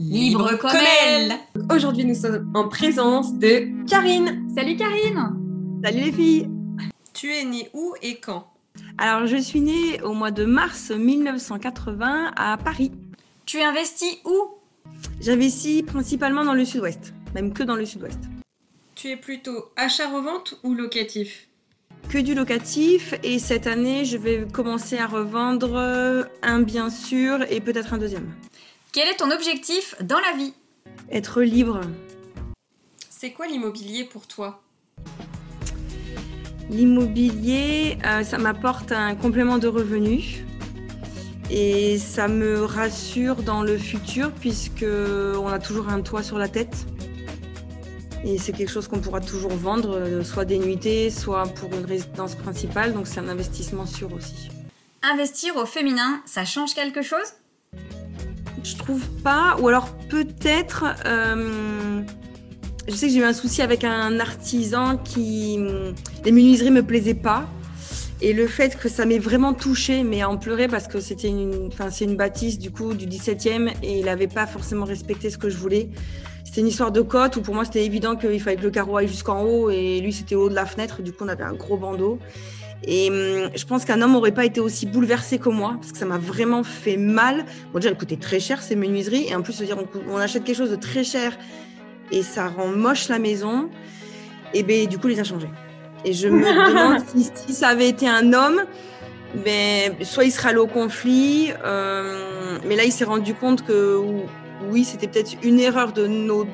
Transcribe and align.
Libre 0.00 0.58
comme 0.58 0.72
elle 1.06 1.34
Aujourd'hui, 1.72 2.04
nous 2.04 2.16
sommes 2.16 2.50
en 2.54 2.68
présence 2.68 3.32
de 3.34 3.86
Karine. 3.88 4.48
Salut 4.52 4.74
Karine 4.74 5.80
Salut 5.84 6.00
les 6.00 6.12
filles 6.12 6.48
Tu 7.12 7.32
es 7.32 7.44
née 7.44 7.70
où 7.74 7.94
et 8.02 8.16
quand? 8.16 8.52
Alors, 8.98 9.28
je 9.28 9.36
suis 9.36 9.60
née 9.60 10.02
au 10.02 10.12
mois 10.12 10.32
de 10.32 10.44
mars 10.44 10.90
1980 10.90 12.32
à 12.34 12.56
Paris. 12.56 12.90
Tu 13.46 13.60
investis 13.60 14.18
où? 14.24 14.56
J'investis 15.20 15.82
principalement 15.82 16.44
dans 16.44 16.54
le 16.54 16.64
sud-ouest, 16.64 17.14
même 17.32 17.52
que 17.52 17.62
dans 17.62 17.76
le 17.76 17.86
sud-ouest. 17.86 18.18
Tu 18.96 19.10
es 19.10 19.16
plutôt 19.16 19.66
achat-revente 19.76 20.58
ou 20.64 20.74
locatif? 20.74 21.46
Que 22.08 22.18
du 22.18 22.34
locatif 22.34 23.14
et 23.22 23.38
cette 23.38 23.68
année 23.68 24.04
je 24.04 24.16
vais 24.16 24.44
commencer 24.52 24.98
à 24.98 25.06
revendre 25.06 26.26
un 26.42 26.62
bien 26.62 26.90
sûr 26.90 27.44
et 27.48 27.60
peut-être 27.60 27.94
un 27.94 27.98
deuxième. 27.98 28.34
Quel 28.94 29.08
est 29.08 29.16
ton 29.16 29.32
objectif 29.32 29.96
dans 30.00 30.20
la 30.20 30.36
vie? 30.36 30.54
Être 31.10 31.42
libre. 31.42 31.80
C'est 33.10 33.32
quoi 33.32 33.48
l'immobilier 33.48 34.04
pour 34.04 34.28
toi? 34.28 34.62
L'immobilier, 36.70 37.98
euh, 38.06 38.22
ça 38.22 38.38
m'apporte 38.38 38.92
un 38.92 39.16
complément 39.16 39.58
de 39.58 39.66
revenus 39.66 40.44
et 41.50 41.98
ça 41.98 42.28
me 42.28 42.62
rassure 42.62 43.42
dans 43.42 43.64
le 43.64 43.78
futur 43.78 44.30
puisque 44.30 44.84
on 44.84 45.48
a 45.48 45.58
toujours 45.58 45.88
un 45.88 46.00
toit 46.00 46.22
sur 46.22 46.38
la 46.38 46.46
tête. 46.46 46.86
Et 48.24 48.38
c'est 48.38 48.52
quelque 48.52 48.70
chose 48.70 48.86
qu'on 48.86 49.00
pourra 49.00 49.20
toujours 49.20 49.54
vendre, 49.54 49.98
euh, 49.98 50.22
soit 50.22 50.44
des 50.44 50.60
nuitées, 50.60 51.10
soit 51.10 51.48
pour 51.54 51.74
une 51.74 51.84
résidence 51.84 52.36
principale, 52.36 52.94
donc 52.94 53.08
c'est 53.08 53.18
un 53.18 53.28
investissement 53.28 53.86
sûr 53.86 54.12
aussi. 54.12 54.50
Investir 55.02 55.56
au 55.56 55.66
féminin, 55.66 56.22
ça 56.26 56.44
change 56.44 56.74
quelque 56.74 57.02
chose? 57.02 57.34
Je 58.64 58.76
trouve 58.76 59.06
pas. 59.22 59.56
Ou 59.60 59.68
alors 59.68 59.88
peut-être. 60.08 60.84
Euh, 61.06 62.02
je 62.88 62.94
sais 62.94 63.06
que 63.06 63.12
j'ai 63.12 63.20
eu 63.20 63.24
un 63.24 63.32
souci 63.32 63.62
avec 63.62 63.84
un 63.84 64.18
artisan 64.18 64.96
qui. 64.96 65.58
Les 66.24 66.32
menuiseries 66.32 66.70
me 66.70 66.82
plaisaient 66.82 67.14
pas. 67.14 67.46
Et 68.20 68.32
le 68.32 68.46
fait 68.46 68.78
que 68.78 68.88
ça 68.88 69.04
m'ait 69.04 69.18
vraiment 69.18 69.52
touché, 69.52 70.02
mais 70.02 70.22
à 70.22 70.30
en 70.30 70.38
pleurer 70.38 70.66
parce 70.66 70.86
que 70.86 71.00
c'était 71.00 71.28
une, 71.28 71.66
enfin, 71.66 71.90
c'est 71.90 72.04
une 72.04 72.16
bâtisse 72.16 72.58
du 72.58 72.70
coup 72.70 72.94
du 72.94 73.06
17e 73.06 73.70
et 73.82 73.98
il 73.98 74.06
n'avait 74.06 74.28
pas 74.28 74.46
forcément 74.46 74.86
respecté 74.86 75.28
ce 75.28 75.36
que 75.36 75.50
je 75.50 75.58
voulais. 75.58 75.90
C'était 76.44 76.60
une 76.60 76.68
histoire 76.68 76.92
de 76.92 77.00
côte 77.00 77.36
où 77.36 77.42
pour 77.42 77.54
moi 77.54 77.64
c'était 77.64 77.84
évident 77.84 78.16
qu'il 78.16 78.40
fallait 78.40 78.56
que 78.56 78.62
le 78.62 78.70
carreau 78.70 78.96
aille 78.96 79.08
jusqu'en 79.08 79.42
haut 79.42 79.68
et 79.68 80.00
lui 80.00 80.12
c'était 80.12 80.36
au 80.36 80.44
haut 80.44 80.48
de 80.48 80.54
la 80.54 80.64
fenêtre. 80.64 81.02
Du 81.02 81.12
coup 81.12 81.24
on 81.24 81.28
avait 81.28 81.42
un 81.42 81.52
gros 81.52 81.76
bandeau. 81.76 82.18
Et 82.86 83.08
hum, 83.10 83.50
je 83.54 83.64
pense 83.64 83.84
qu'un 83.84 84.00
homme 84.02 84.12
n'aurait 84.12 84.32
pas 84.32 84.44
été 84.44 84.60
aussi 84.60 84.86
bouleversé 84.86 85.38
que 85.38 85.48
moi, 85.48 85.76
parce 85.80 85.92
que 85.92 85.98
ça 85.98 86.04
m'a 86.04 86.18
vraiment 86.18 86.62
fait 86.62 86.96
mal. 86.96 87.44
Bon, 87.72 87.78
déjà, 87.78 87.90
elle 87.90 87.96
coûtait 87.96 88.16
très 88.16 88.40
cher, 88.40 88.62
ces 88.62 88.76
menuiseries. 88.76 89.26
Et 89.28 89.34
en 89.34 89.42
plus, 89.42 89.60
dire, 89.62 89.78
on, 90.08 90.16
achète 90.16 90.44
quelque 90.44 90.56
chose 90.56 90.70
de 90.70 90.76
très 90.76 91.04
cher 91.04 91.36
et 92.12 92.22
ça 92.22 92.48
rend 92.48 92.68
moche 92.68 93.08
la 93.08 93.18
maison. 93.18 93.70
Et 94.52 94.62
ben, 94.62 94.86
du 94.86 94.98
coup, 94.98 95.08
il 95.08 95.14
les 95.14 95.20
a 95.20 95.24
changés. 95.24 95.50
Et 96.04 96.12
je 96.12 96.28
me 96.28 96.44
demande 96.68 97.02
si, 97.14 97.54
ça 97.54 97.68
avait 97.68 97.88
été 97.88 98.08
un 98.08 98.32
homme, 98.32 98.62
ben, 99.44 99.94
soit 100.02 100.24
il 100.24 100.30
serait 100.30 100.50
allé 100.50 100.58
au 100.58 100.66
conflit, 100.66 101.52
euh, 101.64 102.58
mais 102.66 102.76
là, 102.76 102.84
il 102.84 102.92
s'est 102.92 103.04
rendu 103.04 103.34
compte 103.34 103.64
que 103.64 104.00
oui, 104.70 104.84
c'était 104.84 105.08
peut-être 105.08 105.36
une 105.42 105.58
erreur 105.58 105.92
de 105.92 106.06
nos 106.06 106.46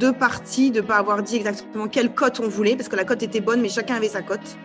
deux 0.00 0.12
parties 0.12 0.70
de 0.70 0.80
ne 0.80 0.86
pas 0.86 0.96
avoir 0.96 1.22
dit 1.22 1.36
exactement 1.36 1.88
quelle 1.88 2.12
cote 2.12 2.40
on 2.40 2.48
voulait, 2.48 2.76
parce 2.76 2.88
que 2.88 2.96
la 2.96 3.04
cote 3.04 3.22
était 3.22 3.40
bonne, 3.40 3.60
mais 3.60 3.68
chacun 3.68 3.96
avait 3.96 4.08
sa 4.08 4.22
cote. 4.22 4.56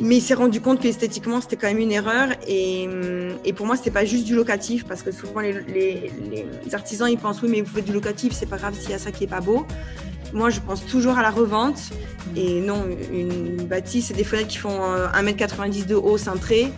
Mais 0.00 0.16
il 0.16 0.20
s'est 0.22 0.34
rendu 0.34 0.60
compte 0.62 0.80
qu'esthétiquement, 0.80 1.40
c'était 1.42 1.56
quand 1.56 1.66
même 1.66 1.78
une 1.78 1.92
erreur. 1.92 2.28
Et, 2.48 2.88
et 3.44 3.52
pour 3.52 3.66
moi, 3.66 3.76
c'était 3.76 3.90
pas 3.90 4.06
juste 4.06 4.24
du 4.24 4.34
locatif, 4.34 4.86
parce 4.86 5.02
que 5.02 5.12
souvent, 5.12 5.40
les, 5.40 5.52
les, 5.68 6.10
les, 6.64 6.74
artisans, 6.74 7.08
ils 7.08 7.18
pensent, 7.18 7.42
oui, 7.42 7.48
mais 7.50 7.60
vous 7.60 7.74
faites 7.74 7.84
du 7.84 7.92
locatif, 7.92 8.32
c'est 8.32 8.48
pas 8.48 8.56
grave 8.56 8.74
s'il 8.78 8.90
y 8.90 8.94
a 8.94 8.98
ça 8.98 9.12
qui 9.12 9.24
est 9.24 9.28
pas 9.28 9.40
beau. 9.40 9.66
Moi, 10.32 10.48
je 10.48 10.60
pense 10.60 10.86
toujours 10.86 11.18
à 11.18 11.22
la 11.22 11.30
revente. 11.30 11.80
Et 12.34 12.60
non, 12.60 12.86
une 13.12 13.66
bâtisse, 13.66 14.06
c'est 14.06 14.14
des 14.14 14.24
fenêtres 14.24 14.48
qui 14.48 14.58
font 14.58 14.80
1m90 15.14 15.86
de 15.86 15.94
haut, 15.94 16.16
cintré. 16.16 16.72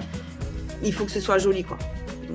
Il 0.82 0.92
faut 0.92 1.04
que 1.04 1.12
ce 1.12 1.20
soit 1.20 1.38
joli, 1.38 1.62
quoi. 1.62 1.78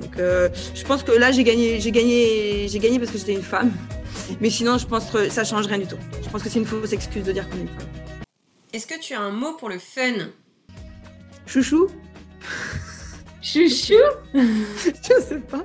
Donc, 0.00 0.18
euh, 0.18 0.48
je 0.74 0.84
pense 0.84 1.02
que 1.02 1.12
là, 1.12 1.32
j'ai 1.32 1.44
gagné, 1.44 1.80
j'ai 1.80 1.90
gagné, 1.90 2.66
j'ai 2.68 2.78
gagné 2.78 2.98
parce 2.98 3.10
que 3.10 3.18
j'étais 3.18 3.34
une 3.34 3.42
femme. 3.42 3.72
Mais 4.40 4.48
sinon, 4.48 4.78
je 4.78 4.86
pense 4.86 5.10
que 5.10 5.28
ça 5.28 5.44
change 5.44 5.66
rien 5.66 5.78
du 5.78 5.86
tout. 5.86 5.98
Je 6.22 6.28
pense 6.30 6.42
que 6.42 6.48
c'est 6.48 6.58
une 6.58 6.66
fausse 6.66 6.92
excuse 6.92 7.24
de 7.24 7.32
dire 7.32 7.48
qu'on 7.48 7.56
est 7.56 7.62
une 7.62 7.68
femme. 7.68 7.88
Est-ce 8.72 8.86
que 8.86 8.98
tu 9.00 9.14
as 9.14 9.20
un 9.20 9.30
mot 9.30 9.54
pour 9.54 9.68
le 9.68 9.78
fun? 9.78 10.28
Chouchou 11.48 11.86
Chouchou 13.40 13.94
Je 14.34 15.20
sais 15.22 15.40
pas. 15.40 15.64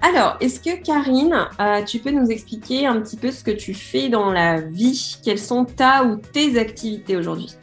Alors, 0.00 0.38
est-ce 0.40 0.58
que 0.58 0.82
Karine, 0.82 1.46
euh, 1.60 1.84
tu 1.84 1.98
peux 1.98 2.10
nous 2.10 2.28
expliquer 2.28 2.86
un 2.86 2.98
petit 3.02 3.18
peu 3.18 3.30
ce 3.30 3.44
que 3.44 3.50
tu 3.50 3.74
fais 3.74 4.08
dans 4.08 4.32
la 4.32 4.62
vie? 4.62 5.18
Quelles 5.22 5.38
sont 5.38 5.66
ta 5.66 6.04
ou 6.04 6.16
tes 6.16 6.58
activités 6.58 7.14
aujourd'hui? 7.16 7.54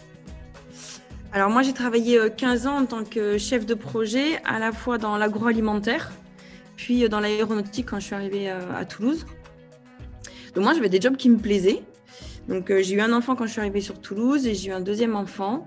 Alors 1.34 1.50
moi, 1.50 1.64
j'ai 1.64 1.74
travaillé 1.74 2.20
15 2.38 2.66
euh, 2.66 2.70
ans 2.70 2.78
en 2.78 2.86
tant 2.86 3.04
que 3.04 3.40
chef 3.40 3.66
de 3.66 3.74
projet, 3.74 4.40
à 4.46 4.60
la 4.60 4.72
fois 4.72 5.00
dans 5.00 5.18
l'agroalimentaire, 5.18 6.12
puis 6.76 7.04
euh, 7.04 7.08
dans 7.08 7.20
l'aéronautique 7.20 7.88
quand 7.90 8.00
je 8.00 8.06
suis 8.06 8.16
arrivée 8.16 8.48
à 8.48 8.86
Toulouse. 8.86 9.26
Donc 10.54 10.64
moi, 10.64 10.76
j'avais 10.76 10.90
des 10.90 11.02
jobs 11.02 11.18
qui 11.18 11.32
me 11.32 11.38
plaisaient. 11.38 11.82
Donc 12.48 12.72
j'ai 12.72 12.94
eu 12.94 13.02
un 13.02 13.12
enfant 13.12 13.36
quand 13.36 13.48
je 13.48 13.54
suis 13.54 13.60
arrivée 13.60 13.82
sur 13.82 14.00
Toulouse 14.00 14.46
et 14.46 14.54
j'ai 14.54 14.70
eu 14.70 14.72
un 14.72 14.82
deuxième 14.82 15.16
enfant. 15.16 15.66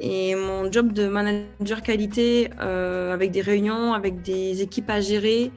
Et 0.00 0.34
mon 0.34 0.70
job 0.70 0.92
de 0.92 1.06
manager 1.06 1.82
qualité, 1.82 2.50
euh, 2.60 3.12
avec 3.12 3.30
des 3.30 3.40
réunions, 3.40 3.94
avec 3.94 4.22
des 4.22 4.62
équipes 4.62 4.90
à 4.90 5.00
gérer, 5.00 5.52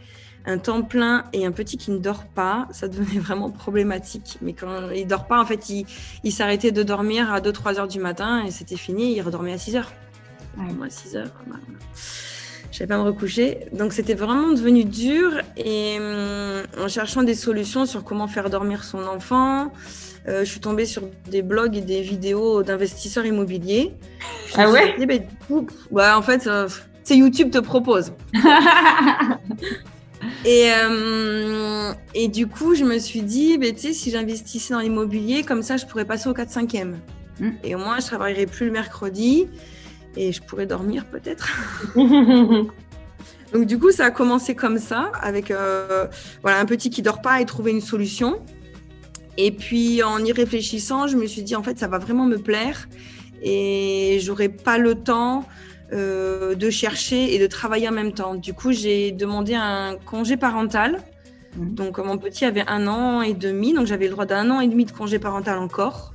un 0.45 0.57
temps 0.57 0.83
plein 0.83 1.23
et 1.33 1.45
un 1.45 1.51
petit 1.51 1.77
qui 1.77 1.91
ne 1.91 1.97
dort 1.97 2.25
pas, 2.25 2.67
ça 2.71 2.87
devenait 2.87 3.19
vraiment 3.19 3.49
problématique. 3.49 4.37
Mais 4.41 4.53
quand 4.53 4.91
il 4.91 5.07
dort 5.07 5.25
pas, 5.25 5.41
en 5.41 5.45
fait, 5.45 5.69
il, 6.23 6.31
s'arrêtait 6.31 6.71
de 6.71 6.83
dormir 6.83 7.33
à 7.33 7.41
2-3 7.41 7.79
heures 7.79 7.87
du 7.87 7.99
matin 7.99 8.43
et 8.45 8.51
c'était 8.51 8.77
fini, 8.77 9.15
il 9.15 9.21
redormait 9.21 9.53
à 9.53 9.57
6 9.57 9.75
heures. 9.77 9.91
Moi, 10.55 10.85
à 10.85 10.89
6 10.89 11.17
heures, 11.17 11.33
bah, 11.47 11.57
je 12.71 12.83
ne 12.83 12.87
pas 12.87 12.97
me 12.97 13.03
recoucher. 13.03 13.67
Donc 13.71 13.93
c'était 13.93 14.15
vraiment 14.15 14.51
devenu 14.51 14.83
dur 14.83 15.31
et 15.57 15.97
hum, 15.97 16.63
en 16.83 16.87
cherchant 16.87 17.23
des 17.23 17.35
solutions 17.35 17.85
sur 17.85 18.03
comment 18.03 18.27
faire 18.27 18.49
dormir 18.49 18.83
son 18.83 19.05
enfant, 19.07 19.71
euh, 20.27 20.39
je 20.39 20.50
suis 20.50 20.60
tombée 20.60 20.86
sur 20.86 21.04
des 21.30 21.44
blogs 21.44 21.77
et 21.77 21.81
des 21.81 22.01
vidéos 22.01 22.63
d'investisseurs 22.63 23.25
immobiliers. 23.25 23.94
ah 24.56 24.72
ouais 24.72 24.95
bah, 25.92 26.18
En 26.18 26.22
fait, 26.24 26.48
euh, 26.48 26.68
c'est 27.04 27.16
YouTube 27.16 27.51
te 27.51 27.60
propose. 27.60 28.12
et, 30.45 30.72
euh, 30.74 31.94
et 32.16 32.27
du 32.27 32.48
coup, 32.48 32.74
je 32.74 32.83
me 32.83 32.98
suis 32.98 33.22
dit, 33.22 33.60
bah, 33.60 33.68
si 33.75 34.10
j'investissais 34.10 34.74
dans 34.74 34.80
l'immobilier, 34.80 35.44
comme 35.44 35.62
ça, 35.62 35.77
je 35.77 35.86
pourrais 35.86 36.06
passer 36.06 36.28
au 36.28 36.33
4-5e. 36.33 36.95
Hmm. 37.39 37.51
Et 37.63 37.75
au 37.75 37.78
moins, 37.78 38.00
je 38.00 38.07
travaillerai 38.07 38.48
plus 38.48 38.66
le 38.66 38.71
mercredi 38.71 39.48
et 40.18 40.31
je 40.31 40.42
pourrais 40.42 40.66
dormir 40.66 41.06
peut-être. 41.06 41.50
Donc 43.54 43.68
du 43.68 43.78
coup, 43.78 43.92
ça 43.92 44.06
a 44.06 44.12
commencé 44.12 44.56
comme 44.56 44.80
ça, 44.80 45.12
avec 45.21 45.54
voilà, 46.42 46.60
un 46.60 46.66
petit 46.66 46.89
qui 46.89 47.04
dort 47.04 47.21
pas 47.21 47.39
et 47.42 47.45
trouver 47.45 47.71
une 47.71 47.81
solution. 47.81 48.42
Et 49.37 49.51
puis 49.51 50.01
en 50.03 50.23
y 50.23 50.31
réfléchissant, 50.31 51.07
je 51.07 51.17
me 51.17 51.27
suis 51.27 51.43
dit 51.43 51.55
en 51.55 51.63
fait 51.63 51.77
ça 51.77 51.87
va 51.87 51.97
vraiment 51.97 52.25
me 52.25 52.37
plaire 52.37 52.87
et 53.41 54.19
j'aurai 54.21 54.49
pas 54.49 54.77
le 54.77 54.95
temps 54.95 55.45
euh, 55.93 56.55
de 56.55 56.69
chercher 56.69 57.35
et 57.35 57.39
de 57.39 57.47
travailler 57.47 57.87
en 57.87 57.91
même 57.91 58.13
temps. 58.13 58.35
Du 58.35 58.53
coup, 58.53 58.71
j'ai 58.71 59.11
demandé 59.11 59.53
un 59.53 59.97
congé 60.05 60.35
parental. 60.35 60.99
Mmh. 61.55 61.75
Donc 61.75 61.97
mon 61.99 62.17
petit 62.17 62.45
avait 62.45 62.63
un 62.67 62.87
an 62.87 63.21
et 63.21 63.33
demi, 63.33 63.73
donc 63.73 63.85
j'avais 63.85 64.05
le 64.05 64.11
droit 64.11 64.25
d'un 64.25 64.49
an 64.49 64.61
et 64.61 64.67
demi 64.67 64.85
de 64.85 64.91
congé 64.91 65.19
parental 65.19 65.59
encore. 65.59 66.13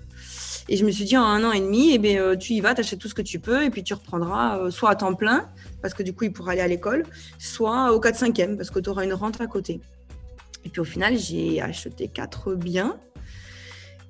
Et 0.68 0.76
je 0.76 0.84
me 0.84 0.90
suis 0.90 1.04
dit 1.04 1.16
en 1.16 1.24
un 1.24 1.44
an 1.44 1.52
et 1.52 1.60
demi, 1.60 1.92
eh 1.94 1.98
bien, 1.98 2.20
euh, 2.20 2.36
tu 2.36 2.52
y 2.54 2.60
vas, 2.60 2.74
tu 2.74 2.80
achètes 2.80 2.98
tout 2.98 3.08
ce 3.08 3.14
que 3.14 3.22
tu 3.22 3.38
peux 3.38 3.64
et 3.64 3.70
puis 3.70 3.82
tu 3.82 3.94
reprendras 3.94 4.58
euh, 4.58 4.70
soit 4.70 4.90
à 4.90 4.96
temps 4.96 5.14
plein, 5.14 5.48
parce 5.82 5.94
que 5.94 6.02
du 6.02 6.14
coup 6.14 6.24
il 6.24 6.32
pourra 6.32 6.52
aller 6.52 6.60
à 6.60 6.68
l'école, 6.68 7.04
soit 7.38 7.92
au 7.92 8.00
4-5e, 8.00 8.56
parce 8.56 8.70
que 8.70 8.78
tu 8.80 8.90
auras 8.90 9.04
une 9.04 9.14
rente 9.14 9.40
à 9.40 9.46
côté. 9.46 9.80
Et 10.64 10.68
puis 10.68 10.80
au 10.80 10.84
final, 10.84 11.16
j'ai 11.16 11.60
acheté 11.60 12.08
quatre 12.08 12.54
biens 12.54 12.98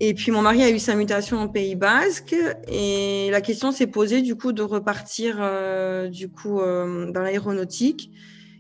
et 0.03 0.15
puis 0.15 0.33
mon 0.33 0.41
mari 0.41 0.63
a 0.63 0.71
eu 0.71 0.79
sa 0.79 0.95
mutation 0.95 1.39
en 1.39 1.47
Pays 1.47 1.75
Basque 1.75 2.35
et 2.69 3.29
la 3.31 3.43
question 3.43 3.71
s'est 3.71 3.87
posée 3.87 4.23
du 4.23 4.35
coup 4.35 4.53
de 4.53 4.63
repartir 4.63 5.37
euh, 5.41 6.09
du 6.09 6.31
coup 6.31 6.59
euh, 6.59 7.13
dans 7.13 7.21
l'aéronautique. 7.21 8.11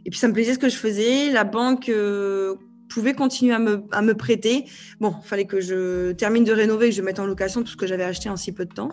Et 0.05 0.11
puis 0.11 0.19
ça 0.19 0.29
me 0.29 0.35
plaisait 0.35 0.53
ce 0.53 0.59
que 0.59 0.69
je 0.69 0.77
faisais. 0.77 1.31
La 1.31 1.45
banque 1.45 1.89
euh, 1.89 2.57
pouvait 2.91 3.15
continuer 3.15 3.55
à 3.55 3.59
me, 3.59 3.85
à 3.91 4.03
me 4.03 4.15
prêter. 4.15 4.67
Bon, 5.01 5.15
il 5.25 5.27
fallait 5.27 5.47
que 5.47 5.63
je 5.63 6.13
termine 6.13 6.45
de 6.45 6.53
rénover, 6.53 6.91
que 6.91 6.95
je 6.95 7.01
mette 7.01 7.19
en 7.19 7.25
location 7.25 7.63
tout 7.63 7.71
ce 7.71 7.77
que 7.77 7.87
j'avais 7.87 8.05
acheté 8.05 8.29
en 8.29 8.37
si 8.37 8.53
peu 8.53 8.67
de 8.67 8.75
temps. 8.75 8.91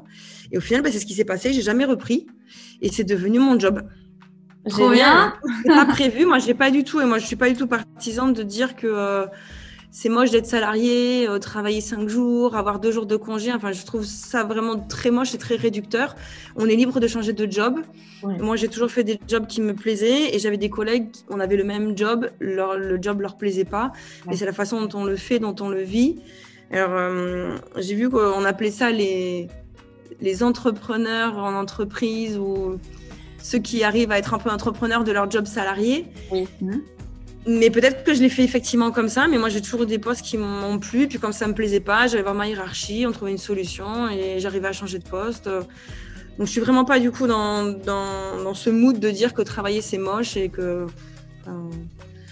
Et 0.54 0.58
au 0.58 0.62
final, 0.62 0.82
bah, 0.82 0.90
c'est 0.90 1.00
ce 1.00 1.06
qui 1.06 1.16
s'est 1.16 1.26
passé. 1.26 1.52
J'ai 1.52 1.62
jamais 1.62 1.86
repris 1.86 2.28
et 2.82 2.90
c'est 2.90 3.04
devenu 3.04 3.40
mon 3.40 3.60
job. 3.60 3.82
Trop 4.70 4.90
bien. 4.90 5.34
pas 5.66 5.86
prévu. 5.86 6.26
Moi, 6.26 6.40
j'ai 6.40 6.54
pas 6.54 6.72
du 6.72 6.86
tout 6.86 7.02
et 7.02 7.06
moi 7.06 7.20
je 7.20 7.26
suis 7.26 7.36
pas 7.36 7.50
du 7.50 7.58
tout 7.58 7.68
partisane 7.68 8.32
de 8.32 8.44
dire 8.44 8.78
que 8.78 9.28
c'est 10.00 10.10
moche 10.10 10.30
d'être 10.30 10.46
salarié, 10.46 11.28
euh, 11.28 11.40
travailler 11.40 11.82
cinq 11.82 12.08
jours, 12.08 12.56
avoir 12.56 12.80
deux 12.80 12.92
jours 12.92 13.08
de 13.08 13.16
congé. 13.16 13.52
Enfin, 13.52 13.72
je 13.72 13.84
trouve 13.84 14.06
ça 14.06 14.44
vraiment 14.44 14.78
très 14.78 15.10
moche 15.10 15.34
et 15.34 15.40
très 15.40 15.56
réducteur. 15.56 16.16
On 16.56 16.68
est 16.68 16.76
libre 16.76 17.00
de 17.00 17.08
changer 17.08 17.34
de 17.34 17.52
job. 17.52 17.80
Moi, 18.22 18.58
j'ai 18.58 18.68
toujours 18.68 18.92
fait 18.92 19.04
des 19.04 19.20
jobs 19.28 19.48
qui 19.48 19.60
me 19.60 19.74
plaisaient 19.74 20.36
et 20.36 20.38
j'avais 20.38 20.58
des 20.58 20.70
collègues, 20.70 21.08
on 21.32 21.40
avait 21.40 21.56
le 21.56 21.64
même 21.64 21.98
job, 21.98 22.30
le 22.38 23.02
job 23.02 23.22
leur 23.22 23.38
plaisait 23.38 23.66
pas. 23.66 23.92
Mais 24.28 24.36
c'est 24.36 24.46
la 24.46 24.54
façon 24.54 24.86
dont 24.86 25.00
on 25.00 25.04
le 25.04 25.16
fait, 25.16 25.40
dont 25.40 25.56
on 25.62 25.70
le 25.70 25.82
vit. 25.82 26.22
Alors, 26.72 26.92
euh, 26.94 27.58
j'ai 27.78 27.96
vu 27.96 28.08
qu'on 28.08 28.46
appelait 28.46 28.70
ça 28.70 28.92
les, 28.92 29.48
les 30.22 30.44
entrepreneurs 30.44 31.40
en 31.40 31.56
entreprise 31.56 32.38
ou 32.38 32.78
ceux 33.42 33.60
qui 33.60 33.84
arrivent 33.84 34.12
à 34.12 34.20
être 34.20 34.36
un 34.36 34.38
peu 34.38 34.52
entrepreneurs 34.52 35.04
de 35.04 35.12
leur 35.12 35.32
job 35.32 35.48
salarié. 35.48 36.06
Oui. 36.32 36.48
Mais 37.48 37.70
peut-être 37.70 38.04
que 38.04 38.14
je 38.14 38.22
l'ai 38.22 38.30
fait 38.30 38.44
effectivement 38.44 38.92
comme 38.92 39.08
ça, 39.08 39.28
mais 39.28 39.38
moi 39.38 39.48
j'ai 39.48 39.62
toujours 39.62 39.84
eu 39.84 39.86
des 39.86 40.00
postes 40.00 40.22
qui 40.22 40.38
m'ont 40.38 40.80
plu, 40.80 41.08
puis 41.08 41.18
comme 41.18 41.32
ça 41.32 41.48
me 41.48 41.54
plaisait 41.54 41.80
pas, 41.80 42.08
j'allais 42.08 42.24
voir 42.24 42.36
ma 42.36 42.48
hiérarchie, 42.48 43.06
on 43.08 43.14
trouvait 43.14 43.32
une 43.32 43.38
solution 43.38 44.10
et 44.10 44.40
j'arrivais 44.40 44.68
à 44.68 44.74
changer 44.74 45.00
de 45.00 45.08
poste. 45.08 45.46
Donc 45.46 46.46
je 46.46 46.52
suis 46.52 46.60
vraiment 46.60 46.84
pas 46.84 47.00
du 47.00 47.10
coup 47.10 47.26
dans, 47.26 47.64
dans, 47.64 48.44
dans 48.44 48.54
ce 48.54 48.70
mood 48.70 49.00
de 49.00 49.10
dire 49.10 49.34
que 49.34 49.42
travailler 49.42 49.82
c'est 49.82 49.98
moche 49.98 50.36
et 50.36 50.50
que. 50.50 50.88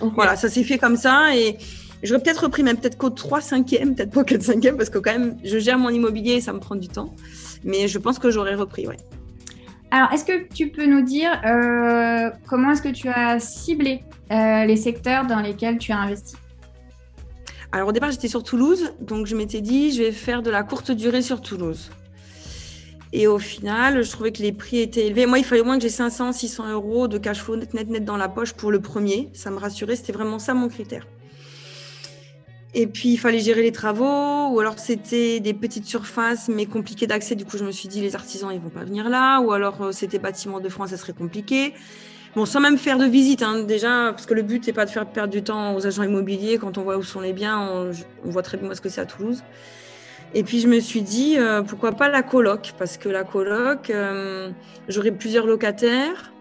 Voilà, 0.01 0.35
ça 0.35 0.49
s'est 0.49 0.65
fait 0.65 0.77
comme 0.77 0.97
ça 0.97 1.33
et 1.33 1.57
j'aurais 2.03 2.21
peut-être 2.21 2.43
repris 2.43 2.63
même 2.63 2.77
peut-être 2.77 2.97
qu'au 2.97 3.09
3 3.09 3.39
5e, 3.39 3.95
peut-être 3.95 4.11
pas 4.11 4.25
4 4.25 4.41
5e, 4.41 4.75
parce 4.75 4.89
que 4.89 4.97
quand 4.97 5.13
même 5.13 5.37
je 5.45 5.57
gère 5.57 5.79
mon 5.79 5.89
immobilier 5.89 6.33
et 6.33 6.41
ça 6.41 6.51
me 6.51 6.59
prend 6.59 6.75
du 6.75 6.89
temps. 6.89 7.15
Mais 7.63 7.87
je 7.87 7.97
pense 7.97 8.19
que 8.19 8.29
j'aurais 8.29 8.55
repris, 8.55 8.85
ouais. 8.85 8.97
Alors, 9.91 10.11
est-ce 10.11 10.25
que 10.25 10.47
tu 10.53 10.69
peux 10.69 10.85
nous 10.85 11.03
dire 11.03 11.31
euh, 11.45 12.29
comment 12.47 12.71
est-ce 12.71 12.81
que 12.81 12.89
tu 12.89 13.07
as 13.07 13.39
ciblé 13.39 14.03
euh, 14.31 14.65
les 14.65 14.75
secteurs 14.75 15.25
dans 15.25 15.39
lesquels 15.39 15.77
tu 15.77 15.91
as 15.91 15.99
investi? 15.99 16.35
Alors, 17.71 17.89
au 17.89 17.91
départ, 17.91 18.11
j'étais 18.11 18.27
sur 18.27 18.43
Toulouse, 18.43 18.93
donc 19.01 19.25
je 19.25 19.35
m'étais 19.35 19.61
dit, 19.61 19.91
je 19.91 20.03
vais 20.03 20.11
faire 20.11 20.41
de 20.41 20.49
la 20.49 20.63
courte 20.63 20.91
durée 20.91 21.21
sur 21.21 21.41
Toulouse. 21.41 21.91
Et 23.13 23.27
au 23.27 23.39
final, 23.39 24.03
je 24.03 24.11
trouvais 24.11 24.31
que 24.31 24.41
les 24.41 24.51
prix 24.51 24.79
étaient 24.79 25.07
élevés. 25.07 25.25
Moi, 25.25 25.39
il 25.39 25.45
fallait 25.45 25.61
au 25.61 25.65
moins 25.65 25.77
que 25.77 25.83
j'ai 25.83 25.89
500, 25.89 26.33
600 26.33 26.71
euros 26.71 27.07
de 27.07 27.17
cash 27.17 27.41
flow 27.41 27.55
net, 27.55 27.73
net, 27.73 27.89
net 27.89 28.03
dans 28.03 28.17
la 28.17 28.27
poche 28.27 28.53
pour 28.53 28.71
le 28.71 28.81
premier. 28.81 29.29
Ça 29.33 29.51
me 29.51 29.57
rassurait, 29.57 29.95
c'était 29.95 30.13
vraiment 30.13 30.39
ça 30.39 30.53
mon 30.53 30.67
critère. 30.67 31.07
Et 32.77 32.87
puis, 32.87 33.13
il 33.13 33.17
fallait 33.17 33.39
gérer 33.39 33.61
les 33.61 33.71
travaux, 33.71 34.49
ou 34.49 34.59
alors 34.59 34.77
c'était 34.79 35.39
des 35.39 35.53
petites 35.53 35.85
surfaces, 35.85 36.49
mais 36.49 36.65
compliquées 36.65 37.07
d'accès. 37.07 37.35
Du 37.35 37.45
coup, 37.45 37.57
je 37.57 37.63
me 37.63 37.71
suis 37.71 37.87
dit, 37.87 38.01
les 38.01 38.15
artisans, 38.15 38.51
ils 38.51 38.59
vont 38.59 38.69
pas 38.69 38.83
venir 38.83 39.07
là, 39.07 39.39
ou 39.39 39.53
alors 39.53 39.81
euh, 39.81 39.91
c'était 39.93 40.19
bâtiment 40.19 40.59
de 40.59 40.67
France, 40.67 40.89
ça 40.89 40.97
serait 40.97 41.13
compliqué. 41.13 41.73
Bon, 42.35 42.45
sans 42.45 42.59
même 42.59 42.77
faire 42.77 42.97
de 42.97 43.05
visite, 43.05 43.43
hein, 43.43 43.63
déjà, 43.63 44.11
parce 44.11 44.25
que 44.25 44.33
le 44.33 44.41
but 44.41 44.67
n'est 44.67 44.73
pas 44.73 44.83
de 44.83 44.89
faire 44.89 45.05
perdre 45.05 45.31
du 45.31 45.41
temps 45.41 45.73
aux 45.73 45.87
agents 45.87 46.03
immobiliers. 46.03 46.57
Quand 46.57 46.77
on 46.77 46.81
voit 46.81 46.97
où 46.97 47.03
sont 47.03 47.21
les 47.21 47.31
biens, 47.31 47.61
on, 48.25 48.29
voit 48.29 48.41
très 48.41 48.57
bien 48.57 48.75
ce 48.75 48.81
que 48.81 48.89
c'est 48.89 48.99
à 48.99 49.05
Toulouse. 49.05 49.41
Et 50.33 50.43
puis, 50.43 50.59
je 50.59 50.67
me 50.67 50.81
suis 50.81 51.01
dit, 51.01 51.35
euh, 51.37 51.61
pourquoi 51.61 51.93
pas 51.93 52.09
la 52.09 52.23
coloc? 52.23 52.73
Parce 52.77 52.97
que 52.97 53.07
la 53.07 53.23
coloc, 53.23 53.89
euh, 53.89 54.49
j'aurais 54.89 55.11
plusieurs 55.11 55.45
locataires. 55.45 56.33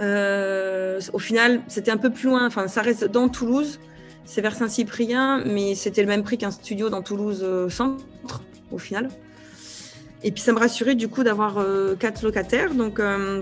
au 0.00 1.18
final, 1.20 1.60
c'était 1.68 1.92
un 1.92 1.98
peu 1.98 2.10
plus 2.10 2.30
loin. 2.30 2.44
Enfin, 2.48 2.66
ça 2.66 2.82
reste 2.82 3.04
dans 3.04 3.28
Toulouse. 3.28 3.78
C'est 4.30 4.42
vers 4.42 4.54
Saint-Cyprien, 4.54 5.42
mais 5.46 5.74
c'était 5.74 6.02
le 6.02 6.08
même 6.08 6.22
prix 6.22 6.36
qu'un 6.36 6.50
studio 6.50 6.90
dans 6.90 7.00
Toulouse 7.00 7.40
euh, 7.42 7.70
Centre, 7.70 8.04
au 8.70 8.76
final. 8.76 9.08
Et 10.22 10.30
puis 10.32 10.42
ça 10.42 10.52
me 10.52 10.58
rassurait 10.58 10.96
du 10.96 11.08
coup 11.08 11.24
d'avoir 11.24 11.56
euh, 11.56 11.96
quatre 11.96 12.22
locataires. 12.22 12.74
Donc 12.74 13.00
euh, 13.00 13.40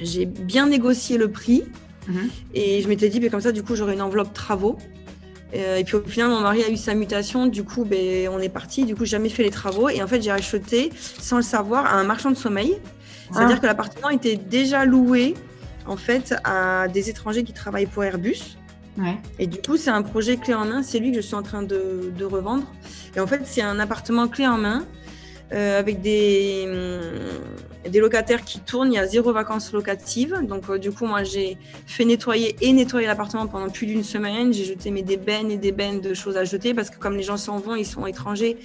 j'ai 0.00 0.24
bien 0.24 0.68
négocié 0.68 1.18
le 1.18 1.28
prix. 1.28 1.64
Mhm. 2.06 2.30
Et 2.54 2.80
je 2.80 2.86
m'étais 2.88 3.08
dit, 3.08 3.18
mais 3.18 3.28
comme 3.28 3.40
ça, 3.40 3.50
du 3.50 3.64
coup, 3.64 3.74
j'aurais 3.74 3.94
une 3.94 4.02
enveloppe 4.02 4.32
travaux. 4.32 4.78
Et 5.52 5.82
puis 5.84 5.96
au 5.96 6.02
final, 6.02 6.28
mon 6.28 6.40
mari 6.40 6.62
a 6.62 6.70
eu 6.70 6.76
sa 6.76 6.94
mutation. 6.94 7.46
Du 7.46 7.64
coup, 7.64 7.84
ben, 7.84 8.28
on 8.28 8.38
est 8.38 8.50
parti. 8.50 8.84
Du 8.84 8.94
coup, 8.94 9.04
j'ai 9.04 9.12
jamais 9.12 9.30
fait 9.30 9.42
les 9.42 9.50
travaux. 9.50 9.88
Et 9.88 10.00
en 10.00 10.06
fait, 10.06 10.22
j'ai 10.22 10.30
acheté, 10.30 10.90
sans 10.94 11.38
le 11.38 11.42
savoir, 11.42 11.86
à 11.86 11.94
un 11.94 12.04
marchand 12.04 12.30
de 12.30 12.36
sommeil. 12.36 12.78
C'est-à-dire 13.32 13.56
Ah. 13.56 13.60
que 13.60 13.66
l'appartement 13.66 14.10
était 14.10 14.36
déjà 14.36 14.84
loué 14.84 15.34
en 15.86 15.96
fait 15.96 16.34
à 16.44 16.86
des 16.86 17.10
étrangers 17.10 17.42
qui 17.42 17.52
travaillent 17.52 17.86
pour 17.86 18.04
Airbus. 18.04 18.57
Et 19.38 19.46
du 19.46 19.58
coup, 19.58 19.76
c'est 19.76 19.90
un 19.90 20.02
projet 20.02 20.36
clé 20.36 20.54
en 20.54 20.64
main. 20.64 20.82
C'est 20.82 20.98
lui 20.98 21.10
que 21.10 21.16
je 21.16 21.22
suis 21.22 21.34
en 21.34 21.42
train 21.42 21.62
de, 21.62 22.12
revendre. 22.24 22.64
Et 23.16 23.20
en 23.20 23.26
fait, 23.26 23.42
c'est 23.44 23.62
un 23.62 23.78
appartement 23.78 24.28
clé 24.28 24.46
en 24.46 24.58
main 24.58 24.84
euh, 25.52 25.78
avec 25.78 26.00
des, 26.02 26.64
hum, 26.66 27.90
des 27.90 28.00
locataires 28.00 28.44
qui 28.44 28.60
tournent. 28.60 28.92
Il 28.92 28.96
y 28.96 28.98
a 28.98 29.06
zéro 29.06 29.32
vacances 29.32 29.72
locatives. 29.72 30.36
Donc, 30.46 30.68
euh, 30.68 30.78
du 30.78 30.90
coup, 30.90 31.06
moi, 31.06 31.22
j'ai 31.24 31.56
fait 31.86 32.04
nettoyer 32.04 32.56
et 32.60 32.72
nettoyer 32.72 33.06
l'appartement 33.06 33.46
pendant 33.46 33.70
plus 33.70 33.86
d'une 33.86 34.04
semaine. 34.04 34.52
J'ai 34.52 34.64
jeté 34.64 34.90
mes 34.90 35.02
des 35.02 35.16
bennes 35.16 35.50
et 35.50 35.56
des 35.58 35.72
bennes 35.72 36.00
de 36.00 36.14
choses 36.14 36.36
à 36.36 36.44
jeter 36.44 36.74
parce 36.74 36.90
que 36.90 36.98
comme 36.98 37.16
les 37.16 37.22
gens 37.22 37.36
s'en 37.36 37.58
vont, 37.58 37.76
ils 37.76 37.86
sont 37.86 38.06
étrangers. 38.06 38.58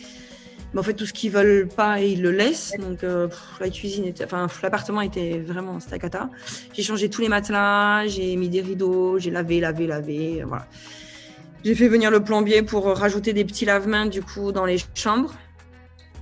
Mais 0.74 0.80
en 0.80 0.84
fait, 0.84 0.94
tout 0.94 1.06
ce 1.06 1.14
qu'ils 1.14 1.32
veulent 1.32 1.68
pas, 1.68 2.00
ils 2.02 2.22
le 2.22 2.32
laissent. 2.32 2.74
Donc, 2.80 3.04
euh, 3.04 3.28
la 3.60 3.70
cuisine 3.70 4.12
enfin, 4.24 4.48
l'appartement 4.62 5.02
était 5.02 5.40
vraiment, 5.40 5.80
c'était 5.80 5.96
à 5.96 6.00
cata. 6.00 6.30
J'ai 6.74 6.84
changé 6.84 7.10
tous 7.10 7.22
les 7.22 7.30
matelas, 7.30 8.08
j'ai 8.08 8.36
mis 8.36 8.50
des 8.50 8.62
rideaux, 8.62 9.20
j'ai 9.20 9.30
lavé, 9.30 9.60
lavé, 9.60 9.88
lavé, 9.88 10.44
voilà. 10.48 10.68
J'ai 11.64 11.76
fait 11.76 11.88
venir 11.88 12.12
le 12.12 12.22
plombier 12.22 12.62
pour 12.62 12.86
rajouter 12.86 13.32
des 13.32 13.46
petits 13.46 13.66
lave-mains, 13.66 14.08
du 14.08 14.22
coup, 14.22 14.52
dans 14.52 14.66
les 14.66 14.78
chambres. 14.96 15.34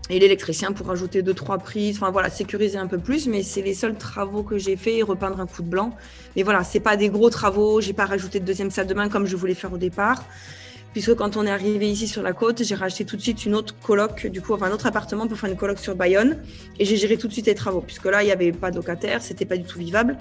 Et 0.09 0.19
l'électricien 0.19 0.73
pour 0.73 0.87
rajouter 0.87 1.21
deux, 1.21 1.33
trois 1.33 1.57
prises. 1.57 1.95
Enfin, 1.97 2.11
voilà, 2.11 2.29
sécuriser 2.29 2.77
un 2.77 2.87
peu 2.87 2.97
plus. 2.97 3.27
Mais 3.27 3.41
c'est 3.41 3.61
les 3.61 3.73
seuls 3.73 3.95
travaux 3.95 4.43
que 4.43 4.57
j'ai 4.57 4.75
fait 4.75 5.01
repeindre 5.01 5.39
un 5.39 5.47
coup 5.47 5.63
de 5.63 5.69
blanc. 5.69 5.95
Mais 6.35 6.43
voilà, 6.43 6.63
c'est 6.63 6.81
pas 6.81 6.97
des 6.97 7.09
gros 7.09 7.29
travaux. 7.29 7.81
J'ai 7.81 7.93
pas 7.93 8.05
rajouté 8.05 8.39
de 8.39 8.45
deuxième 8.45 8.69
salle 8.69 8.87
de 8.87 8.93
bain 8.93 9.07
comme 9.07 9.25
je 9.25 9.35
voulais 9.35 9.53
faire 9.53 9.71
au 9.71 9.77
départ 9.77 10.23
puisque 10.93 11.15
quand 11.15 11.37
on 11.37 11.45
est 11.45 11.51
arrivé 11.51 11.89
ici 11.89 12.07
sur 12.07 12.21
la 12.21 12.33
côte, 12.33 12.63
j'ai 12.63 12.75
racheté 12.75 13.05
tout 13.05 13.15
de 13.15 13.21
suite 13.21 13.45
une 13.45 13.55
autre 13.55 13.75
coloc, 13.81 14.27
du 14.27 14.41
coup, 14.41 14.53
enfin 14.53 14.67
un 14.67 14.71
autre 14.71 14.87
appartement 14.87 15.27
pour 15.27 15.37
faire 15.37 15.49
une 15.49 15.57
coloc 15.57 15.79
sur 15.79 15.95
Bayonne, 15.95 16.37
et 16.79 16.85
j'ai 16.85 16.97
géré 16.97 17.17
tout 17.17 17.27
de 17.27 17.33
suite 17.33 17.47
les 17.47 17.55
travaux, 17.55 17.81
puisque 17.81 18.05
là, 18.05 18.23
il 18.23 18.25
n'y 18.25 18.31
avait 18.31 18.51
pas 18.51 18.71
de 18.71 18.75
locataire, 18.75 19.21
c'était 19.21 19.45
pas 19.45 19.57
du 19.57 19.63
tout 19.63 19.79
vivable. 19.79 20.17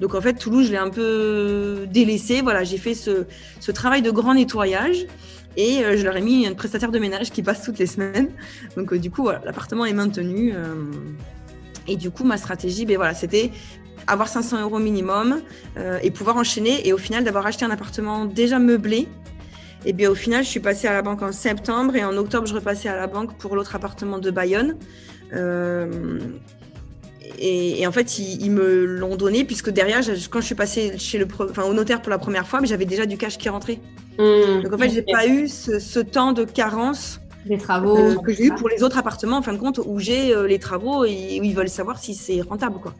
Donc 0.00 0.14
en 0.14 0.20
fait, 0.20 0.34
Toulouse, 0.34 0.66
je 0.66 0.72
l'ai 0.72 0.78
un 0.78 0.90
peu 0.90 1.86
délaissé. 1.90 2.40
Voilà, 2.40 2.64
j'ai 2.64 2.78
fait 2.78 2.94
ce, 2.94 3.26
travail 3.72 4.02
de 4.02 4.10
grand 4.10 4.34
nettoyage. 4.34 5.06
Et 5.56 5.84
euh, 5.84 5.96
je 5.96 6.02
leur 6.02 6.16
ai 6.16 6.20
mis 6.20 6.48
un 6.48 6.54
prestataire 6.54 6.90
de 6.90 6.98
ménage 6.98 7.30
qui 7.30 7.42
passe 7.42 7.62
toutes 7.62 7.78
les 7.78 7.86
semaines. 7.86 8.28
Donc 8.76 8.92
euh, 8.92 8.98
du 8.98 9.10
coup, 9.10 9.28
l'appartement 9.28 9.84
est 9.84 9.92
maintenu. 9.92 10.52
euh, 10.52 10.74
et 11.86 11.96
du 11.96 12.10
coup, 12.10 12.24
ma 12.24 12.38
stratégie, 12.38 12.86
ben, 12.86 12.96
voilà, 12.96 13.14
c'était 13.14 13.52
avoir 14.06 14.28
500 14.28 14.62
euros 14.62 14.78
minimum 14.78 15.40
et 16.02 16.10
pouvoir 16.10 16.36
enchaîner. 16.36 16.86
Et 16.88 16.92
au 16.92 16.98
final, 16.98 17.24
d'avoir 17.24 17.46
acheté 17.46 17.64
un 17.64 17.70
appartement 17.70 18.24
déjà 18.24 18.58
meublé, 18.58 19.06
et 19.84 19.92
bien 19.92 20.10
au 20.10 20.14
final, 20.14 20.44
je 20.44 20.48
suis 20.48 20.60
passée 20.60 20.86
à 20.88 20.92
la 20.92 21.02
banque 21.02 21.22
en 21.22 21.32
septembre 21.32 21.94
et 21.96 22.04
en 22.04 22.16
octobre, 22.16 22.46
je 22.46 22.54
repassais 22.54 22.88
à 22.88 22.96
la 22.96 23.06
banque 23.06 23.36
pour 23.38 23.54
l'autre 23.56 23.74
appartement 23.76 24.18
de 24.18 24.30
Bayonne. 24.30 24.76
Euh, 25.32 26.18
et, 27.38 27.80
et 27.80 27.86
en 27.86 27.92
fait, 27.92 28.18
ils, 28.18 28.42
ils 28.44 28.50
me 28.50 28.84
l'ont 28.84 29.16
donné 29.16 29.44
puisque 29.44 29.70
derrière, 29.70 30.02
je- 30.02 30.28
quand 30.28 30.40
je 30.40 30.46
suis 30.46 30.54
passée 30.54 30.98
chez 30.98 31.18
le, 31.18 31.26
enfin, 31.40 31.64
au 31.64 31.72
notaire 31.74 32.00
pour 32.02 32.10
la 32.10 32.18
première 32.18 32.46
fois, 32.46 32.60
mais 32.60 32.66
j'avais 32.66 32.84
déjà 32.84 33.06
du 33.06 33.16
cash 33.16 33.38
qui 33.38 33.48
rentrait. 33.48 33.80
Mmh. 34.18 34.62
Donc 34.62 34.72
en 34.74 34.78
fait, 34.78 34.90
j'ai 34.90 35.02
pas 35.02 35.26
eu 35.26 35.48
ce, 35.48 35.78
ce 35.78 35.98
temps 36.00 36.32
de 36.32 36.44
carence 36.44 37.20
Des 37.46 37.58
travaux. 37.58 37.96
euh, 37.96 38.14
que 38.16 38.32
j'ai 38.32 38.44
eu 38.46 38.54
pour 38.54 38.68
les 38.68 38.82
autres 38.84 38.98
appartements, 38.98 39.38
en 39.38 39.42
fin 39.42 39.52
de 39.52 39.58
compte, 39.58 39.80
où 39.84 39.98
j'ai 39.98 40.32
euh, 40.34 40.46
les 40.46 40.58
travaux 40.58 41.04
et 41.04 41.40
où 41.40 41.44
ils 41.44 41.54
veulent 41.54 41.68
savoir 41.68 41.98
si 41.98 42.14
c'est 42.14 42.40
rentable, 42.42 42.76
quoi. 42.80 42.94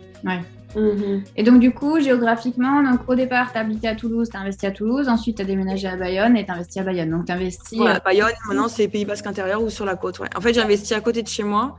Et 1.37 1.43
donc, 1.43 1.61
du 1.61 1.73
coup, 1.73 2.01
géographiquement, 2.01 2.83
donc, 2.83 3.09
au 3.09 3.15
départ, 3.15 3.53
tu 3.53 3.59
habitais 3.59 3.89
à 3.89 3.95
Toulouse, 3.95 4.29
tu 4.31 4.37
investi 4.37 4.67
à 4.67 4.71
Toulouse. 4.71 5.09
Ensuite, 5.09 5.37
tu 5.37 5.43
as 5.43 5.45
déménagé 5.45 5.87
à 5.87 5.97
Bayonne 5.97 6.37
et 6.37 6.45
tu 6.45 6.51
investi 6.51 6.81
à 6.81 6.83
Bayonne. 6.83 7.11
Donc, 7.11 7.27
tu 7.27 7.33
investis. 7.33 7.79
Voilà, 7.79 8.01
Bayonne, 8.01 8.33
maintenant 8.49 8.69
c'est 8.69 8.89
Pays 8.89 9.05
Basque 9.05 9.27
intérieur 9.27 9.63
ou 9.63 9.71
sur 9.71 9.85
la 9.85 9.97
côte. 9.97 10.19
Ouais. 10.19 10.29
En 10.37 10.41
fait, 10.41 10.55
j'ai 10.55 10.61
investi 10.61 10.95
à 10.95 11.01
côté 11.01 11.23
de 11.23 11.29
chez 11.29 11.45
moi. 11.45 11.79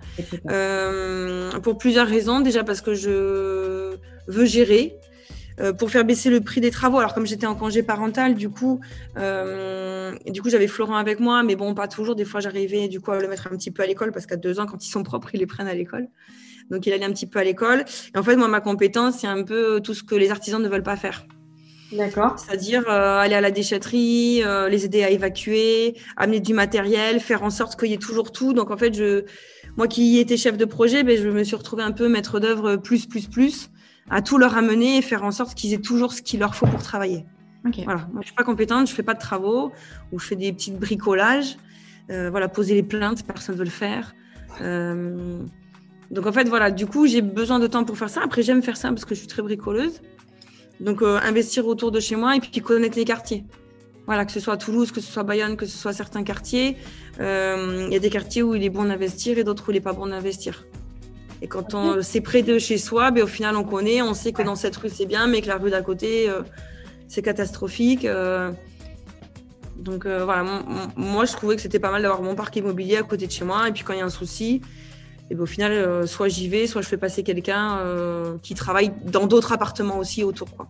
Euh, 0.50 1.52
pour 1.60 1.78
plusieurs 1.78 2.08
raisons. 2.08 2.40
Déjà 2.42 2.64
parce 2.64 2.82
que 2.82 2.94
je 2.94 3.96
veux 4.28 4.46
gérer, 4.46 4.96
euh, 5.60 5.74
pour 5.74 5.90
faire 5.90 6.04
baisser 6.06 6.30
le 6.30 6.42
prix 6.42 6.62
des 6.62 6.72
travaux. 6.72 7.00
Alors 7.00 7.14
comme 7.14 7.25
j'étais 7.25 7.48
en 7.48 7.56
congé 7.56 7.84
parental, 7.84 8.36
du 8.36 8.50
coup, 8.50 8.82
euh, 9.18 10.14
du 10.28 10.42
coup 10.42 10.50
j'avais 10.50 10.68
Florent 10.68 10.96
avec 10.96 11.20
moi, 11.20 11.44
mais 11.44 11.56
bon, 11.56 11.74
pas 11.74 11.88
toujours. 11.88 12.16
Des 12.16 12.25
fois, 12.25 12.40
j'arrivais 12.40 12.88
du 12.88 13.00
coup 13.00 13.12
à 13.12 13.20
le 13.20 13.28
mettre 13.28 13.48
un 13.48 13.56
petit 13.56 13.72
peu 13.72 13.84
à 13.84 13.86
l'école 13.86 14.12
parce 14.12 14.25
qu'à 14.25 14.36
deux 14.36 14.60
ans, 14.60 14.66
quand 14.66 14.86
ils 14.86 14.90
sont 14.90 15.04
propres, 15.04 15.30
ils 15.34 15.40
les 15.40 15.48
prennent 15.48 15.68
à 15.68 15.74
l'école. 15.74 16.08
Donc 16.72 16.86
il 16.86 16.93
allait 16.93 17.05
un 17.05 17.12
petit 17.12 17.27
peu 17.27 17.39
à 17.39 17.43
l'école. 17.43 17.86
Et 18.13 18.17
en 18.17 18.24
fait, 18.24 18.36
moi, 18.36 18.48
ma 18.48 18.62
compétence, 18.62 19.19
c'est 19.19 19.27
un 19.27 19.43
peu 19.43 19.79
tout 19.81 19.93
ce 19.93 20.03
que 20.03 20.15
les 20.15 20.31
artisans 20.31 20.62
ne 20.62 20.67
veulent 20.67 20.84
pas 20.84 20.98
faire. 20.98 21.25
D'accord. 21.91 22.38
C'est-à-dire 22.39 22.84
euh, 22.89 23.19
aller 23.19 23.36
à 23.36 23.41
la 23.41 23.51
déchetterie, 23.51 24.41
euh, 24.43 24.69
les 24.69 24.86
aider 24.86 25.03
à 25.03 25.10
évacuer, 25.10 25.95
amener 26.17 26.39
du 26.39 26.53
matériel, 26.53 27.19
faire 27.19 27.43
en 27.43 27.50
sorte 27.50 27.79
qu'il 27.79 27.89
y 27.89 27.93
ait 27.93 27.98
toujours 27.98 28.31
tout. 28.31 28.53
Donc 28.53 28.72
en 28.72 28.77
fait, 28.77 28.93
je, 28.93 29.24
moi 29.77 29.88
qui 29.88 30.17
étais 30.19 30.38
chef 30.38 30.57
de 30.57 30.65
projet, 30.65 31.03
ben, 31.03 31.17
je 31.17 31.29
me 31.29 31.43
suis 31.43 31.55
retrouvée 31.55 31.84
un 31.84 31.91
peu 31.91 32.07
maître 32.10 32.39
d'œuvre 32.39 32.75
plus, 32.77 33.05
plus, 33.05 33.27
plus, 33.27 33.69
à 34.10 34.22
tout 34.22 34.38
leur 34.38 34.57
amener 34.57 34.98
et 34.98 35.01
faire 35.01 35.24
en 35.24 35.31
sorte 35.31 35.55
qu'ils 35.55 35.74
aient 35.74 35.81
toujours 35.81 36.13
ce 36.13 36.22
qu'il 36.22 36.39
leur 36.39 36.55
faut 36.55 36.67
pour 36.67 36.81
travailler. 36.81 37.25
Ok. 37.65 37.81
Voilà. 37.86 38.07
Moi, 38.12 38.22
je 38.22 38.27
suis 38.27 38.36
pas 38.36 38.43
compétente, 38.43 38.88
je 38.88 38.93
fais 38.93 39.03
pas 39.03 39.13
de 39.13 39.19
travaux 39.19 39.72
ou 40.12 40.19
je 40.19 40.25
fais 40.25 40.36
des 40.36 40.51
petits 40.53 40.72
bricolages. 40.72 41.57
Euh, 42.12 42.29
voilà, 42.29 42.48
poser 42.48 42.75
les 42.75 42.84
plaintes, 42.84 43.25
personne 43.25 43.55
ne 43.55 43.60
veut 43.60 43.65
le 43.65 43.72
faire. 43.72 44.13
Euh, 44.62 45.39
donc 46.12 46.25
en 46.27 46.31
fait, 46.31 46.47
voilà, 46.47 46.71
du 46.71 46.85
coup, 46.85 47.07
j'ai 47.07 47.21
besoin 47.21 47.59
de 47.59 47.67
temps 47.67 47.83
pour 47.83 47.97
faire 47.97 48.09
ça. 48.09 48.21
Après, 48.24 48.43
j'aime 48.43 48.62
faire 48.62 48.77
ça 48.77 48.89
parce 48.89 49.05
que 49.05 49.15
je 49.15 49.19
suis 49.19 49.27
très 49.27 49.41
bricoleuse. 49.41 50.01
Donc 50.79 51.01
euh, 51.01 51.19
investir 51.24 51.67
autour 51.67 51.91
de 51.91 52.00
chez 52.00 52.15
moi 52.15 52.35
et 52.35 52.39
puis 52.39 52.62
connaître 52.62 52.97
les 52.97 53.05
quartiers. 53.05 53.45
Voilà, 54.05 54.25
que 54.25 54.31
ce 54.31 54.39
soit 54.39 54.57
Toulouse, 54.57 54.91
que 54.91 55.01
ce 55.01 55.12
soit 55.12 55.24
Bayonne, 55.24 55.57
que 55.57 55.65
ce 55.65 55.77
soit 55.77 55.93
certains 55.93 56.24
quartiers. 56.24 56.77
Euh, 57.19 57.85
Il 57.88 57.93
y 57.93 57.95
a 57.95 58.00
des 58.00 58.09
quartiers 58.09 58.43
où 58.43 58.53
il 58.53 58.63
est 58.63 58.69
bon 58.69 58.85
d'investir 58.85 59.38
et 59.38 59.43
d'autres 59.43 59.67
où 59.67 59.71
il 59.71 59.75
n'est 59.75 59.81
pas 59.81 59.93
bon 59.93 60.07
d'investir. 60.07 60.65
Et 61.41 61.47
quand 61.47 61.74
on 61.74 62.01
c'est 62.01 62.21
près 62.21 62.43
de 62.43 62.59
chez 62.59 62.77
soi, 62.77 63.12
ben, 63.12 63.24
au 63.24 63.27
final, 63.27 63.55
on 63.55 63.63
connaît, 63.63 64.01
on 64.01 64.13
sait 64.13 64.31
que 64.31 64.41
dans 64.41 64.55
cette 64.55 64.75
rue, 64.75 64.89
c'est 64.89 65.05
bien, 65.05 65.27
mais 65.27 65.41
que 65.41 65.47
la 65.47 65.57
rue 65.57 65.71
d'à 65.71 65.81
côté, 65.81 66.29
euh, 66.29 66.41
c'est 67.07 67.21
catastrophique. 67.21 68.07
donc 69.77 70.05
voilà, 70.05 70.43
moi, 70.95 71.25
je 71.25 71.33
trouvais 71.33 71.55
que 71.55 71.62
c'était 71.62 71.79
pas 71.79 71.91
mal 71.91 72.01
d'avoir 72.01 72.21
mon 72.21 72.35
parc 72.35 72.55
immobilier 72.57 72.97
à 72.97 73.03
côté 73.03 73.25
de 73.27 73.31
chez 73.31 73.45
moi. 73.45 73.67
Et 73.67 73.71
puis 73.71 73.83
quand 73.83 73.93
il 73.93 74.00
y 74.00 74.01
a 74.01 74.05
un 74.05 74.09
souci, 74.09 74.62
et 75.29 75.36
ben, 75.36 75.41
au 75.41 75.46
final, 75.46 75.72
euh, 75.72 76.05
soit 76.05 76.27
j'y 76.27 76.48
vais, 76.48 76.67
soit 76.67 76.82
je 76.82 76.88
fais 76.88 76.98
passer 76.98 77.24
quelqu'un 77.24 77.77
euh, 77.79 78.38
qui 78.41 78.53
travaille 78.53 78.91
dans 79.05 79.25
d'autres 79.25 79.53
appartements 79.53 79.98
aussi 79.98 80.24
autour. 80.24 80.50
Quoi. 80.55 80.67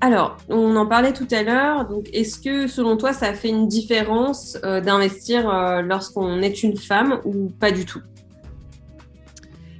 Alors, 0.00 0.36
on 0.48 0.76
en 0.76 0.86
parlait 0.86 1.12
tout 1.12 1.26
à 1.30 1.42
l'heure. 1.42 1.88
Donc, 1.88 2.08
est-ce 2.12 2.38
que 2.38 2.66
selon 2.66 2.96
toi, 2.96 3.12
ça 3.12 3.32
fait 3.34 3.48
une 3.48 3.66
différence 3.66 4.58
euh, 4.64 4.80
d'investir 4.80 5.50
lorsqu'on 5.82 6.40
est 6.40 6.62
une 6.62 6.76
femme 6.76 7.20
ou 7.24 7.48
pas 7.48 7.72
du 7.72 7.84
tout? 7.84 8.02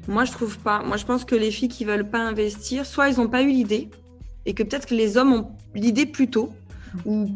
Moi, 0.09 0.25
je 0.25 0.33
trouve 0.33 0.59
pas. 0.59 0.83
Moi, 0.83 0.97
je 0.97 1.05
pense 1.05 1.25
que 1.25 1.35
les 1.35 1.51
filles 1.51 1.69
qui 1.69 1.85
veulent 1.85 2.09
pas 2.09 2.21
investir, 2.21 2.87
soit 2.87 3.09
ils 3.09 3.19
n'ont 3.19 3.29
pas 3.29 3.43
eu 3.43 3.49
l'idée, 3.49 3.91
et 4.45 4.55
que 4.55 4.63
peut-être 4.63 4.87
que 4.87 4.95
les 4.95 5.17
hommes 5.17 5.33
ont 5.33 5.49
l'idée 5.75 6.07
plus 6.07 6.31
tôt, 6.31 6.53
ou 7.05 7.27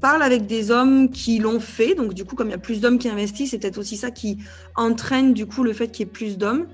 parlent 0.00 0.22
avec 0.22 0.46
des 0.46 0.70
hommes 0.70 1.10
qui 1.10 1.38
l'ont 1.38 1.60
fait. 1.60 1.94
Donc, 1.94 2.14
du 2.14 2.24
coup, 2.24 2.36
comme 2.36 2.48
il 2.48 2.52
y 2.52 2.54
a 2.54 2.58
plus 2.58 2.80
d'hommes 2.80 2.98
qui 2.98 3.08
investissent, 3.08 3.50
c'est 3.50 3.58
peut-être 3.58 3.78
aussi 3.78 3.96
ça 3.96 4.10
qui 4.10 4.38
entraîne 4.74 5.32
du 5.32 5.46
coup 5.46 5.62
le 5.62 5.72
fait 5.72 5.88
qu'il 5.88 6.06
y 6.06 6.08
ait 6.08 6.12
plus 6.12 6.38
d'hommes. 6.38 6.66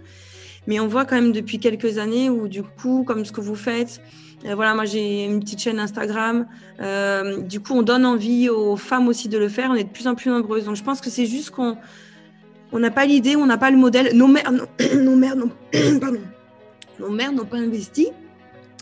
Mais 0.67 0.79
on 0.81 0.87
voit 0.87 1.05
quand 1.05 1.17
même 1.17 1.33
depuis 1.33 1.59
quelques 1.59 1.99
années 1.99 2.31
où, 2.31 2.49
du 2.49 2.63
coup, 2.63 3.05
comme 3.07 3.25
ce 3.25 3.33
que 3.33 3.41
vous 3.41 3.57
faites, 3.57 4.01
euh, 4.45 4.55
voilà, 4.55 4.75
moi 4.75 4.85
j'ai 4.85 5.25
une 5.25 5.41
petite 5.41 5.61
chaîne 5.61 5.79
Instagram. 5.79 6.47
euh, 6.81 7.43
du 7.43 7.61
coup, 7.61 7.75
on 7.75 7.83
donne 7.83 8.05
envie 8.05 8.49
aux 8.49 8.77
femmes 8.77 9.09
aussi 9.09 9.29
de 9.29 9.39
le 9.39 9.49
faire. 9.49 9.71
On 9.71 9.75
est 9.75 9.85
de 9.85 9.89
plus 9.91 10.07
en 10.07 10.15
plus 10.15 10.31
nombreuses. 10.31 10.65
Donc, 10.65 10.77
je 10.77 10.85
pense 10.85 11.01
que 11.01 11.11
c'est 11.11 11.27
juste 11.27 11.51
qu'on 11.51 11.77
on 12.73 12.79
n'a 12.79 12.91
pas 12.91 13.07
l'idée, 13.07 13.37
on 13.37 13.47
n'a 13.47 13.59
pas 13.59 13.71
le 13.71 13.77
modèle. 13.77 14.17
Nos 14.17 14.29
mères, 14.29 14.53
nos, 14.53 14.67
nos 15.01 15.17
mères, 15.17 15.37
pardon, 16.01 16.21
nos 16.99 17.11
mères 17.11 17.33
n'ont 17.33 17.45
pas 17.45 17.59
investi. 17.59 18.09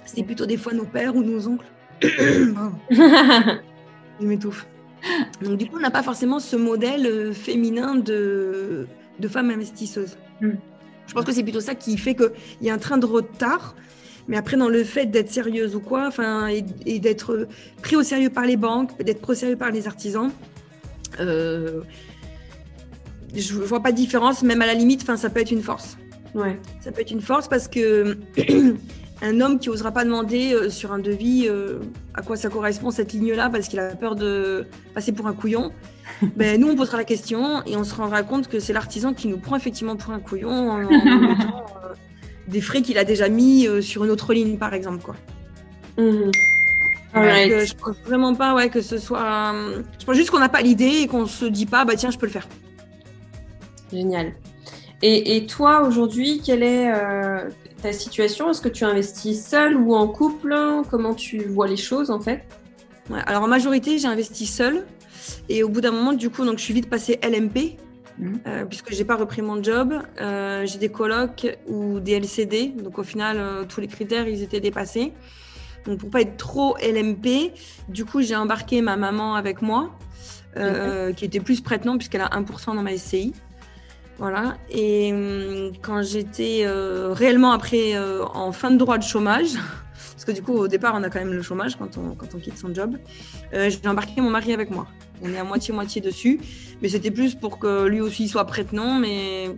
C'est 0.05 0.23
plutôt 0.23 0.47
des 0.47 0.57
fois 0.57 0.73
nos 0.73 0.85
pères 0.85 1.15
ou 1.15 1.23
nos 1.23 1.47
oncles. 1.47 1.67
Je 4.21 4.27
m'étouffe. 4.27 4.67
Donc 5.43 5.59
du 5.59 5.67
coup, 5.67 5.77
on 5.77 5.81
n'a 5.81 5.91
pas 5.91 6.03
forcément 6.03 6.41
ce 6.41 6.57
modèle 6.57 7.07
euh, 7.07 7.33
féminin 7.33 7.95
de, 7.95 8.87
de 9.19 9.29
femme 9.29 9.51
investisseuse. 9.51 10.17
Mm. 10.41 10.51
Je 11.07 11.15
pense 11.15 11.25
que 11.25 11.33
c'est 11.33 11.43
plutôt 11.43 11.61
ça 11.61 11.75
qui 11.75 11.99
fait 11.99 12.15
qu'il 12.15 12.31
y 12.63 12.71
a 12.71 12.75
un 12.75 12.79
train 12.79 12.99
de 12.99 13.07
retard. 13.07 13.75
Mais 14.29 14.37
après, 14.37 14.57
dans 14.57 14.69
le 14.69 14.85
fait 14.85 15.07
d'être 15.07 15.31
sérieuse 15.31 15.75
ou 15.75 15.81
quoi, 15.81 16.07
enfin, 16.07 16.49
et, 16.49 16.65
et 16.87 17.01
d'être 17.01 17.49
pris 17.83 17.97
au 17.97 18.03
sérieux 18.03 18.31
par 18.31 18.45
les 18.45 18.57
banques, 18.57 18.97
d'être 19.03 19.21
pris 19.21 19.33
au 19.33 19.35
sérieux 19.35 19.57
par 19.57 19.73
les 19.73 19.89
artisans, 19.89 20.31
euh, 21.19 21.81
je 23.35 23.55
ne 23.55 23.65
vois 23.65 23.81
pas 23.81 23.91
de 23.91 23.97
différence. 23.97 24.43
Même 24.43 24.63
à 24.63 24.67
la 24.67 24.75
limite, 24.75 25.03
enfin, 25.03 25.17
ça 25.17 25.31
peut 25.31 25.41
être 25.41 25.51
une 25.51 25.63
force. 25.63 25.97
Ouais. 26.35 26.61
Ça 26.81 26.93
peut 26.93 27.01
être 27.01 27.11
une 27.11 27.21
force 27.21 27.49
parce 27.49 27.67
que 27.67 28.19
un 29.23 29.41
homme 29.41 29.59
qui 29.59 29.69
osera 29.69 29.93
pas 29.93 30.05
demander 30.05 30.53
euh, 30.53 30.71
sur 30.71 30.93
un 30.93 30.99
devis 30.99 31.47
euh, 31.49 31.79
à 32.15 32.23
quoi 32.23 32.37
ça 32.37 32.49
correspond 32.49 32.91
cette 32.91 33.13
ligne-là 33.13 33.51
parce 33.51 33.69
qu'il 33.69 33.79
a 33.79 33.95
peur 33.95 34.17
de 34.17 34.67
passer 34.95 35.13
pour 35.13 35.27
un 35.27 35.35
couillon, 35.35 35.73
ben, 36.37 36.61
nous 36.61 36.69
on 36.69 36.77
posera 36.77 36.97
la 36.97 37.05
question 37.05 37.63
et 37.67 37.77
on 37.77 37.85
se 37.85 37.95
rendra 37.95 38.23
compte 38.23 38.49
que 38.49 38.61
c'est 38.61 38.73
l'artisan 38.73 39.13
qui 39.15 39.29
nous 39.29 39.39
prend 39.39 39.57
effectivement 39.57 39.97
pour 39.97 40.13
un 40.13 40.21
couillon 40.21 40.71
en, 40.71 40.83
en 40.83 40.83
nous 40.83 41.29
mettant 41.29 41.65
euh, 41.85 41.95
des 42.49 42.61
frais 42.61 42.83
qu'il 42.83 42.99
a 42.99 43.05
déjà 43.05 43.29
mis 43.29 43.69
sur 43.83 44.05
une 44.05 44.11
autre 44.11 44.33
ligne 44.33 44.57
par 44.57 44.75
exemple. 44.75 45.03
Quoi. 45.03 45.17
Euh, 47.17 47.67
je 47.67 47.75
pense 47.75 47.97
vraiment 48.05 48.35
pas 48.35 48.55
ouais, 48.55 48.69
que 48.69 48.81
ce 48.81 48.99
soit. 48.99 49.53
Je 49.99 50.05
pense 50.05 50.17
juste 50.17 50.31
qu'on 50.31 50.39
n'a 50.39 50.49
pas 50.49 50.63
l'idée 50.63 51.03
et 51.03 51.07
qu'on 51.07 51.27
se 51.27 51.45
dit 51.45 51.67
pas, 51.67 51.85
bah 51.85 51.97
tiens, 51.97 52.11
je 52.11 52.19
peux 52.19 52.27
le 52.27 52.33
faire. 52.33 52.47
Génial. 53.93 54.33
Et, 55.03 55.47
toi, 55.47 55.83
aujourd'hui, 55.87 56.43
quelle 56.45 56.63
est 56.63 56.93
euh, 56.93 57.49
ta 57.83 57.93
situation? 57.93 58.51
Est-ce 58.51 58.61
que 58.61 58.69
tu 58.69 58.85
investis 58.85 59.47
seul 59.47 59.75
ou 59.77 59.95
en 59.95 60.07
couple? 60.07 60.55
Comment 60.91 61.15
tu 61.15 61.39
vois 61.45 61.67
les 61.67 61.79
choses 61.79 62.11
en 62.11 62.21
fait? 62.21 62.43
Alors 63.27 63.45
en 63.45 63.49
majorité, 63.49 63.99
j'ai 63.99 64.09
investi 64.09 64.47
seul. 64.47 64.85
Et 65.49 65.63
au 65.63 65.69
bout 65.69 65.81
d'un 65.81 65.91
moment, 65.91 66.13
du 66.13 66.29
coup, 66.29 66.45
donc, 66.45 66.59
je 66.59 66.65
suis 66.65 66.75
vite 66.75 66.91
passée 66.91 67.19
LMP, 67.23 67.79
mmh. 68.19 68.35
euh, 68.47 68.65
puisque 68.67 68.93
j'ai 68.93 69.05
pas 69.05 69.17
repris 69.17 69.41
mon 69.41 69.63
job. 69.63 69.95
Euh, 70.21 70.67
j'ai 70.67 70.79
des 70.79 70.91
colocs 70.91 71.47
ou 71.67 71.99
des 71.99 72.13
LCD. 72.13 72.69
Donc 72.69 72.99
au 72.99 73.03
final, 73.03 73.67
tous 73.69 73.81
les 73.81 73.89
critères, 73.89 74.29
ils 74.29 74.43
étaient 74.43 74.61
dépassés. 74.61 75.15
Donc 75.87 75.99
pour 75.99 76.11
pas 76.11 76.21
être 76.21 76.37
trop 76.37 76.77
LMP, 76.77 77.53
du 77.89 78.05
coup, 78.05 78.21
j'ai 78.21 78.37
embarqué 78.37 78.83
ma 78.83 78.99
maman 78.99 79.35
avec 79.35 79.63
moi, 79.63 79.93
qui 81.17 81.25
était 81.25 81.41
plus 81.41 81.63
prête 81.63 81.87
non, 81.87 81.97
puisqu'elle 81.97 82.21
a 82.21 82.29
1% 82.29 82.75
dans 82.75 82.83
ma 82.83 82.95
SCI. 82.95 83.33
Voilà. 84.21 84.59
Et 84.69 85.13
hum, 85.15 85.73
quand 85.81 86.03
j'étais 86.03 86.65
euh, 86.65 87.15
réellement 87.15 87.53
après 87.53 87.95
euh, 87.95 88.23
en 88.35 88.53
fin 88.53 88.71
de 88.71 88.77
droit 88.77 88.99
de 88.99 89.03
chômage, 89.03 89.53
parce 90.13 90.27
que 90.27 90.33
du 90.33 90.43
coup 90.43 90.53
au 90.53 90.69
départ 90.69 90.93
on 90.95 91.03
a 91.03 91.09
quand 91.09 91.21
même 91.21 91.33
le 91.33 91.41
chômage 91.41 91.77
quand 91.77 91.97
on, 91.97 92.39
quitte 92.39 92.59
son 92.59 92.73
job, 92.75 92.99
euh, 93.55 93.71
j'ai 93.71 93.89
embarqué 93.89 94.21
mon 94.21 94.29
mari 94.29 94.53
avec 94.53 94.71
moi. 94.71 94.87
On 95.23 95.33
est 95.33 95.39
à 95.39 95.45
moitié-moitié 95.45 96.03
dessus, 96.03 96.39
mais 96.83 96.91
c'était 96.91 97.11
plus 97.11 97.35
pour 97.35 97.59
que 97.59 97.87
lui 97.87 98.03
aussi 98.03 98.29
soit 98.29 98.45
prête 98.45 98.75
non, 98.75 98.95
mais 98.95 99.51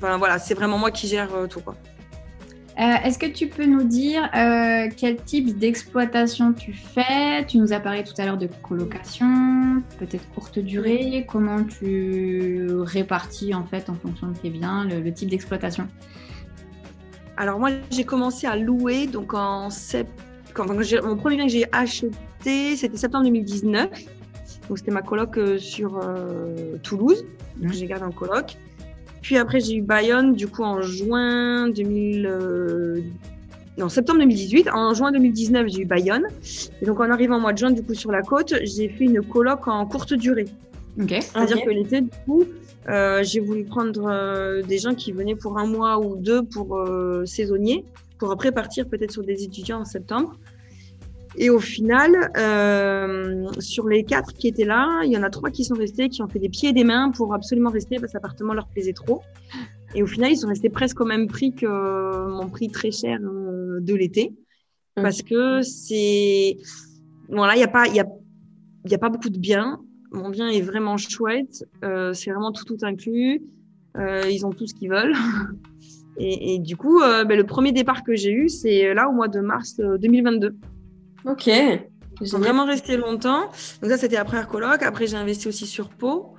voilà, 0.00 0.40
c'est 0.40 0.54
vraiment 0.54 0.78
moi 0.78 0.90
qui 0.90 1.06
gère 1.06 1.30
tout 1.48 1.60
quoi. 1.60 1.76
Euh, 2.80 2.94
est-ce 3.04 3.18
que 3.18 3.26
tu 3.26 3.46
peux 3.46 3.66
nous 3.66 3.82
dire 3.82 4.30
euh, 4.34 4.88
quel 4.96 5.16
type 5.16 5.58
d'exploitation 5.58 6.54
tu 6.54 6.72
fais? 6.72 7.44
Tu 7.46 7.58
nous 7.58 7.74
as 7.74 7.80
parlé 7.80 8.04
tout 8.04 8.14
à 8.16 8.24
l'heure 8.24 8.38
de 8.38 8.48
colocation, 8.62 9.82
peut-être 9.98 10.26
courte 10.30 10.58
durée. 10.58 11.26
Comment 11.28 11.62
tu 11.64 12.68
répartis 12.70 13.52
en 13.52 13.64
fait 13.64 13.90
en 13.90 13.94
fonction 13.94 14.28
de 14.28 14.38
tes 14.38 14.48
biens 14.48 14.86
le, 14.86 15.12
type 15.12 15.28
d'exploitation? 15.28 15.88
Alors 17.36 17.58
moi 17.58 17.68
j'ai 17.90 18.04
commencé 18.04 18.46
à 18.46 18.56
louer 18.56 19.06
donc 19.06 19.34
en 19.34 19.68
Quand, 20.54 20.66
mon 20.66 21.16
premier 21.16 21.36
bien 21.36 21.46
que 21.46 21.52
j'ai 21.52 21.66
acheté 21.72 22.76
c'était 22.76 22.96
septembre 22.96 23.24
2019. 23.24 23.90
Donc 24.70 24.78
c'était 24.78 24.90
ma 24.90 25.02
coloc 25.02 25.36
euh, 25.36 25.58
sur 25.58 26.00
Toulouse. 26.82 27.26
Mmh. 27.58 27.72
J'ai 27.72 27.86
gardé 27.86 28.06
un 28.06 28.10
coloc. 28.10 28.56
Puis 29.22 29.36
après, 29.36 29.60
j'ai 29.60 29.76
eu 29.76 29.82
Bayonne, 29.82 30.34
du 30.34 30.48
coup, 30.48 30.62
en 30.62 30.82
juin 30.82 31.68
2000. 31.68 32.26
Euh, 32.26 33.00
non, 33.78 33.88
septembre 33.88 34.20
2018. 34.20 34.68
En 34.72 34.94
juin 34.94 35.12
2019, 35.12 35.68
j'ai 35.68 35.80
eu 35.80 35.84
Bayonne. 35.86 36.26
Et 36.80 36.86
donc, 36.86 37.00
en 37.00 37.10
arrivant 37.10 37.36
au 37.36 37.40
mois 37.40 37.52
de 37.52 37.58
juin, 37.58 37.70
du 37.70 37.82
coup, 37.82 37.94
sur 37.94 38.12
la 38.12 38.22
côte, 38.22 38.54
j'ai 38.62 38.88
fait 38.88 39.04
une 39.04 39.22
coloc 39.22 39.68
en 39.68 39.86
courte 39.86 40.14
durée. 40.14 40.46
Ok. 41.00 41.10
C'est-à-dire 41.20 41.62
que 41.62 41.70
l'été, 41.70 42.00
du 42.00 42.10
coup, 42.26 42.44
euh, 42.88 43.22
j'ai 43.22 43.40
voulu 43.40 43.64
prendre 43.64 44.06
euh, 44.06 44.62
des 44.62 44.78
gens 44.78 44.94
qui 44.94 45.12
venaient 45.12 45.36
pour 45.36 45.58
un 45.58 45.66
mois 45.66 45.98
ou 45.98 46.16
deux 46.16 46.42
pour 46.42 46.76
euh, 46.78 47.24
saisonnier, 47.26 47.84
pour 48.18 48.32
après 48.32 48.52
partir 48.52 48.88
peut-être 48.88 49.12
sur 49.12 49.22
des 49.22 49.44
étudiants 49.44 49.80
en 49.80 49.84
septembre. 49.84 50.34
Et 51.36 51.48
au 51.48 51.60
final, 51.60 52.30
euh, 52.36 53.46
sur 53.60 53.88
les 53.88 54.04
quatre 54.04 54.34
qui 54.34 54.48
étaient 54.48 54.64
là, 54.64 55.02
il 55.04 55.12
y 55.12 55.16
en 55.16 55.22
a 55.22 55.30
trois 55.30 55.50
qui 55.50 55.64
sont 55.64 55.74
restés, 55.74 56.08
qui 56.08 56.22
ont 56.22 56.28
fait 56.28 56.40
des 56.40 56.48
pieds 56.48 56.70
et 56.70 56.72
des 56.72 56.84
mains 56.84 57.10
pour 57.10 57.34
absolument 57.34 57.70
rester 57.70 57.96
parce 57.96 58.12
que 58.12 58.16
l'appartement 58.16 58.52
leur 58.52 58.66
plaisait 58.66 58.92
trop. 58.92 59.22
Et 59.94 60.02
au 60.02 60.06
final, 60.06 60.32
ils 60.32 60.36
sont 60.36 60.48
restés 60.48 60.70
presque 60.70 61.00
au 61.00 61.04
même 61.04 61.26
prix 61.26 61.52
que 61.54 62.28
mon 62.28 62.48
prix 62.48 62.68
très 62.68 62.90
cher 62.90 63.18
euh, 63.22 63.80
de 63.80 63.94
l'été. 63.94 64.32
Parce 64.96 65.22
que 65.22 65.62
c'est. 65.62 66.56
Voilà, 67.28 67.54
il 67.54 67.58
n'y 67.58 67.64
a, 67.64 67.68
pas, 67.68 67.86
y 67.86 68.00
a, 68.00 68.06
y 68.86 68.94
a 68.94 68.98
pas 68.98 69.08
beaucoup 69.08 69.30
de 69.30 69.38
biens. 69.38 69.80
Mon 70.12 70.30
bien 70.30 70.48
est 70.48 70.60
vraiment 70.60 70.96
chouette. 70.96 71.64
Euh, 71.84 72.12
c'est 72.12 72.30
vraiment 72.30 72.52
tout, 72.52 72.64
tout 72.64 72.78
inclus. 72.82 73.42
Euh, 73.96 74.22
ils 74.30 74.44
ont 74.44 74.50
tout 74.50 74.66
ce 74.66 74.74
qu'ils 74.74 74.90
veulent. 74.90 75.14
Et, 76.22 76.54
et, 76.54 76.58
du 76.58 76.76
coup, 76.76 77.00
euh, 77.00 77.24
ben, 77.24 77.38
le 77.38 77.46
premier 77.46 77.72
départ 77.72 78.02
que 78.02 78.14
j'ai 78.14 78.30
eu, 78.30 78.50
c'est 78.50 78.92
là 78.92 79.08
au 79.08 79.12
mois 79.12 79.28
de 79.28 79.40
mars 79.40 79.80
2022. 79.80 80.54
Ok. 81.24 81.50
J'ai 82.22 82.36
vraiment 82.36 82.66
resté 82.66 82.96
longtemps. 82.96 83.50
Donc 83.82 83.90
ça, 83.90 83.96
c'était 83.96 84.16
la 84.16 84.24
première 84.24 84.48
coloc. 84.48 84.82
Après, 84.82 85.06
j'ai 85.06 85.16
investi 85.16 85.48
aussi 85.48 85.66
sur 85.66 85.88
Pau. 85.88 86.34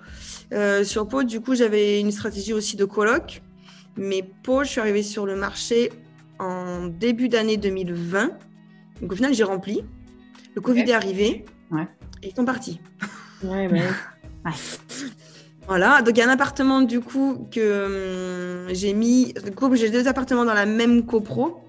Euh, 0.54 0.84
sur 0.84 1.08
Pau, 1.08 1.24
du 1.24 1.42
coup, 1.42 1.56
j'avais 1.56 2.00
une 2.00 2.12
stratégie 2.12 2.54
aussi 2.54 2.76
de 2.76 2.86
coloc. 2.86 3.42
Mais 3.98 4.24
Pau, 4.44 4.64
je 4.64 4.70
suis 4.70 4.80
arrivée 4.80 5.04
sur 5.04 5.26
le 5.26 5.36
marché 5.36 5.92
en 6.40 6.88
début 6.88 7.30
d'année 7.30 7.58
2020. 7.58 8.32
Donc 9.02 9.12
au 9.12 9.16
final, 9.16 9.34
j'ai 9.34 9.44
rempli. 9.44 9.84
Le 10.56 10.62
Covid 10.62 10.82
est 10.82 10.94
arrivé. 10.94 11.46
Ouais. 11.72 11.88
Et 12.22 12.30
ils 12.30 12.36
sont 12.36 12.46
partis. 12.46 12.80
Ouais, 13.44 13.68
ouais. 13.68 13.82
ouais. 14.46 14.52
Voilà, 15.68 16.02
donc 16.02 16.18
il 16.18 16.20
y 16.20 16.22
a 16.22 16.28
un 16.28 16.34
appartement 16.34 16.82
du 16.82 17.00
coup 17.00 17.48
que 17.52 18.66
hum, 18.68 18.74
j'ai 18.74 18.94
mis. 18.94 19.34
Du 19.34 19.52
coup, 19.52 19.74
j'ai 19.76 19.90
deux 19.90 20.08
appartements 20.08 20.46
dans 20.46 20.54
la 20.54 20.66
même 20.66 21.06
copro. 21.06 21.62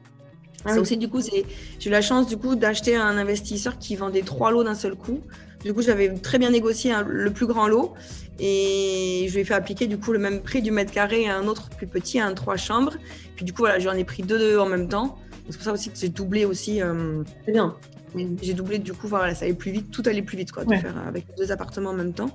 Ah 0.64 0.78
aussi, 0.78 0.96
du 0.96 1.08
coup, 1.08 1.20
j'ai 1.20 1.44
eu 1.84 1.90
la 1.90 2.02
chance 2.02 2.26
du 2.26 2.36
coup 2.36 2.54
d'acheter 2.54 2.96
un 2.96 3.16
investisseur 3.16 3.78
qui 3.78 3.96
vendait 3.96 4.22
trois 4.22 4.50
lots 4.50 4.64
d'un 4.64 4.74
seul 4.74 4.94
coup. 4.94 5.20
Du 5.64 5.72
coup, 5.72 5.82
j'avais 5.82 6.12
très 6.14 6.38
bien 6.38 6.50
négocié 6.50 6.92
le 7.06 7.30
plus 7.30 7.46
grand 7.46 7.68
lot 7.68 7.94
et 8.38 9.26
je 9.28 9.34
lui 9.34 9.40
ai 9.40 9.44
fait 9.44 9.54
appliquer 9.54 9.86
du 9.86 9.98
coup 9.98 10.12
le 10.12 10.18
même 10.18 10.40
prix 10.40 10.62
du 10.62 10.70
mètre 10.70 10.90
carré 10.90 11.28
à 11.28 11.36
un 11.36 11.46
autre 11.46 11.68
plus 11.70 11.86
petit, 11.86 12.18
à 12.18 12.26
un 12.26 12.34
trois 12.34 12.56
chambres. 12.56 12.94
Puis 13.36 13.44
du 13.44 13.52
coup, 13.52 13.62
voilà, 13.62 13.78
j'en 13.78 13.92
ai 13.92 14.04
pris 14.04 14.22
deux, 14.22 14.38
deux 14.38 14.58
en 14.58 14.66
même 14.66 14.88
temps. 14.88 15.18
C'est 15.48 15.56
pour 15.56 15.64
ça 15.64 15.72
aussi 15.72 15.90
que 15.90 15.98
j'ai 15.98 16.08
doublé 16.08 16.44
aussi. 16.44 16.82
Euh, 16.82 17.22
c'est 17.44 17.52
bien. 17.52 17.76
J'ai 18.42 18.54
doublé 18.54 18.78
du 18.78 18.92
coup, 18.92 19.08
voilà, 19.08 19.34
ça 19.34 19.44
allait 19.44 19.54
plus 19.54 19.70
vite, 19.70 19.90
tout 19.90 20.02
allait 20.04 20.22
plus 20.22 20.36
vite 20.36 20.52
quoi, 20.52 20.64
de 20.64 20.74
faire 20.74 20.98
avec 21.06 21.26
deux 21.38 21.50
appartements 21.50 21.90
en 21.90 21.94
même 21.94 22.12
temps. 22.12 22.30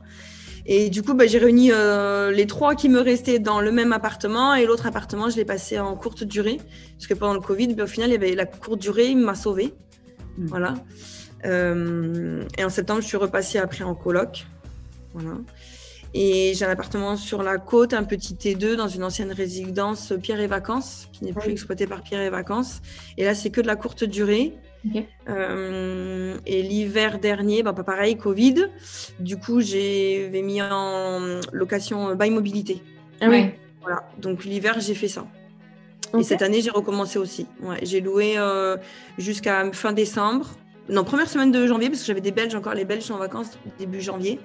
Et 0.69 0.89
du 0.89 1.01
coup, 1.01 1.13
bah, 1.13 1.25
j'ai 1.27 1.37
réuni 1.37 1.71
euh, 1.71 2.29
les 2.31 2.45
trois 2.45 2.75
qui 2.75 2.89
me 2.89 2.99
restaient 2.99 3.39
dans 3.39 3.61
le 3.61 3.71
même 3.71 3.93
appartement 3.93 4.53
et 4.53 4.65
l'autre 4.65 4.85
appartement, 4.85 5.29
je 5.29 5.37
l'ai 5.37 5.45
passé 5.45 5.79
en 5.79 5.95
courte 5.95 6.25
durée. 6.25 6.59
Parce 6.97 7.07
que 7.07 7.13
pendant 7.13 7.33
le 7.33 7.39
Covid, 7.39 7.73
bah, 7.73 7.85
au 7.85 7.87
final, 7.87 8.11
la 8.11 8.45
courte 8.45 8.79
durée, 8.79 9.15
m'a 9.15 9.35
sauvé. 9.35 9.73
Hmm. 10.37 10.47
Voilà. 10.47 10.73
Euh, 11.45 12.43
et 12.57 12.65
en 12.65 12.69
septembre, 12.69 13.01
je 13.01 13.07
suis 13.07 13.17
repassée 13.17 13.59
après 13.59 13.85
en 13.85 13.95
coloc. 13.95 14.45
Voilà. 15.13 15.37
Et 16.13 16.53
j'ai 16.53 16.65
un 16.65 16.69
appartement 16.69 17.15
sur 17.15 17.43
la 17.43 17.57
côte, 17.57 17.93
un 17.93 18.03
petit 18.03 18.33
T2 18.33 18.75
dans 18.75 18.87
une 18.87 19.03
ancienne 19.03 19.31
résidence 19.31 20.13
Pierre 20.21 20.39
et 20.39 20.47
Vacances, 20.47 21.07
qui 21.13 21.25
n'est 21.25 21.33
plus 21.33 21.51
exploitée 21.51 21.87
par 21.87 22.01
Pierre 22.01 22.21
et 22.21 22.29
Vacances. 22.29 22.81
Et 23.17 23.23
là, 23.23 23.35
c'est 23.35 23.51
que 23.51 23.61
de 23.61 23.67
la 23.67 23.75
courte 23.75 24.03
durée. 24.03 24.57
Euh, 25.29 26.37
et 26.45 26.61
l'hiver 26.61 27.19
dernier, 27.19 27.63
bah, 27.63 27.73
pas 27.73 27.83
pareil, 27.83 28.17
Covid. 28.17 28.67
Du 29.19 29.37
coup, 29.37 29.61
j'ai 29.61 30.29
mis 30.43 30.61
en 30.61 31.39
location 31.51 32.15
by 32.15 32.29
mobilité. 32.29 32.81
Ah 33.21 33.27
oui. 33.29 33.51
Voilà. 33.81 34.03
Donc 34.17 34.45
l'hiver, 34.45 34.79
j'ai 34.79 34.95
fait 34.95 35.07
ça. 35.07 35.25
Et 36.17 36.23
cette 36.23 36.41
année, 36.41 36.61
j'ai 36.61 36.69
recommencé 36.69 37.19
aussi. 37.19 37.47
Ouais, 37.61 37.79
j'ai 37.83 37.99
loué 37.99 38.35
euh, 38.37 38.77
jusqu'à 39.17 39.71
fin 39.73 39.91
décembre. 39.91 40.47
Non, 40.89 41.03
première 41.03 41.27
semaine 41.27 41.51
de 41.51 41.67
janvier, 41.67 41.89
parce 41.89 42.01
que 42.01 42.07
j'avais 42.07 42.21
des 42.21 42.31
Belges 42.31 42.55
encore. 42.55 42.73
Les 42.73 42.85
Belges 42.85 43.03
sont 43.03 43.15
en 43.15 43.19
vacances 43.19 43.57
début 43.77 43.99
janvier. 43.99 44.39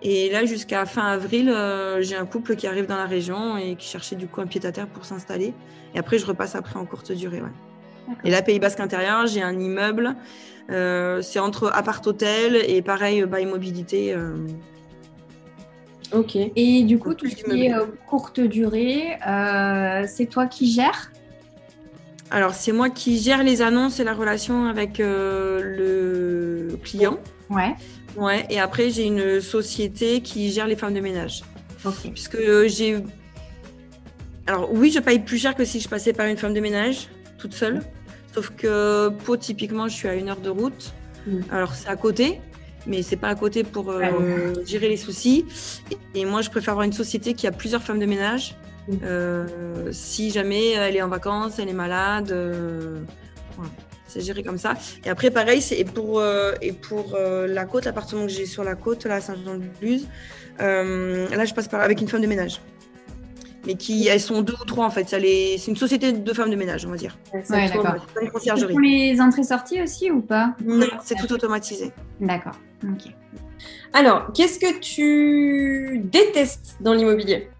Et 0.00 0.30
là, 0.30 0.44
jusqu'à 0.44 0.86
fin 0.86 1.06
avril, 1.06 1.48
euh, 1.48 2.00
j'ai 2.02 2.14
un 2.14 2.26
couple 2.26 2.54
qui 2.54 2.68
arrive 2.68 2.86
dans 2.86 2.96
la 2.96 3.06
région 3.06 3.56
et 3.56 3.74
qui 3.74 3.88
cherchait 3.88 4.14
du 4.14 4.28
coup 4.28 4.40
un 4.40 4.46
pied 4.46 4.64
à 4.64 4.70
terre 4.70 4.86
pour 4.86 5.04
s'installer. 5.04 5.54
Et 5.94 5.98
après, 5.98 6.18
je 6.18 6.26
repasse 6.26 6.54
après 6.54 6.78
en 6.78 6.86
courte 6.86 7.10
durée. 7.10 7.40
Ouais. 7.40 7.48
Et 8.24 8.30
là, 8.30 8.42
Pays 8.42 8.58
Basque 8.58 8.80
intérieur, 8.80 9.26
j'ai 9.26 9.42
un 9.42 9.58
immeuble. 9.58 10.16
Euh, 10.70 11.22
c'est 11.22 11.38
entre 11.38 11.70
appart-hôtel 11.72 12.56
et 12.56 12.82
pareil, 12.82 13.24
bail 13.24 13.46
mobilité. 13.46 14.12
Euh. 14.12 14.36
Ok. 16.12 16.36
Et 16.36 16.82
du 16.82 16.98
coup, 16.98 17.14
tout 17.14 17.28
ce 17.28 17.36
qui 17.36 17.64
est 17.64 17.74
euh, 17.74 17.86
courte 18.06 18.40
durée, 18.40 19.18
c'est 20.06 20.26
toi 20.26 20.46
qui 20.46 20.70
gères? 20.70 21.10
Alors, 22.30 22.52
c'est 22.52 22.72
moi 22.72 22.90
qui 22.90 23.18
gère 23.18 23.42
les 23.42 23.62
annonces 23.62 24.00
et 24.00 24.04
la 24.04 24.12
relation 24.12 24.66
avec 24.66 24.98
le 24.98 26.78
client. 26.82 27.18
Ouais. 27.48 27.74
Ouais. 28.16 28.46
Et 28.50 28.60
après, 28.60 28.90
j'ai 28.90 29.04
une 29.04 29.40
société 29.40 30.20
qui 30.20 30.50
gère 30.50 30.66
les 30.66 30.76
femmes 30.76 30.92
de 30.92 31.00
ménage. 31.00 31.42
Ok. 31.86 32.10
Puisque 32.12 32.38
j'ai. 32.66 32.98
Alors, 34.46 34.70
oui, 34.72 34.90
je 34.90 34.98
paye 34.98 35.18
plus 35.18 35.38
cher 35.38 35.54
que 35.54 35.64
si 35.64 35.80
je 35.80 35.88
passais 35.88 36.12
par 36.12 36.26
une 36.26 36.36
femme 36.36 36.52
de 36.52 36.60
ménage 36.60 37.08
toute 37.38 37.54
seule. 37.54 37.80
Sauf 38.34 38.50
que 38.50 39.08
Pau, 39.24 39.36
typiquement, 39.36 39.88
je 39.88 39.94
suis 39.94 40.08
à 40.08 40.14
une 40.14 40.28
heure 40.28 40.40
de 40.40 40.50
route. 40.50 40.92
Mm. 41.26 41.40
Alors, 41.50 41.74
c'est 41.74 41.88
à 41.88 41.96
côté, 41.96 42.40
mais 42.86 43.02
c'est 43.02 43.16
pas 43.16 43.28
à 43.28 43.34
côté 43.34 43.64
pour 43.64 43.90
euh, 43.90 44.54
gérer 44.66 44.88
les 44.88 44.96
soucis. 44.96 45.44
Et, 46.14 46.24
moi, 46.24 46.42
je 46.42 46.50
préfère 46.50 46.72
avoir 46.72 46.84
une 46.84 46.92
société 46.92 47.34
qui 47.34 47.46
a 47.46 47.52
plusieurs 47.52 47.82
femmes 47.82 47.98
de 47.98 48.06
ménage. 48.06 48.56
Mm. 48.88 48.94
Euh, 49.02 49.88
si 49.92 50.30
jamais 50.30 50.72
elle 50.72 50.96
est 50.96 51.02
en 51.02 51.08
vacances, 51.08 51.58
elle 51.58 51.68
est 51.68 51.74
malade, 51.74 52.30
euh, 52.30 53.00
c'est 54.06 54.20
géré 54.20 54.42
comme 54.42 54.58
ça. 54.58 54.74
Et 55.04 55.10
après, 55.10 55.30
pareil, 55.30 55.60
c'est 55.60 55.84
pour, 55.84 56.22
et 56.62 56.72
pour 56.72 57.18
la 57.18 57.64
côte, 57.64 57.84
l'appartement 57.84 58.22
que 58.22 58.32
j'ai 58.32 58.46
sur 58.46 58.64
la 58.64 58.74
côte, 58.74 59.04
là, 59.04 59.16
à 59.16 59.20
Saint-Jean-de-Luz, 59.20 60.06
là, 60.58 61.44
je 61.44 61.54
passe 61.54 61.68
par, 61.68 61.82
avec 61.82 62.00
une 62.00 62.08
femme 62.08 62.22
de 62.22 62.26
ménage. 62.26 62.60
Mais 63.68 63.74
qui 63.74 64.08
elles 64.08 64.20
sont 64.20 64.40
deux 64.40 64.54
ou 64.54 64.64
trois 64.64 64.86
en 64.86 64.90
fait. 64.90 65.08
Ça 65.08 65.18
les... 65.18 65.58
C'est 65.58 65.70
une 65.70 65.76
société 65.76 66.12
de 66.12 66.32
femmes 66.32 66.50
de 66.50 66.56
ménage, 66.56 66.86
on 66.86 66.90
va 66.90 66.96
dire. 66.96 67.18
Ouais, 67.34 67.68
d'accord. 67.68 68.06
Font 68.32 68.78
les 68.78 69.20
entrées-sorties 69.20 69.82
aussi 69.82 70.10
ou 70.10 70.22
pas 70.22 70.56
Non, 70.64 70.86
c'est 71.04 71.16
tout 71.16 71.30
automatisé. 71.32 71.92
D'accord. 72.18 72.54
Ok. 72.82 73.12
Alors, 73.92 74.32
qu'est-ce 74.32 74.58
que 74.58 74.78
tu 74.80 75.98
détestes 75.98 76.78
dans 76.80 76.94
l'immobilier? 76.94 77.50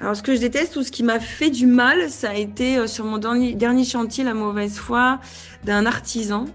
Alors, 0.00 0.16
ce 0.16 0.22
que 0.22 0.34
je 0.34 0.40
déteste 0.40 0.76
ou 0.76 0.82
ce 0.82 0.90
qui 0.90 1.02
m'a 1.02 1.20
fait 1.20 1.50
du 1.50 1.66
mal, 1.66 2.08
ça 2.08 2.30
a 2.30 2.34
été 2.34 2.78
euh, 2.78 2.86
sur 2.86 3.04
mon 3.04 3.18
dernier, 3.18 3.54
dernier 3.54 3.84
chantier, 3.84 4.24
la 4.24 4.32
mauvaise 4.32 4.78
foi 4.78 5.20
d'un 5.64 5.84
artisan 5.84 6.46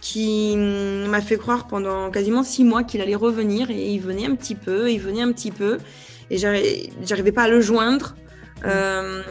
qui 0.00 0.54
hum, 0.54 1.06
m'a 1.06 1.20
fait 1.20 1.36
croire 1.36 1.68
pendant 1.68 2.10
quasiment 2.10 2.42
six 2.42 2.64
mois 2.64 2.82
qu'il 2.82 3.00
allait 3.00 3.14
revenir 3.14 3.70
et 3.70 3.92
il 3.92 4.00
venait 4.00 4.26
un 4.26 4.34
petit 4.34 4.56
peu, 4.56 4.90
il 4.90 4.98
venait 4.98 5.22
un 5.22 5.30
petit 5.30 5.52
peu 5.52 5.78
et 6.30 6.38
j'arri- 6.38 6.90
j'arrivais 7.02 7.32
pas 7.32 7.44
à 7.44 7.48
le 7.48 7.60
joindre. 7.60 8.14
Euh, 8.64 9.22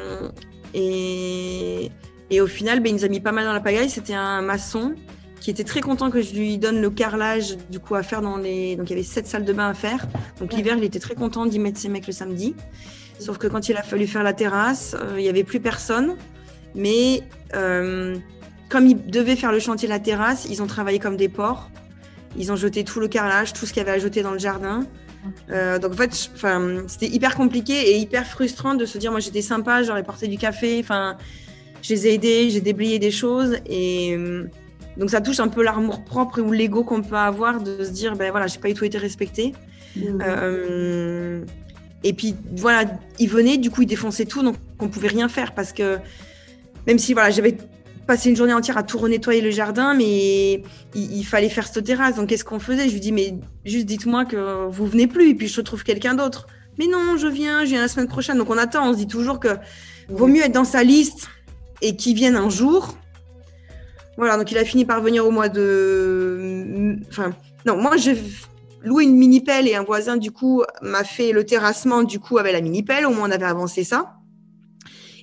et, 0.74 1.92
et 2.30 2.42
au 2.42 2.48
final, 2.48 2.80
ben, 2.82 2.90
il 2.90 2.96
nous 2.96 3.06
a 3.06 3.08
mis 3.08 3.20
pas 3.20 3.32
mal 3.32 3.46
dans 3.46 3.54
la 3.54 3.60
pagaille. 3.60 3.90
C'était 3.90 4.14
un 4.14 4.42
maçon 4.42 4.96
qui 5.40 5.52
était 5.52 5.64
très 5.64 5.82
content 5.82 6.10
que 6.10 6.22
je 6.22 6.34
lui 6.34 6.58
donne 6.58 6.82
le 6.82 6.90
carrelage 6.90 7.58
du 7.70 7.80
coup 7.80 7.96
à 7.96 8.04
faire 8.04 8.22
dans 8.22 8.38
les. 8.38 8.76
Donc 8.76 8.90
il 8.90 8.92
y 8.92 8.94
avait 8.94 9.04
sept 9.04 9.28
salles 9.28 9.46
de 9.46 9.54
bain 9.54 9.70
à 9.70 9.74
faire. 9.74 10.06
Donc 10.40 10.54
l'hiver, 10.54 10.76
il 10.78 10.84
était 10.84 11.00
très 11.00 11.16
content 11.16 11.46
d'y 11.46 11.60
mettre 11.60 11.80
ses 11.80 11.90
mecs 11.90 12.08
le 12.08 12.14
samedi. 12.14 12.56
Sauf 13.20 13.38
que 13.38 13.48
quand 13.48 13.70
il 13.70 13.78
a 13.78 13.84
fallu 13.84 14.08
faire 14.08 14.24
la 14.24 14.34
terrasse, 14.34 14.96
euh, 15.00 15.16
il 15.18 15.24
n'y 15.24 15.30
avait 15.30 15.44
plus 15.44 15.60
personne. 15.60 16.16
Mais 16.74 17.22
euh, 17.56 18.16
comme 18.70 18.88
ils 18.88 19.06
devaient 19.06 19.38
faire 19.38 19.52
le 19.52 19.60
chantier 19.60 19.88
de 19.88 19.94
la 19.94 20.00
terrasse, 20.00 20.46
ils 20.50 20.62
ont 20.62 20.68
travaillé 20.68 21.00
comme 21.00 21.16
des 21.16 21.30
porcs. 21.30 21.70
Ils 22.38 22.52
ont 22.52 22.58
jeté 22.58 22.84
tout 22.84 23.00
le 23.00 23.08
carrelage, 23.08 23.54
tout 23.54 23.66
ce 23.66 23.72
qu'il 23.72 23.82
y 23.82 23.86
avait 23.86 23.98
à 23.98 24.00
jeter 24.00 24.22
dans 24.22 24.32
le 24.32 24.40
jardin. 24.40 24.86
Euh, 25.50 25.80
donc 25.80 25.94
en 25.94 25.98
fait, 25.98 26.30
c'était 26.88 27.08
hyper 27.08 27.36
compliqué 27.36 27.92
et 27.92 27.98
hyper 27.98 28.26
frustrant 28.26 28.76
de 28.76 28.86
se 28.86 28.98
dire, 28.98 29.12
moi 29.12 29.20
j'étais 29.20 29.42
sympa, 29.42 29.84
j'aurais 29.84 30.04
porté 30.04 30.28
du 30.28 30.38
café, 30.38 30.80
enfin, 30.80 31.18
je 31.82 31.94
les 31.94 32.08
ai 32.08 32.14
aidés, 32.14 32.50
j'ai 32.50 32.62
déblayé 32.62 33.00
des 33.00 33.12
choses 33.12 33.58
et 33.66 34.16
euh, 34.16 34.50
donc 34.98 35.10
ça 35.10 35.22
touche 35.22 35.40
un 35.40 35.48
peu 35.48 35.64
l'amour 35.64 36.04
propre 36.04 36.42
ou 36.42 36.52
l'ego 36.52 36.84
qu'on 36.84 37.02
peut 37.02 37.16
avoir 37.16 37.62
de 37.62 37.84
se 37.84 37.92
dire, 37.92 38.16
ben 38.16 38.32
voilà, 38.32 38.48
j'ai 38.48 38.60
pas 38.60 38.68
du 38.68 38.74
tout 38.74 38.86
été 38.86 38.98
respectée. 38.98 39.54
Euh, 39.98 41.44
et 42.04 42.14
puis 42.14 42.36
voilà, 42.56 42.86
il 43.20 43.30
venait, 43.30 43.58
du 43.58 43.72
coup 43.72 43.84
il 43.84 43.88
défonçait 43.88 44.26
tout, 44.26 44.44
donc 44.44 44.56
on 44.80 44.90
pouvait 44.90 45.08
rien 45.08 45.30
faire 45.30 45.54
parce 45.54 45.72
que 45.72 45.98
même 46.86 47.00
si 47.00 47.14
voilà, 47.14 47.30
j'avais 47.32 47.58
passé 48.06 48.30
une 48.30 48.36
journée 48.36 48.54
entière 48.54 48.78
à 48.78 48.84
tout 48.84 48.98
renettoyer 48.98 49.42
le 49.42 49.52
jardin, 49.52 49.94
mais 49.94 50.64
il, 50.94 51.24
fallait 51.24 51.50
faire 51.50 51.68
cette 51.68 51.84
terrasse. 51.86 52.16
Donc 52.16 52.30
qu'est-ce 52.30 52.46
qu'on 52.46 52.60
faisait? 52.60 52.88
Je 52.88 52.94
lui 52.94 53.00
dis 53.00 53.12
mais 53.12 53.36
juste 53.66 53.86
dites-moi 53.86 54.26
que 54.26 54.68
vous 54.70 54.86
venez 54.86 55.08
plus 55.08 55.30
et 55.30 55.36
puis 55.36 55.48
je 55.48 55.62
trouve 55.62 55.84
quelqu'un 55.84 56.14
d'autre. 56.14 56.48
Mais 56.78 56.88
non, 56.88 57.18
je 57.18 57.28
viens, 57.28 57.64
je 57.64 57.70
viens 57.70 57.82
la 57.82 57.88
semaine 57.88 58.08
prochaine. 58.08 58.38
Donc 58.38 58.50
on 58.50 58.58
attend, 58.58 58.90
on 58.90 58.94
se 58.94 58.98
dit 58.98 59.08
toujours 59.08 59.40
que 59.40 59.50
vaut 60.10 60.28
mieux 60.28 60.44
être 60.44 60.52
dans 60.52 60.66
sa 60.66 60.84
liste 60.84 61.28
et 61.82 61.96
qu'il 61.96 62.16
vienne 62.16 62.36
un 62.36 62.50
jour. 62.50 62.96
Voilà, 64.18 64.38
donc 64.38 64.52
il 64.52 64.58
a 64.58 64.66
fini 64.66 64.86
par 64.86 65.02
venir 65.02 65.26
au 65.26 65.32
mois 65.32 65.50
de. 65.50 66.98
Enfin, 67.10 67.34
non, 67.66 67.78
moi 67.78 67.98
j'ai 67.98 68.18
loué 68.84 69.04
une 69.04 69.16
mini 69.16 69.42
pelle 69.42 69.68
et 69.68 69.76
un 69.76 69.84
voisin 69.84 70.16
du 70.16 70.32
coup 70.32 70.64
m'a 70.82 71.04
fait 71.04 71.32
le 71.32 71.44
terrassement 71.44 72.04
du 72.04 72.20
coup 72.20 72.38
avec 72.38 72.54
la 72.54 72.62
mini 72.62 72.84
pelle. 72.84 73.06
Au 73.06 73.12
moins 73.12 73.28
on 73.30 73.32
avait 73.32 73.46
avancé 73.46 73.84
ça. 73.84 74.16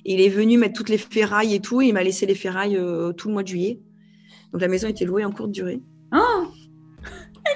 Et 0.05 0.13
il 0.15 0.21
est 0.21 0.29
venu 0.29 0.57
mettre 0.57 0.73
toutes 0.73 0.89
les 0.89 0.97
ferrailles 0.97 1.55
et 1.55 1.59
tout. 1.59 1.81
Et 1.81 1.87
il 1.87 1.93
m'a 1.93 2.03
laissé 2.03 2.25
les 2.25 2.35
ferrailles 2.35 2.77
euh, 2.77 3.13
tout 3.13 3.27
le 3.27 3.33
mois 3.33 3.43
de 3.43 3.47
juillet. 3.47 3.79
Donc 4.51 4.61
la 4.61 4.67
maison 4.67 4.87
était 4.87 5.05
louée 5.05 5.25
en 5.25 5.31
courte 5.31 5.51
durée. 5.51 5.81
Oh 6.13 6.47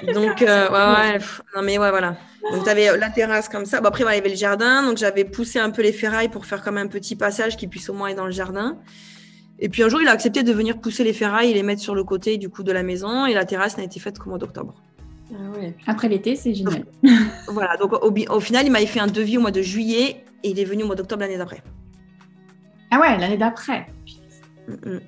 Donc 0.14 0.42
euh, 0.42 0.68
ouais, 0.68 1.12
ouais, 1.12 1.18
pff, 1.18 1.42
non 1.56 1.62
mais 1.62 1.78
ouais 1.78 1.90
voilà. 1.90 2.16
Donc 2.52 2.64
tu 2.64 2.70
avais 2.70 2.96
la 2.96 3.10
terrasse 3.10 3.48
comme 3.48 3.64
ça. 3.64 3.80
Bon, 3.80 3.88
après 3.88 4.04
voilà, 4.04 4.16
il 4.16 4.18
y 4.18 4.20
avait 4.20 4.30
le 4.30 4.36
jardin. 4.36 4.82
Donc 4.82 4.98
j'avais 4.98 5.24
poussé 5.24 5.58
un 5.58 5.70
peu 5.70 5.82
les 5.82 5.92
ferrailles 5.92 6.28
pour 6.28 6.46
faire 6.46 6.62
comme 6.62 6.76
un 6.76 6.86
petit 6.86 7.16
passage 7.16 7.56
qui 7.56 7.68
puisse 7.68 7.88
au 7.88 7.94
moins 7.94 8.08
être 8.08 8.16
dans 8.16 8.26
le 8.26 8.32
jardin. 8.32 8.78
Et 9.60 9.68
puis 9.68 9.82
un 9.82 9.88
jour, 9.88 10.00
il 10.00 10.08
a 10.08 10.12
accepté 10.12 10.42
de 10.42 10.52
venir 10.52 10.78
pousser 10.78 11.04
les 11.04 11.12
ferrailles 11.12 11.50
et 11.50 11.54
les 11.54 11.62
mettre 11.62 11.82
sur 11.82 11.94
le 11.94 12.04
côté 12.04 12.36
du 12.36 12.48
coup 12.48 12.62
de 12.62 12.72
la 12.72 12.82
maison. 12.82 13.26
Et 13.26 13.34
la 13.34 13.44
terrasse 13.44 13.76
n'a 13.76 13.84
été 13.84 13.98
faite 13.98 14.18
qu'au 14.18 14.30
mois 14.30 14.38
d'octobre. 14.38 14.74
Ah 15.32 15.58
ouais. 15.58 15.74
Après 15.86 16.08
l'été, 16.08 16.36
c'est 16.36 16.54
génial. 16.54 16.84
Voilà, 17.48 17.76
donc 17.76 17.92
au 18.02 18.40
final, 18.40 18.66
il 18.66 18.70
m'avait 18.70 18.86
fait 18.86 19.00
un 19.00 19.08
devis 19.08 19.36
au 19.36 19.40
mois 19.40 19.50
de 19.50 19.62
juillet 19.62 20.24
et 20.42 20.50
il 20.50 20.58
est 20.58 20.64
venu 20.64 20.84
au 20.84 20.86
mois 20.86 20.96
d'octobre 20.96 21.22
l'année 21.22 21.38
d'après. 21.38 21.62
Ah 22.90 23.00
ouais, 23.00 23.18
l'année 23.18 23.36
d'après. 23.36 23.86
Mm, 24.68 24.94
mm. 24.94 25.00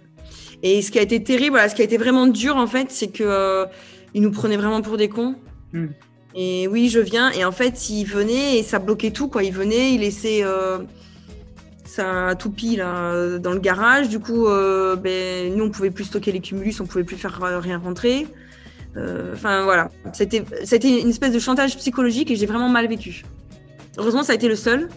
Et 0.63 0.83
ce 0.83 0.91
qui 0.91 0.99
a 0.99 1.03
été 1.03 1.23
terrible, 1.23 1.53
voilà, 1.53 1.69
ce 1.69 1.75
qui 1.75 1.83
a 1.83 1.85
été 1.85 1.97
vraiment 1.97 2.27
dur 2.27 2.57
en 2.57 2.67
fait, 2.67 2.91
c'est 2.91 3.09
que 3.09 3.25
euh, 3.25 3.67
il 4.15 4.23
nous 4.23 4.31
prenait 4.31 4.57
vraiment 4.57 4.83
pour 4.83 4.97
des 4.97 5.09
cons. 5.09 5.37
Mm. 5.73 5.87
Et 6.35 6.69
oui, 6.69 6.89
je 6.89 7.01
viens. 7.01 7.31
Et 7.33 7.45
en 7.45 7.53
fait, 7.53 7.91
il 7.91 8.05
venait 8.05 8.59
et 8.59 8.63
ça 8.63 8.79
bloquait 8.79 9.11
tout 9.11 9.29
quoi. 9.29 9.43
Il 9.43 9.53
venait, 9.53 9.95
il 9.95 10.01
laissait 10.01 10.41
euh, 10.43 10.79
sa 11.85 12.35
toupie 12.37 12.77
là 12.77 13.39
dans 13.39 13.53
le 13.53 13.59
garage. 13.59 14.09
Du 14.09 14.21
coup, 14.21 14.47
euh, 14.47 14.97
ben, 14.97 15.55
nous 15.57 15.65
on 15.65 15.71
pouvait 15.71 15.91
plus 15.91 16.05
stocker 16.05 16.33
les 16.33 16.41
cumulus, 16.41 16.81
on 16.81 16.87
pouvait 16.87 17.05
plus 17.05 17.17
faire 17.17 17.43
euh, 17.43 17.59
rien 17.59 17.79
rentrer. 17.79 18.27
Enfin 19.33 19.63
voilà, 19.63 19.89
c'était 20.13 20.45
c'était 20.65 21.01
une 21.01 21.11
espèce 21.11 21.33
de 21.33 21.39
chantage 21.39 21.77
psychologique 21.77 22.29
et 22.33 22.35
j'ai 22.35 22.47
vraiment 22.47 22.69
mal 22.69 22.89
vécu. 22.89 23.25
Heureusement, 23.97 24.25
ça 24.25 24.33
a 24.33 24.35
été 24.35 24.49
le 24.49 24.57
seul. 24.57 24.89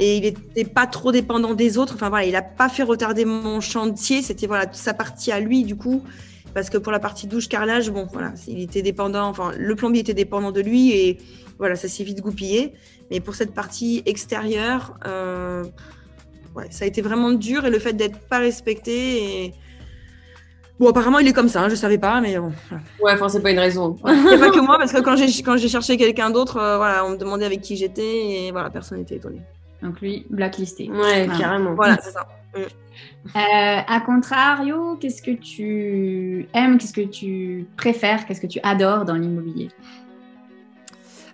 Et 0.00 0.16
il 0.16 0.22
n'était 0.22 0.64
pas 0.64 0.86
trop 0.86 1.12
dépendant 1.12 1.54
des 1.54 1.78
autres. 1.78 1.94
Enfin 1.94 2.08
voilà, 2.08 2.24
il 2.24 2.32
n'a 2.32 2.42
pas 2.42 2.68
fait 2.68 2.82
retarder 2.82 3.24
mon 3.24 3.60
chantier. 3.60 4.22
C'était 4.22 4.46
voilà 4.46 4.66
sa 4.72 4.94
partie 4.94 5.32
à 5.32 5.40
lui 5.40 5.64
du 5.64 5.76
coup, 5.76 6.02
parce 6.54 6.70
que 6.70 6.78
pour 6.78 6.92
la 6.92 7.00
partie 7.00 7.26
douche 7.26 7.48
carrelage, 7.48 7.90
bon 7.90 8.06
voilà, 8.12 8.32
il 8.46 8.60
était 8.62 8.82
dépendant. 8.82 9.28
Enfin, 9.28 9.52
le 9.56 9.74
plombier 9.74 10.00
était 10.00 10.14
dépendant 10.14 10.52
de 10.52 10.60
lui 10.60 10.92
et 10.92 11.18
voilà, 11.58 11.76
ça 11.76 11.88
s'est 11.88 12.04
vite 12.04 12.20
goupillé. 12.20 12.72
Mais 13.10 13.20
pour 13.20 13.34
cette 13.34 13.52
partie 13.52 14.02
extérieure, 14.06 14.94
euh, 15.06 15.64
ouais, 16.56 16.66
ça 16.70 16.84
a 16.84 16.88
été 16.88 17.02
vraiment 17.02 17.32
dur 17.32 17.66
et 17.66 17.70
le 17.70 17.78
fait 17.78 17.92
d'être 17.92 18.18
pas 18.18 18.38
respecté. 18.38 19.44
Et... 19.44 19.54
Bon, 20.80 20.88
apparemment, 20.88 21.18
il 21.18 21.28
est 21.28 21.32
comme 21.32 21.48
ça. 21.48 21.62
hein, 21.62 21.68
je 21.68 21.74
savais 21.74 21.98
pas, 21.98 22.20
mais 22.20 22.38
bon. 22.38 22.52
Ouais, 23.00 23.12
enfin, 23.12 23.28
c'est 23.28 23.40
pas 23.40 23.50
une 23.50 23.58
raison. 23.58 23.96
Il 24.06 24.22
n'y 24.24 24.34
a 24.34 24.38
pas 24.38 24.50
que 24.50 24.60
moi, 24.60 24.78
parce 24.78 24.92
que 24.92 25.00
quand 25.00 25.16
j'ai 25.16 25.42
quand 25.42 25.56
j'ai 25.56 25.68
cherché 25.68 25.96
quelqu'un 25.96 26.30
d'autre, 26.30 26.56
euh, 26.56 26.76
voilà, 26.78 27.04
on 27.04 27.10
me 27.10 27.16
demandait 27.16 27.44
avec 27.44 27.60
qui 27.60 27.76
j'étais 27.76 28.46
et 28.46 28.50
voilà, 28.50 28.70
personne 28.70 28.98
n'était 28.98 29.16
étonné. 29.16 29.40
Donc 29.84 30.00
lui, 30.00 30.26
blacklisté. 30.30 30.90
Ouais, 30.90 31.28
carrément. 31.38 31.74
Voilà, 31.74 31.98
c'est 32.02 32.10
ça. 32.10 32.26
Euh, 32.56 32.68
à 33.34 34.00
contrario, 34.04 34.96
qu'est-ce 34.96 35.20
que 35.20 35.30
tu 35.30 36.46
aimes, 36.54 36.78
qu'est-ce 36.78 36.92
que 36.92 37.02
tu 37.02 37.66
préfères, 37.76 38.26
qu'est-ce 38.26 38.40
que 38.40 38.46
tu 38.46 38.60
adores 38.62 39.04
dans 39.04 39.14
l'immobilier? 39.14 39.68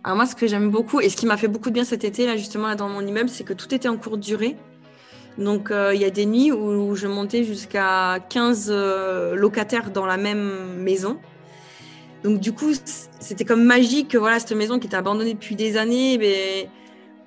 Alors 0.02 0.16
moi, 0.16 0.26
ce 0.26 0.34
que 0.34 0.46
j'aime 0.46 0.70
beaucoup 0.70 1.00
et 1.00 1.08
ce 1.08 1.16
qui 1.16 1.26
m'a 1.26 1.36
fait 1.36 1.48
beaucoup 1.48 1.68
de 1.68 1.74
bien 1.74 1.84
cet 1.84 2.04
été, 2.04 2.26
là, 2.26 2.36
justement, 2.36 2.68
là, 2.68 2.74
dans 2.74 2.88
mon 2.88 3.06
immeuble, 3.06 3.28
c'est 3.28 3.44
que 3.44 3.52
tout 3.52 3.72
était 3.72 3.88
en 3.88 3.96
courte 3.96 4.20
durée. 4.20 4.56
Donc, 5.38 5.70
euh, 5.70 5.94
il 5.94 6.00
y 6.00 6.04
a 6.04 6.10
des 6.10 6.26
nuits 6.26 6.50
où 6.52 6.96
je 6.96 7.06
montais 7.06 7.44
jusqu'à 7.44 8.18
15 8.30 8.68
euh, 8.70 9.36
locataires 9.36 9.90
dans 9.90 10.06
la 10.06 10.16
même 10.16 10.76
maison. 10.78 11.18
Donc, 12.24 12.40
du 12.40 12.52
coup, 12.52 12.72
c'était 13.20 13.44
comme 13.44 13.64
magique 13.64 14.08
que 14.08 14.18
voilà, 14.18 14.40
cette 14.40 14.56
maison 14.56 14.78
qui 14.78 14.86
était 14.86 14.96
abandonnée 14.96 15.34
depuis 15.34 15.54
des 15.54 15.76
années, 15.76 16.14
eh 16.14 16.18
ben, 16.18 16.70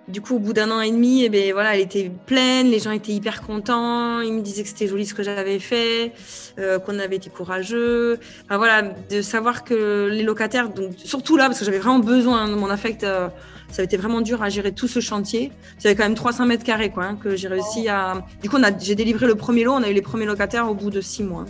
du 0.07 0.21
coup, 0.21 0.35
au 0.35 0.39
bout 0.39 0.53
d'un 0.53 0.69
an 0.71 0.81
et 0.81 0.91
demi, 0.91 1.23
eh 1.23 1.29
ben, 1.29 1.53
voilà, 1.53 1.75
elle 1.75 1.81
était 1.81 2.11
pleine, 2.25 2.69
les 2.69 2.79
gens 2.79 2.91
étaient 2.91 3.13
hyper 3.13 3.41
contents, 3.41 4.19
ils 4.19 4.33
me 4.33 4.41
disaient 4.41 4.63
que 4.63 4.69
c'était 4.69 4.87
joli 4.87 5.05
ce 5.05 5.13
que 5.13 5.23
j'avais 5.23 5.59
fait, 5.59 6.11
euh, 6.59 6.79
qu'on 6.79 6.99
avait 6.99 7.15
été 7.15 7.29
courageux. 7.29 8.19
Enfin, 8.45 8.57
voilà, 8.57 8.81
de 8.81 9.21
savoir 9.21 9.63
que 9.63 10.09
les 10.11 10.23
locataires, 10.23 10.69
donc, 10.69 10.93
surtout 10.97 11.37
là, 11.37 11.47
parce 11.47 11.59
que 11.59 11.65
j'avais 11.65 11.79
vraiment 11.79 11.99
besoin 11.99 12.49
de 12.49 12.55
mon 12.55 12.69
affect, 12.69 13.03
euh, 13.03 13.29
ça 13.71 13.81
a 13.81 13.85
été 13.85 13.95
vraiment 13.95 14.21
dur 14.21 14.43
à 14.43 14.49
gérer 14.49 14.73
tout 14.73 14.87
ce 14.87 14.99
chantier. 14.99 15.51
C'était 15.77 15.95
quand 15.95 16.03
même 16.03 16.15
300 16.15 16.45
mètres 16.47 16.65
carrés, 16.65 16.89
quoi, 16.89 17.05
hein, 17.05 17.15
que 17.15 17.35
j'ai 17.35 17.47
réussi 17.47 17.87
à. 17.87 18.25
Du 18.41 18.49
coup, 18.49 18.57
j'ai 18.79 18.95
délivré 18.95 19.25
le 19.25 19.35
premier 19.35 19.63
lot, 19.63 19.73
on 19.73 19.83
a 19.83 19.89
eu 19.89 19.93
les 19.93 20.01
premiers 20.01 20.25
locataires 20.25 20.69
au 20.69 20.75
bout 20.75 20.89
de 20.89 21.01
six 21.01 21.23
mois. 21.23 21.45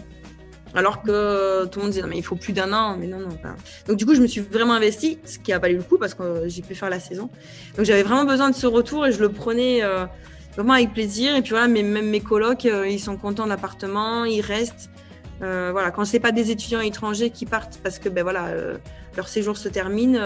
Alors 0.75 1.03
que 1.03 1.65
tout 1.65 1.79
le 1.79 1.83
monde 1.83 1.91
disait, 1.91 2.01
non, 2.01 2.07
mais 2.07 2.17
il 2.17 2.23
faut 2.23 2.35
plus 2.35 2.53
d'un 2.53 2.73
an, 2.73 2.97
mais 2.97 3.05
non, 3.05 3.19
non. 3.19 3.29
pas. 3.29 3.55
Donc, 3.87 3.97
du 3.97 4.05
coup, 4.05 4.15
je 4.15 4.21
me 4.21 4.27
suis 4.27 4.41
vraiment 4.41 4.73
investie, 4.73 5.19
ce 5.23 5.37
qui 5.37 5.53
a 5.53 5.59
valu 5.59 5.77
le 5.77 5.83
coup 5.83 5.97
parce 5.97 6.15
que 6.15 6.47
j'ai 6.47 6.63
pu 6.63 6.73
faire 6.73 6.89
la 6.89 6.99
saison. 6.99 7.29
Donc, 7.77 7.85
j'avais 7.85 8.01
vraiment 8.01 8.25
besoin 8.25 8.49
de 8.49 8.55
ce 8.55 8.65
retour 8.65 9.05
et 9.05 9.11
je 9.11 9.19
le 9.19 9.29
prenais 9.29 9.83
euh, 9.83 10.05
vraiment 10.55 10.73
avec 10.73 10.93
plaisir. 10.93 11.35
Et 11.35 11.41
puis, 11.41 11.51
voilà, 11.51 11.67
même 11.67 12.09
mes 12.09 12.19
colocs, 12.21 12.65
euh, 12.65 12.87
ils 12.87 12.99
sont 12.99 13.17
contents 13.17 13.43
de 13.43 13.49
l'appartement, 13.49 14.25
ils 14.25 14.41
restent. 14.41 14.89
Euh, 15.43 15.69
voilà, 15.71 15.91
quand 15.91 16.05
c'est 16.05 16.19
pas 16.19 16.31
des 16.31 16.49
étudiants 16.49 16.81
étrangers 16.81 17.29
qui 17.29 17.45
partent 17.45 17.79
parce 17.83 17.99
que 17.99 18.07
ben 18.07 18.23
voilà, 18.23 18.49
leur 19.17 19.27
séjour 19.27 19.57
se 19.57 19.67
termine, 19.67 20.19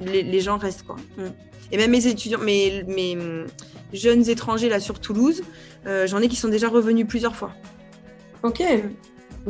les, 0.00 0.40
gens 0.40 0.58
restent 0.58 0.82
quoi. 0.82 0.96
Mm. 1.16 1.22
Et 1.70 1.76
même 1.76 1.90
mes 1.92 2.06
étudiants, 2.06 2.40
mes, 2.40 2.82
mes 2.88 3.14
mm, 3.14 3.46
jeunes 3.92 4.28
étrangers 4.28 4.68
là 4.68 4.80
sur 4.80 4.98
Toulouse, 4.98 5.42
j'en 5.84 6.18
ai 6.20 6.28
qui 6.28 6.34
sont 6.34 6.48
déjà 6.48 6.68
revenus 6.68 7.06
plusieurs 7.06 7.36
fois. 7.36 7.52
Ok, 8.42 8.62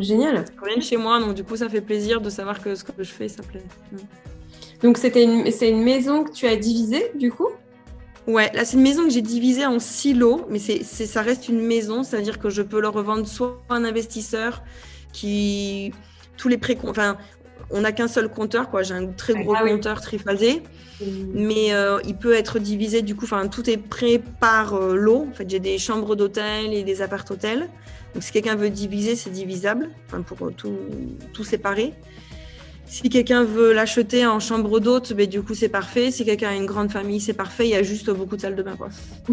génial. 0.03 0.45
Ils 0.55 0.61
reviennent 0.61 0.83
chez 0.83 0.97
moi, 0.97 1.21
donc 1.21 1.35
du 1.35 1.45
coup 1.45 1.57
ça 1.57 1.69
fait 1.69 1.81
plaisir 1.81 2.21
de 2.21 2.31
savoir 2.31 2.63
que 2.63 2.75
ce 2.75 2.85
que 2.85 2.93
je 2.99 3.11
fais, 3.11 3.29
ça 3.29 3.43
plaît. 3.43 3.63
Donc, 4.83 4.99
c'était 4.99 5.23
une, 5.25 5.51
c'est 5.51 5.71
une 5.71 5.83
maison 5.83 6.25
que 6.25 6.33
tu 6.33 6.47
as 6.47 6.57
divisée, 6.57 7.11
du 7.15 7.31
coup? 7.33 7.49
Ouais, 8.27 8.51
là 8.55 8.65
c'est 8.65 8.77
une 8.77 8.83
maison 8.83 9.05
que 9.05 9.11
j'ai 9.11 9.23
divisée 9.23 9.67
en 9.67 9.79
six 9.79 10.15
lots, 10.15 10.47
mais 10.49 10.59
c'est, 10.59 10.83
c'est- 10.83 11.07
ça 11.07 11.23
reste 11.23 11.49
une 11.49 11.61
maison, 11.61 12.03
c'est-à-dire 12.03 12.39
que 12.39 12.51
je 12.51 12.63
peux 12.63 12.81
le 12.81 12.89
revendre 12.89 13.27
soit 13.27 13.63
à 13.69 13.75
un 13.75 13.85
investisseur 13.85 14.63
qui 15.13 15.93
tous 16.37 16.49
les 16.49 16.59
pré, 16.59 16.77
enfin 16.89 17.17
on 17.75 17.81
n'a 17.81 17.93
qu'un 17.93 18.09
seul 18.09 18.29
compteur, 18.29 18.71
quoi. 18.71 18.83
J'ai 18.83 18.95
un 18.95 19.09
très 19.09 19.35
gros 19.35 19.55
Ah 19.57 19.63
oui. 19.65 19.73
compteur 19.73 20.01
triphasé, 20.01 20.63
mais 21.35 21.75
euh, 21.75 21.99
il 22.07 22.17
peut 22.17 22.33
être 22.33 22.61
divisé. 22.61 23.03
Du 23.03 23.17
coup, 23.17 23.25
enfin, 23.25 23.49
tout 23.49 23.69
est 23.69 23.77
prêt 23.77 24.23
par 24.41 24.75
euh, 24.75 24.95
lot. 24.95 25.27
En 25.29 25.35
fait, 25.35 25.51
j'ai 25.51 25.59
des 25.59 25.77
chambres 25.79 26.15
d'hôtel 26.15 26.73
et 26.73 26.85
des 26.85 27.03
appart 27.03 27.29
hôtels. 27.29 27.69
Donc, 28.15 28.23
si 28.23 28.31
quelqu'un 28.31 28.55
veut 28.55 28.71
diviser, 28.71 29.17
c'est 29.17 29.31
divisable. 29.31 29.91
Enfin, 30.07 30.23
pour 30.23 30.47
euh, 30.47 30.53
tout, 30.57 30.77
tout 31.33 31.43
séparer. 31.43 31.93
Si 32.87 33.09
quelqu'un 33.09 33.43
veut 33.43 33.73
l'acheter 33.73 34.25
en 34.25 34.39
chambre 34.39 34.79
d'hôte, 34.79 35.15
ben, 35.15 35.27
du 35.27 35.43
coup, 35.43 35.55
c'est 35.55 35.69
parfait. 35.69 36.13
Si 36.13 36.25
quelqu'un 36.25 36.51
a 36.51 36.55
une 36.55 36.67
grande 36.67 36.93
famille, 36.93 37.21
c'est 37.21 37.33
parfait. 37.33 37.67
Il 37.67 37.71
y 37.71 37.75
a 37.75 37.83
juste 37.83 38.09
beaucoup 38.11 38.37
de 38.37 38.43
salles 38.43 38.55
de 38.55 38.63
bain, 38.63 38.77
quoi. 38.77 38.89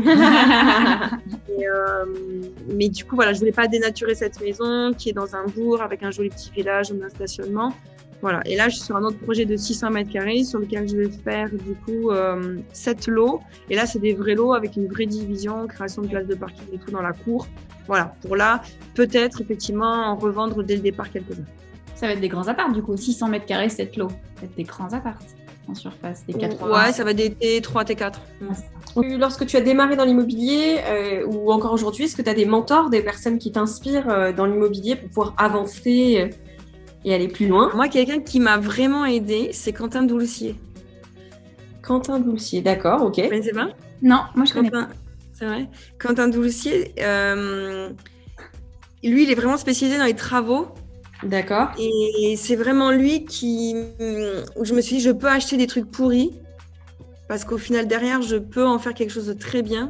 Et, 1.48 1.68
euh, 1.68 2.06
mais 2.74 2.90
du 2.90 3.06
coup, 3.06 3.16
voilà, 3.16 3.34
je 3.34 3.40
voulais 3.40 3.52
pas 3.52 3.68
dénaturer 3.68 4.16
cette 4.16 4.42
maison 4.42 4.94
qui 4.98 5.10
est 5.10 5.14
dans 5.14 5.36
un 5.36 5.46
bourg 5.46 5.82
avec 5.84 6.02
un 6.02 6.10
joli 6.10 6.30
petit 6.30 6.50
village, 6.50 6.92
un 6.92 7.10
stationnement. 7.10 7.76
Voilà. 8.22 8.42
Et 8.46 8.56
là, 8.56 8.70
je 8.70 8.76
suis 8.76 8.84
sur 8.86 8.96
un 8.96 9.04
autre 9.04 9.18
projet 9.20 9.46
de 9.46 9.56
600 9.58 9.90
mètres 9.92 10.12
carrés 10.12 10.44
sur 10.44 10.60
lequel 10.60 10.88
je 10.88 10.96
vais 10.96 11.10
faire 11.10 11.50
du 11.50 11.74
coup 11.86 12.12
euh, 12.12 12.58
7 12.74 13.08
lots. 13.08 13.42
Et 13.70 13.76
là, 13.76 13.86
c'est 13.86 14.00
des 14.00 14.14
vrais 14.14 14.36
lots 14.36 14.54
avec 14.54 14.76
une 14.76 14.88
vraie 14.88 15.08
division, 15.08 15.66
création 15.68 16.02
de 16.04 16.08
places 16.08 16.28
de 16.28 16.36
parking 16.36 16.66
et 16.74 16.78
tout 16.78 16.92
dans 16.92 17.02
la 17.02 17.14
cour. 17.14 17.48
Voilà. 17.88 18.14
Pour 18.22 18.36
là, 18.36 18.62
peut-être 18.94 19.42
effectivement 19.42 19.92
en 20.08 20.16
revendre 20.16 20.64
dès 20.64 20.76
le 20.76 20.82
départ 20.82 21.12
quelques-uns. 21.12 21.46
Ça 21.96 22.08
va 22.08 22.14
être 22.14 22.20
des 22.22 22.30
grands 22.30 22.48
apparts 22.48 22.72
du 22.72 22.82
coup, 22.82 22.96
600 22.96 23.28
mètres 23.30 23.46
carrés, 23.46 23.70
7 23.70 23.98
lots. 23.98 24.10
Ça 24.10 24.16
va 24.42 24.46
être 24.48 24.56
des 24.56 24.64
grands 24.64 24.92
apparts 24.94 25.20
en 25.68 25.76
surface, 25.76 26.26
des 26.26 26.34
80. 26.34 26.86
Ouais, 26.88 26.92
ça 26.92 27.04
va 27.04 27.12
être 27.12 27.18
des 27.18 27.30
T3, 27.62 27.86
T4. 27.86 28.14
Tu- 29.04 29.18
Lorsque 29.18 29.46
tu 29.46 29.56
as 29.58 29.62
démarré 29.62 29.96
dans 29.96 30.04
l'immobilier 30.06 30.78
euh, 30.86 31.26
ou 31.28 31.52
encore 31.52 31.72
aujourd'hui, 31.74 32.06
est-ce 32.06 32.16
que 32.16 32.22
tu 32.24 32.30
as 32.30 32.34
des 32.34 32.46
mentors, 32.46 32.90
des 32.90 33.02
personnes 33.02 33.38
qui 33.38 33.52
t'inspirent 33.52 34.10
euh, 34.10 34.34
dans 34.34 34.46
l'immobilier 34.46 34.96
pour 34.96 35.08
pouvoir 35.10 35.36
avancer 35.38 36.18
euh, 36.20 36.30
et 37.04 37.14
aller 37.14 37.28
plus 37.28 37.48
loin 37.48 37.72
Moi, 37.74 37.88
quelqu'un 37.88 38.20
qui 38.20 38.40
m'a 38.40 38.58
vraiment 38.58 39.06
aidé, 39.06 39.50
c'est 39.54 39.74
Quentin 39.74 40.04
Doulcier. 40.04 40.56
Quentin 41.82 42.20
Boulsier, 42.20 42.62
d'accord, 42.62 43.02
ok. 43.02 43.18
Vous 43.18 43.30
connaissez 43.30 43.52
pas? 43.52 43.70
Non, 44.02 44.22
moi 44.36 44.46
je 44.46 44.54
connais 44.54 44.70
pas. 44.70 44.84
Quentin, 44.84 44.96
c'est 45.34 45.46
vrai. 45.46 45.70
Quentin 46.00 46.28
Doulcier, 46.28 46.94
euh, 47.00 47.90
lui, 49.04 49.24
il 49.24 49.32
est 49.32 49.36
vraiment 49.36 49.58
spécialisé 49.58 49.98
dans 49.98 50.06
les 50.06 50.16
travaux. 50.16 50.68
D'accord. 51.24 51.70
Et 51.78 52.36
c'est 52.38 52.56
vraiment 52.56 52.92
lui 52.92 53.26
qui, 53.26 53.76
où 54.56 54.66
je 54.66 54.74
me 54.74 54.82
suis 54.82 54.98
dit, 54.98 55.02
je 55.02 55.12
peux 55.12 55.28
acheter 55.28 55.58
des 55.58 55.68
trucs 55.68 55.90
pourris, 55.90 56.32
parce 57.28 57.46
qu'au 57.46 57.58
final, 57.58 57.88
derrière, 57.88 58.22
je 58.22 58.38
peux 58.38 58.66
en 58.66 58.80
faire 58.80 58.94
quelque 58.94 59.12
chose 59.12 59.28
de 59.28 59.34
très 59.34 59.62
bien. 59.62 59.90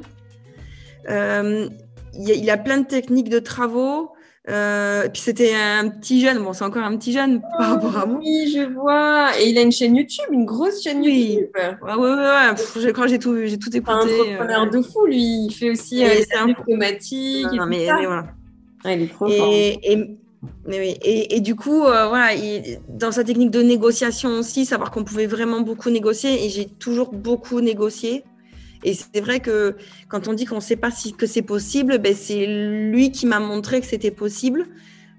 Euh, 1.09 1.67
il, 2.13 2.27
y 2.27 2.31
a, 2.31 2.35
il 2.35 2.49
a 2.49 2.57
plein 2.57 2.79
de 2.79 2.85
techniques 2.85 3.29
de 3.29 3.39
travaux. 3.39 4.10
Euh, 4.49 5.07
puis 5.07 5.21
c'était 5.21 5.53
un 5.53 5.87
petit 5.89 6.19
jeune, 6.19 6.39
bon, 6.39 6.51
c'est 6.53 6.63
encore 6.63 6.83
un 6.83 6.97
petit 6.97 7.11
jeune 7.11 7.41
par 7.59 7.69
rapport 7.75 7.95
à 7.97 8.05
moi. 8.07 8.19
Oui, 8.23 8.51
je 8.51 8.61
vois. 8.73 9.39
Et 9.39 9.49
il 9.49 9.57
a 9.57 9.61
une 9.61 9.71
chaîne 9.71 9.95
YouTube, 9.95 10.25
une 10.31 10.45
grosse 10.45 10.81
chaîne 10.81 11.01
Oui. 11.01 11.33
YouTube. 11.33 11.49
Ouais, 11.55 11.93
ouais, 11.93 11.95
ouais, 12.09 12.15
ouais. 12.15 12.49
Pff, 12.55 12.79
je 12.81 12.89
crois 12.89 13.05
que 13.05 13.11
j'ai 13.11 13.19
tout 13.19 13.35
j'ai 13.45 13.59
tout 13.59 13.69
écouté. 13.75 13.91
un 13.91 13.99
entrepreneur 13.99 14.69
de 14.69 14.81
fou, 14.81 15.05
lui. 15.05 15.45
Il 15.45 15.53
fait 15.53 15.69
aussi 15.69 16.03
euh, 16.03 16.09
c'est 16.09 16.19
des 16.21 16.35
un- 16.37 16.47
non, 16.47 16.53
et 16.53 17.55
non, 17.55 17.63
tout 17.63 17.69
mais, 17.69 17.85
ça. 17.85 17.95
mais 17.99 18.05
voilà. 18.07 18.25
Ouais, 18.83 18.95
il 18.97 19.01
est 19.03 19.07
trop 19.13 19.29
fort. 19.29 19.49
Et, 19.53 19.79
et, 19.83 19.95
mais 20.65 20.79
oui, 20.79 20.97
et, 21.03 21.35
et 21.35 21.39
du 21.39 21.53
coup, 21.55 21.83
euh, 21.83 22.07
voilà, 22.07 22.33
il- 22.33 22.79
dans 22.89 23.11
sa 23.11 23.23
technique 23.23 23.51
de 23.51 23.61
négociation 23.61 24.29
aussi, 24.39 24.65
savoir 24.65 24.89
qu'on 24.89 25.03
pouvait 25.03 25.27
vraiment 25.27 25.61
beaucoup 25.61 25.91
négocier, 25.91 26.43
et 26.45 26.49
j'ai 26.49 26.65
toujours 26.65 27.11
beaucoup 27.13 27.61
négocié. 27.61 28.23
Et 28.83 28.93
c'est 28.93 29.21
vrai 29.21 29.39
que 29.39 29.75
quand 30.09 30.27
on 30.27 30.33
dit 30.33 30.45
qu'on 30.45 30.55
ne 30.55 30.61
sait 30.61 30.75
pas 30.75 30.91
si 30.91 31.13
que 31.13 31.27
c'est 31.27 31.41
possible, 31.41 31.99
ben 31.99 32.15
c'est 32.15 32.45
lui 32.45 33.11
qui 33.11 33.25
m'a 33.25 33.39
montré 33.39 33.79
que 33.81 33.87
c'était 33.87 34.11
possible 34.11 34.67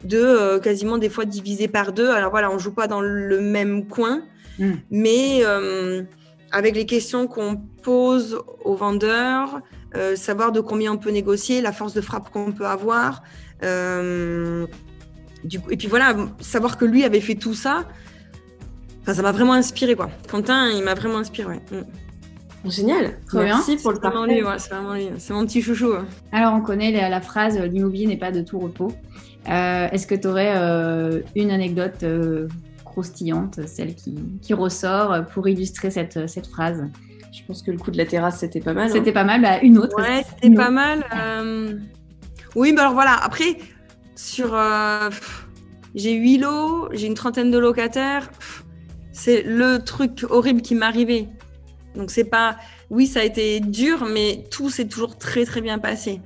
de 0.05 0.19
euh, 0.19 0.59
quasiment 0.59 0.99
des 0.99 1.09
fois 1.09 1.25
diviser 1.25 1.69
par 1.69 1.93
deux. 1.93 2.11
Alors 2.11 2.31
voilà, 2.31 2.51
on 2.51 2.59
joue 2.59 2.73
pas 2.73 2.89
dans 2.89 3.01
le 3.01 3.41
même 3.41 3.87
coin, 3.87 4.23
Mm. 4.59 4.73
mais 4.91 5.41
euh, 5.45 6.03
avec 6.51 6.77
les 6.77 6.87
questions 6.87 7.27
qu'on 7.27 7.57
pose 7.57 8.39
aux 8.65 8.75
vendeurs, 8.75 9.61
euh, 9.97 10.17
savoir 10.17 10.53
de 10.53 10.61
combien 10.61 10.93
on 10.93 10.99
peut 10.99 11.11
négocier, 11.11 11.61
la 11.61 11.73
force 11.73 11.95
de 11.95 12.01
frappe 12.01 12.31
qu'on 12.31 12.53
peut 12.53 12.67
avoir. 12.67 13.23
du 15.45 15.59
coup, 15.61 15.71
et 15.71 15.77
puis 15.77 15.89
voilà, 15.89 16.15
savoir 16.41 16.77
que 16.77 16.85
lui 16.85 17.05
avait 17.05 17.21
fait 17.21 17.35
tout 17.35 17.55
ça, 17.55 17.85
ça 19.07 19.23
m'a 19.23 19.33
vraiment 19.33 19.55
inspiré 19.55 19.97
quoi. 19.97 20.11
Quentin, 20.31 20.69
il 20.71 20.85
m'a 20.85 20.95
vraiment 20.95 21.19
inspiré. 21.19 21.49
ouais. 21.49 21.63
Mm. 21.71 21.85
Génial. 22.65 23.19
Trop 23.27 23.39
Merci 23.41 23.77
pour 23.77 23.91
le 23.91 23.97
C'est 24.01 24.09
vraiment 24.09 24.27
partage. 24.27 24.45
ouais, 24.45 24.59
c'est 24.59 24.75
vraiment 24.75 24.95
lui. 24.95 25.09
C'est 25.19 25.33
mon 25.35 25.45
petit 25.47 25.63
chouchou. 25.63 25.93
Alors 26.31 26.55
on 26.55 26.61
connaît 26.61 26.93
la, 26.93 27.09
la 27.09 27.21
phrase 27.21 27.57
euh, 27.59 27.67
l'immobilier 27.67 28.07
n'est 28.07 28.17
pas 28.17 28.31
de 28.31 28.41
tout 28.41 28.59
repos. 28.61 28.93
Euh, 29.49 29.89
Est-ce 29.91 30.07
que 30.07 30.15
tu 30.15 30.29
aurais 30.29 30.53
une 31.35 31.51
anecdote 31.51 32.03
euh, 32.05 32.47
croustillante, 32.85 33.67
celle 33.67 33.95
qui, 33.97 34.15
qui 34.41 34.55
ressort 34.55 35.13
euh, 35.13 35.23
pour 35.23 35.49
illustrer 35.49 35.91
cette, 35.91 36.29
cette 36.29 36.47
phrase? 36.47 36.85
Je 37.33 37.41
pense 37.47 37.63
que 37.63 37.71
le 37.73 37.79
coup 37.79 37.91
de 37.91 37.97
la 37.99 38.05
terrasse, 38.07 38.39
c'était 38.41 38.61
pas 38.61 38.75
mal. 38.75 38.89
hein. 38.89 38.93
C'était 38.93 39.11
pas 39.13 39.25
mal, 39.25 39.41
bah, 39.43 39.59
une 39.63 39.79
autre. 39.79 39.97
Ouais, 40.01 40.23
c'était 40.41 40.55
pas 40.55 40.71
mal. 40.71 41.03
euh, 41.17 41.75
Oui, 42.55 42.73
mais 42.73 42.81
alors 42.83 42.93
voilà, 42.93 43.15
après, 43.23 43.57
sur. 44.15 44.55
euh, 44.55 45.09
J'ai 45.95 46.13
huit 46.13 46.39
lots, 46.39 46.89
j'ai 46.93 47.07
une 47.07 47.15
trentaine 47.15 47.51
de 47.51 47.59
locataires. 47.59 48.31
C'est 49.13 49.43
le 49.43 49.79
truc 49.79 50.25
horrible 50.31 50.61
qui 50.63 50.75
m'est 50.75 50.85
arrivé. 50.87 51.29
Donc, 51.95 52.11
c'est 52.11 52.25
pas. 52.25 52.57
Oui, 52.91 53.07
ça 53.07 53.21
a 53.21 53.25
été 53.25 53.61
dur, 53.61 54.07
mais 54.07 54.45
tout 54.51 54.71
s'est 54.71 54.87
toujours 54.87 55.19
très, 55.19 55.45
très 55.45 55.61
bien 55.61 55.79
passé. 55.79 56.21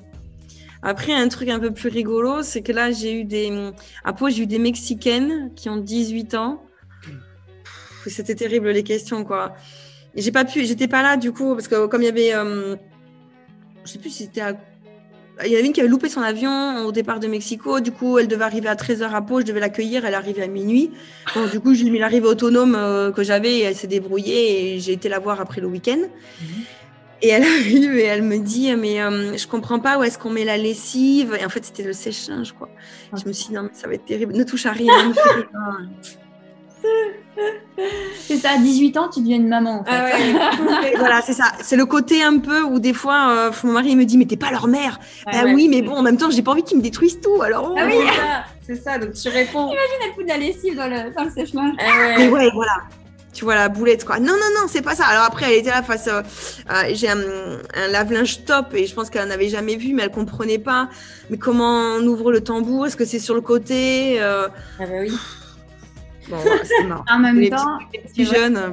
Après, 0.82 1.12
un 1.12 1.28
truc 1.28 1.48
un 1.48 1.58
peu 1.58 1.72
plus 1.72 1.88
rigolo, 1.88 2.42
c'est 2.42 2.62
que 2.62 2.72
là, 2.72 2.92
j'ai 2.92 3.20
eu 3.20 3.24
des. 3.24 3.72
Pau, 4.16 4.28
j'ai 4.30 4.44
eu 4.44 4.46
des 4.46 4.58
Mexicaines 4.58 5.52
qui 5.56 5.68
ont 5.68 5.76
18 5.76 6.34
ans. 6.34 6.62
C'était 8.06 8.36
terrible, 8.36 8.70
les 8.70 8.84
questions, 8.84 9.24
quoi. 9.24 9.56
J'ai 10.14 10.30
pas 10.30 10.44
pu, 10.44 10.64
j'étais 10.64 10.86
pas 10.86 11.02
là, 11.02 11.16
du 11.16 11.32
coup, 11.32 11.54
parce 11.54 11.66
que 11.66 11.86
comme 11.86 12.02
il 12.02 12.06
y 12.06 12.08
avait. 12.08 12.34
euh, 12.34 12.76
je 13.84 13.92
sais 13.92 13.98
plus 13.98 14.10
si 14.10 14.24
c'était 14.24 14.40
à... 14.40 14.54
Il 15.44 15.50
y 15.50 15.54
en 15.54 15.58
avait 15.58 15.66
une 15.66 15.72
qui 15.74 15.80
avait 15.80 15.88
loupé 15.88 16.08
son 16.08 16.22
avion 16.22 16.86
au 16.86 16.92
départ 16.92 17.20
de 17.20 17.26
Mexico. 17.26 17.80
Du 17.80 17.92
coup, 17.92 18.18
elle 18.18 18.26
devait 18.26 18.44
arriver 18.44 18.68
à 18.68 18.74
13h 18.74 19.10
à 19.10 19.20
Pau. 19.20 19.40
Je 19.40 19.44
devais 19.44 19.60
l'accueillir. 19.60 20.06
Elle 20.06 20.14
arrivait 20.14 20.42
à 20.42 20.46
minuit. 20.46 20.92
Bon, 21.34 21.46
du 21.46 21.60
coup, 21.60 21.74
j'ai 21.74 21.90
mis 21.90 21.98
l'arrivée 21.98 22.26
autonome 22.26 22.74
euh, 22.74 23.12
que 23.12 23.22
j'avais 23.22 23.58
et 23.58 23.62
elle 23.62 23.76
s'est 23.76 23.86
débrouillée. 23.86 24.76
Et 24.76 24.80
j'ai 24.80 24.92
été 24.92 25.10
la 25.10 25.18
voir 25.18 25.40
après 25.40 25.60
le 25.60 25.66
week-end. 25.66 25.98
Et 27.22 27.28
elle 27.28 27.42
arrive 27.42 27.96
et 27.96 28.04
elle 28.04 28.22
me 28.22 28.38
dit 28.38 28.74
Mais 28.76 29.02
euh, 29.02 29.36
je 29.36 29.46
comprends 29.46 29.78
pas 29.78 29.98
où 29.98 30.02
est-ce 30.02 30.18
qu'on 30.18 30.30
met 30.30 30.44
la 30.44 30.56
lessive. 30.56 31.36
Et 31.38 31.44
en 31.44 31.50
fait, 31.50 31.64
c'était 31.66 31.82
le 31.82 31.92
sèche-linge, 31.92 32.52
quoi. 32.52 32.70
Je 33.12 33.26
me 33.28 33.32
suis 33.32 33.48
dit 33.48 33.54
Non, 33.54 33.64
mais 33.64 33.70
ça 33.74 33.88
va 33.88 33.94
être 33.94 34.06
terrible. 34.06 34.32
Ne 34.32 34.44
touche 34.44 34.64
à 34.64 34.72
rien. 34.72 35.08
ne 35.08 35.12
fais 35.12 35.20
rien. 35.34 35.46
C'est 38.18 38.38
ça, 38.38 38.50
à 38.52 38.58
18 38.58 38.96
ans, 38.96 39.08
tu 39.12 39.20
deviens 39.20 39.36
une 39.36 39.48
maman 39.48 39.80
en 39.80 39.84
fait. 39.84 39.90
Ah 39.92 40.04
ouais. 40.04 40.94
Voilà, 40.98 41.20
c'est 41.20 41.34
ça. 41.34 41.44
C'est 41.62 41.76
le 41.76 41.84
côté 41.84 42.22
un 42.22 42.38
peu 42.38 42.62
où 42.62 42.78
des 42.78 42.94
fois, 42.94 43.28
euh, 43.30 43.50
mon 43.64 43.72
mari 43.72 43.94
me 43.94 44.04
dit 44.04 44.16
Mais 44.16 44.24
t'es 44.24 44.36
pas 44.38 44.50
leur 44.50 44.66
mère. 44.66 44.98
Bah 45.26 45.44
ouais. 45.44 45.52
oui, 45.54 45.68
mais 45.68 45.82
bon, 45.82 45.92
en 45.94 46.02
même 46.02 46.16
temps, 46.16 46.30
j'ai 46.30 46.42
pas 46.42 46.52
envie 46.52 46.62
qu'ils 46.62 46.78
me 46.78 46.82
détruisent 46.82 47.20
tout. 47.20 47.42
Alors, 47.42 47.74
Ah 47.78 47.84
oui. 47.86 47.94
C'est 47.98 48.16
ça, 48.16 48.44
c'est 48.66 48.82
ça. 48.82 48.98
Donc 48.98 49.12
tu 49.12 49.28
réponds. 49.28 49.70
Elle 50.06 50.14
fout 50.14 50.24
de 50.24 50.28
la 50.28 50.38
lessive 50.38 50.74
dans 50.76 50.88
le, 50.88 51.14
dans 51.14 51.24
le 51.24 51.30
sèche-linge. 51.30 51.74
Ah 51.78 51.84
ouais. 51.84 52.14
Mais 52.18 52.28
ouais, 52.30 52.50
voilà. 52.54 52.72
Tu 53.34 53.44
vois 53.44 53.54
la 53.54 53.68
boulette, 53.68 54.06
quoi. 54.06 54.18
Non, 54.18 54.32
non, 54.32 54.60
non, 54.62 54.66
c'est 54.66 54.80
pas 54.80 54.94
ça. 54.94 55.04
Alors 55.04 55.24
après, 55.24 55.44
elle 55.52 55.58
était 55.58 55.68
là 55.70 55.82
face. 55.82 56.08
euh, 56.08 56.22
euh, 56.70 56.74
J'ai 56.94 57.10
un, 57.10 57.18
un 57.74 57.88
lave-linge 57.88 58.46
top 58.46 58.68
et 58.74 58.86
je 58.86 58.94
pense 58.94 59.10
qu'elle 59.10 59.28
n'avait 59.28 59.50
jamais 59.50 59.76
vu, 59.76 59.92
mais 59.92 60.04
elle 60.04 60.10
comprenait 60.10 60.58
pas. 60.58 60.88
Mais 61.28 61.36
comment 61.36 61.96
on 61.98 62.06
ouvre 62.06 62.32
le 62.32 62.40
tambour? 62.42 62.86
Est-ce 62.86 62.96
que 62.96 63.04
c'est 63.04 63.18
sur 63.18 63.34
le 63.34 63.42
côté 63.42 64.16
Euh, 64.22 64.48
Ah 64.80 64.84
bah 64.86 64.92
oui. 65.02 65.12
Bon, 66.28 66.36
voilà, 66.36 66.64
c'est 66.64 66.84
marrant. 66.84 67.04
En 67.10 67.18
même 67.18 67.38
Les 67.38 67.50
temps, 67.50 67.78
petits 67.92 68.08
c'est 68.16 68.24
vrai, 68.24 68.36
jeunes. 68.38 68.72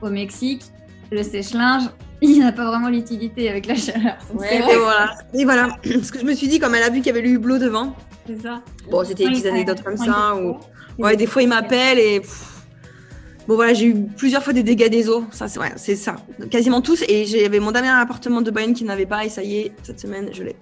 au 0.00 0.08
Mexique, 0.10 0.62
le 1.10 1.22
sèche-linge, 1.22 1.84
il 2.22 2.38
n'a 2.40 2.52
pas 2.52 2.64
vraiment 2.66 2.88
l'utilité 2.88 3.48
avec 3.50 3.66
la 3.66 3.74
chaleur. 3.74 4.16
Ouais, 4.34 4.56
Et 4.56 4.76
voilà. 4.76 5.14
Et 5.34 5.44
voilà. 5.44 5.68
Parce 5.82 6.10
que 6.10 6.20
je 6.20 6.24
me 6.24 6.34
suis 6.34 6.48
dit, 6.48 6.58
comme 6.58 6.74
elle 6.74 6.82
a 6.84 6.90
vu 6.90 6.98
qu'il 6.98 7.06
y 7.06 7.10
avait 7.10 7.22
le 7.22 7.28
hublot 7.30 7.58
devant. 7.58 7.94
c'est 8.26 8.40
ça. 8.42 8.62
Bon, 8.90 9.04
c'était 9.04 9.24
des 9.24 9.30
petites 9.30 9.46
anecdotes 9.46 9.82
comme 9.82 9.96
ça. 9.96 10.34
ouais. 10.34 10.42
Ou... 10.98 11.02
Ouais, 11.02 11.16
des 11.16 11.26
fois, 11.26 11.42
il 11.42 11.48
m'appelle 11.48 11.98
et. 11.98 12.20
pff, 12.20 12.51
Bon, 13.48 13.56
voilà, 13.56 13.74
j'ai 13.74 13.86
eu 13.86 13.94
plusieurs 14.16 14.42
fois 14.44 14.52
des 14.52 14.62
dégâts 14.62 14.88
des 14.88 15.08
eaux. 15.08 15.24
Ça, 15.32 15.48
c'est 15.48 15.58
ouais, 15.58 15.72
c'est 15.76 15.96
ça. 15.96 16.16
Quasiment 16.50 16.80
tous. 16.80 17.02
Et 17.08 17.24
j'avais 17.26 17.58
mon 17.58 17.72
dernier 17.72 17.88
appartement 17.88 18.40
de 18.40 18.50
Bayonne 18.52 18.72
qui 18.72 18.84
n'avait 18.84 19.04
pas. 19.06 19.24
Et 19.24 19.28
ça 19.28 19.42
y 19.42 19.56
est, 19.58 19.72
cette 19.82 19.98
semaine, 19.98 20.28
je 20.32 20.44
l'ai. 20.44 20.56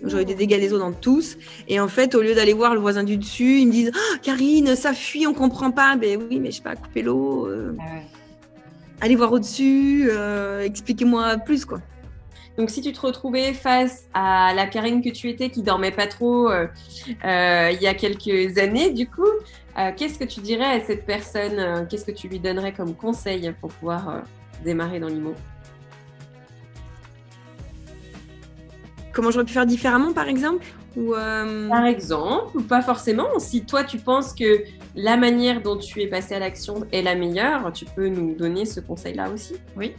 Donc, 0.00 0.10
J'aurais 0.10 0.22
eu 0.22 0.26
des 0.26 0.34
dégâts 0.34 0.58
des 0.58 0.72
eaux 0.72 0.78
dans 0.78 0.92
tous. 0.92 1.36
Et 1.68 1.78
en 1.78 1.86
fait, 1.86 2.14
au 2.16 2.22
lieu 2.22 2.34
d'aller 2.34 2.52
voir 2.52 2.74
le 2.74 2.80
voisin 2.80 3.04
du 3.04 3.16
dessus, 3.16 3.60
ils 3.60 3.66
me 3.68 3.72
disent 3.72 3.92
Ah, 3.94 4.18
Karine, 4.20 4.74
ça 4.74 4.92
fuit, 4.94 5.26
on 5.28 5.32
comprend 5.34 5.70
pas. 5.70 5.94
Ben 5.96 6.18
oui, 6.28 6.40
mais 6.40 6.50
je 6.50 6.56
sais 6.56 6.62
pas 6.62 6.74
couper 6.74 7.02
l'eau. 7.02 7.46
euh, 7.46 7.72
Ah 7.78 7.82
ouais. 7.84 8.02
allez 9.00 9.14
voir 9.14 9.32
au-dessus. 9.32 10.08
euh, 10.10 10.62
Expliquez-moi 10.62 11.36
plus, 11.38 11.64
quoi. 11.64 11.80
Donc, 12.58 12.70
si 12.70 12.80
tu 12.80 12.92
te 12.92 13.00
retrouvais 13.00 13.52
face 13.52 14.04
à 14.14 14.52
la 14.54 14.66
Karine 14.66 15.02
que 15.02 15.08
tu 15.10 15.28
étais, 15.28 15.50
qui 15.50 15.62
dormait 15.62 15.90
pas 15.92 16.06
trop 16.08 16.48
euh, 16.50 16.66
il 17.08 17.78
y 17.80 17.86
a 17.86 17.94
quelques 17.94 18.58
années, 18.58 18.90
du 18.90 19.08
coup, 19.08 19.22
euh, 19.78 19.90
qu'est-ce 19.96 20.18
que 20.18 20.24
tu 20.24 20.40
dirais 20.40 20.80
à 20.80 20.80
cette 20.80 21.04
personne 21.04 21.58
euh, 21.58 21.84
Qu'est-ce 21.84 22.04
que 22.04 22.12
tu 22.12 22.28
lui 22.28 22.38
donnerais 22.38 22.72
comme 22.72 22.94
conseil 22.94 23.52
pour 23.60 23.70
pouvoir 23.70 24.08
euh, 24.08 24.20
démarrer 24.64 25.00
dans 25.00 25.08
l'IMO? 25.08 25.34
Comment 29.12 29.30
j'aurais 29.30 29.44
pu 29.44 29.52
faire 29.52 29.66
différemment, 29.66 30.12
par 30.12 30.28
exemple? 30.28 30.64
Ou 30.96 31.14
euh, 31.14 31.68
Par 31.68 31.86
exemple, 31.86 32.56
ou 32.56 32.62
pas 32.62 32.82
forcément. 32.82 33.38
Si 33.38 33.64
toi 33.64 33.82
tu 33.82 33.98
penses 33.98 34.32
que 34.32 34.64
la 34.94 35.16
manière 35.16 35.60
dont 35.60 35.76
tu 35.76 36.00
es 36.02 36.06
passé 36.06 36.34
à 36.34 36.38
l'action 36.38 36.84
est 36.92 37.02
la 37.02 37.16
meilleure, 37.16 37.72
tu 37.72 37.84
peux 37.84 38.08
nous 38.08 38.34
donner 38.34 38.64
ce 38.64 38.80
conseil-là 38.80 39.30
aussi? 39.30 39.54
Oui. 39.76 39.94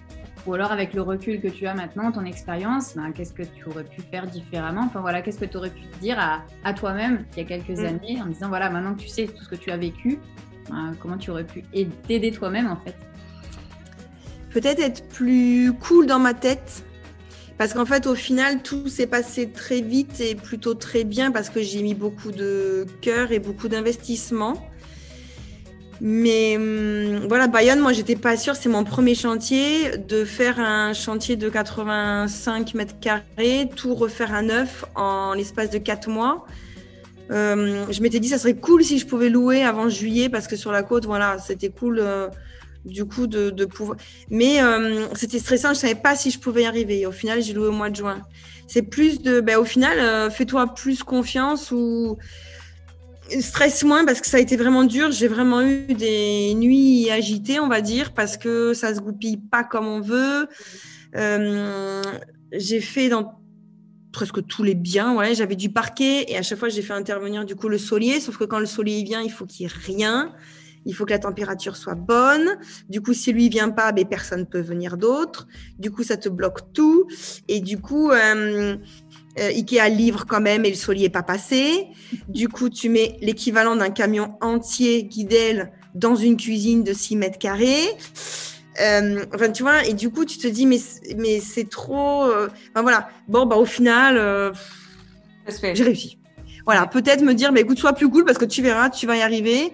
Ou 0.46 0.54
alors 0.54 0.72
avec 0.72 0.94
le 0.94 1.02
recul 1.02 1.42
que 1.42 1.48
tu 1.48 1.66
as 1.66 1.74
maintenant, 1.74 2.12
ton 2.12 2.24
expérience, 2.24 2.94
ben, 2.96 3.12
qu'est-ce 3.12 3.34
que 3.34 3.42
tu 3.44 3.66
aurais 3.68 3.84
pu 3.84 4.02
faire 4.12 4.28
différemment? 4.28 4.84
Enfin 4.86 5.02
voilà, 5.02 5.22
qu'est-ce 5.24 5.40
que 5.40 5.46
tu 5.46 5.58
aurais 5.58 5.72
pu 5.72 5.82
te 5.82 5.98
dire 6.00 6.20
à, 6.20 6.44
à 6.64 6.74
toi-même 6.74 7.26
il 7.36 7.40
y 7.40 7.42
a 7.42 7.46
quelques 7.46 7.80
Mm. 7.80 7.86
années 7.86 8.22
en 8.22 8.28
disant 8.28 8.50
voilà, 8.50 8.70
maintenant 8.70 8.94
que 8.94 9.02
tu 9.02 9.08
sais 9.10 9.26
tout 9.26 9.44
ce 9.44 9.50
que 9.50 9.56
tu 9.56 9.72
as 9.72 9.78
vécu, 9.78 10.20
ben, 10.70 10.96
comment 11.00 11.18
tu 11.18 11.32
aurais 11.32 11.46
pu 11.46 11.64
aid- 11.74 11.90
t'aider 12.08 12.32
toi-même 12.32 12.68
en 12.68 12.76
fait? 12.78 12.96
Peut-être 14.52 14.80
être 14.80 15.08
plus 15.10 15.74
cool 15.74 16.06
dans 16.06 16.20
ma 16.20 16.34
tête. 16.34 16.84
Parce 17.58 17.74
qu'en 17.74 17.86
fait, 17.86 18.06
au 18.06 18.16
final, 18.16 18.62
tout 18.62 18.88
s'est 18.90 19.08
passé 19.08 19.50
très 19.50 19.82
vite 19.82 20.20
et 20.20 20.36
plutôt 20.36 20.74
très 20.74 21.06
bien 21.06 21.32
parce 21.32 21.50
que 21.50 21.62
j'ai 21.62 21.82
mis 21.82 21.94
beaucoup 21.94 22.32
de 22.32 22.86
cœur 23.02 23.32
et 23.32 23.40
beaucoup 23.40 23.68
d'investissement. 23.70 24.54
Mais 26.02 26.58
hum, 26.58 27.28
voilà, 27.28 27.48
Bayonne, 27.48 27.80
moi, 27.80 27.94
j'étais 27.94 28.16
pas 28.16 28.38
sûre, 28.38 28.56
c'est 28.56 28.70
mon 28.70 28.84
premier 28.84 29.16
chantier, 29.16 29.98
de 29.98 30.26
faire 30.26 30.60
un 30.60 30.94
chantier 30.94 31.36
de 31.36 31.50
85 31.50 32.74
mètres 32.74 33.00
carrés, 33.00 33.70
tout 33.76 33.96
refaire 33.96 34.34
à 34.34 34.42
neuf 34.42 34.86
en 34.96 35.34
l'espace 35.34 35.70
de 35.70 35.78
4 35.78 36.10
mois. 36.10 36.46
Euh, 37.32 37.86
je 37.90 38.02
m'étais 38.02 38.20
dit, 38.20 38.30
ça 38.30 38.38
serait 38.38 38.56
cool 38.56 38.84
si 38.84 39.00
je 39.00 39.08
pouvais 39.08 39.30
louer 39.30 39.64
avant 39.64 39.90
juillet 39.90 40.30
parce 40.30 40.48
que 40.48 40.56
sur 40.56 40.72
la 40.72 40.84
côte, 40.84 41.06
voilà, 41.06 41.38
c'était 41.40 41.70
cool 41.70 42.00
euh, 42.00 42.28
du 42.86 43.06
coup 43.06 43.28
de, 43.28 43.66
pouvoir. 43.66 43.98
Mais 44.30 44.62
euh, 44.62 45.08
c'était 45.16 45.40
stressant, 45.40 45.74
je 45.74 45.80
savais 45.80 45.96
pas 45.96 46.16
si 46.16 46.32
je 46.32 46.40
pouvais 46.40 46.64
y 46.64 46.66
arriver. 46.66 47.06
Au 47.06 47.12
final, 47.12 47.42
j'ai 47.42 47.54
loué 47.54 47.68
au 47.68 47.72
mois 47.72 47.90
de 47.90 47.96
juin. 47.96 48.22
C'est 48.68 48.84
plus 48.84 49.22
de, 49.22 49.42
ben, 49.42 49.58
au 49.58 49.66
final, 49.66 50.00
euh, 50.00 50.30
fais-toi 50.30 50.74
plus 50.74 51.04
confiance 51.04 51.72
ou 51.72 52.18
stresse 53.40 53.84
moins 53.84 54.06
parce 54.06 54.22
que 54.22 54.28
ça 54.28 54.38
a 54.38 54.40
été 54.40 54.56
vraiment 54.58 54.84
dur. 54.84 55.12
J'ai 55.12 55.28
vraiment 55.28 55.62
eu 55.62 55.94
des 55.94 56.54
nuits 56.56 57.10
agitées, 57.10 57.60
on 57.60 57.68
va 57.68 57.82
dire, 57.82 58.14
parce 58.14 58.38
que 58.38 58.74
ça 58.74 58.94
se 58.94 59.02
goupille 59.02 59.38
pas 59.38 59.64
comme 59.64 59.88
on 59.88 60.02
veut. 60.02 60.48
Euh, 61.16 62.02
j'ai 62.52 62.82
fait 62.82 63.10
dans 63.10 63.40
presque 64.12 64.46
tous 64.48 64.64
les 64.64 64.76
biens, 64.76 65.14
ouais. 65.16 65.36
J'avais 65.36 65.56
du 65.56 65.70
parquet 65.70 66.26
et 66.30 66.38
à 66.38 66.42
chaque 66.42 66.60
fois 66.60 66.70
j'ai 66.70 66.82
fait 66.82 66.94
intervenir 66.94 67.46
du 67.46 67.56
coup 67.56 67.68
le 67.68 67.78
solier, 67.78 68.20
sauf 68.20 68.38
que 68.38 68.46
quand 68.46 68.60
le 68.60 68.66
solier 68.66 69.04
vient, 69.04 69.22
il 69.22 69.32
faut 69.32 69.46
qu'il 69.46 69.64
y 69.64 69.66
ait 69.66 69.74
rien. 69.86 70.34
Il 70.86 70.94
faut 70.94 71.06
que 71.06 71.12
la 71.12 71.20
température 71.20 71.76
soit 71.76 71.96
bonne. 71.96 72.58
Du 72.90 73.02
coup, 73.02 73.14
si 73.14 73.32
lui 73.34 73.50
vient 73.50 73.70
pas, 73.70 73.92
ben, 73.92 74.06
personne 74.06 74.42
ne 74.42 74.46
peut 74.46 74.62
venir 74.62 74.98
d'autre. 74.98 75.48
Du 75.80 75.90
coup, 75.92 76.04
ça 76.04 76.16
te 76.18 76.30
bloque 76.30 76.72
tout. 76.74 77.08
Et 77.48 77.60
du 77.60 77.80
coup, 77.80 78.12
euh, 78.12 78.76
euh, 79.40 79.50
Ikea 79.50 79.90
livre 79.90 80.26
quand 80.28 80.42
même 80.42 80.64
et 80.66 80.70
le 80.70 80.76
solier 80.76 81.04
n'est 81.04 81.10
pas 81.10 81.24
passé. 81.24 81.88
Du 82.30 82.48
coup, 82.50 82.70
tu 82.70 82.90
mets 82.90 83.18
l'équivalent 83.22 83.76
d'un 83.76 83.90
camion 83.90 84.36
entier 84.42 85.04
Guidel 85.04 85.72
dans 85.96 86.16
une 86.16 86.38
cuisine 86.38 86.84
de 86.84 86.94
6 86.94 87.16
mètres 87.16 87.40
carrés. 87.40 87.88
Euh, 88.82 89.26
enfin, 89.34 89.50
tu 89.52 89.64
vois, 89.64 89.86
et 89.86 89.94
du 89.94 90.10
coup, 90.10 90.26
tu 90.26 90.38
te 90.38 90.48
dis, 90.48 90.66
mais, 90.66 90.78
c'est- 90.78 91.16
mais 91.18 91.40
c'est 91.40 91.70
trop. 91.70 92.24
euh, 92.26 92.50
Enfin, 92.74 92.82
voilà. 92.84 93.08
Bon, 93.28 93.46
bah, 93.46 93.56
au 93.56 93.66
final, 93.66 94.18
euh, 94.18 94.52
j'ai 95.76 95.84
réussi. 95.84 96.20
Voilà, 96.66 96.88
peut-être 96.88 97.22
me 97.22 97.34
dire, 97.34 97.54
bah, 97.54 97.62
écoute, 97.62 97.78
sois 97.80 97.94
plus 97.94 98.10
cool 98.10 98.26
parce 98.26 98.38
que 98.38 98.46
tu 98.46 98.62
verras, 98.62 98.90
tu 98.90 99.06
vas 99.08 99.16
y 99.16 99.22
arriver. 99.22 99.72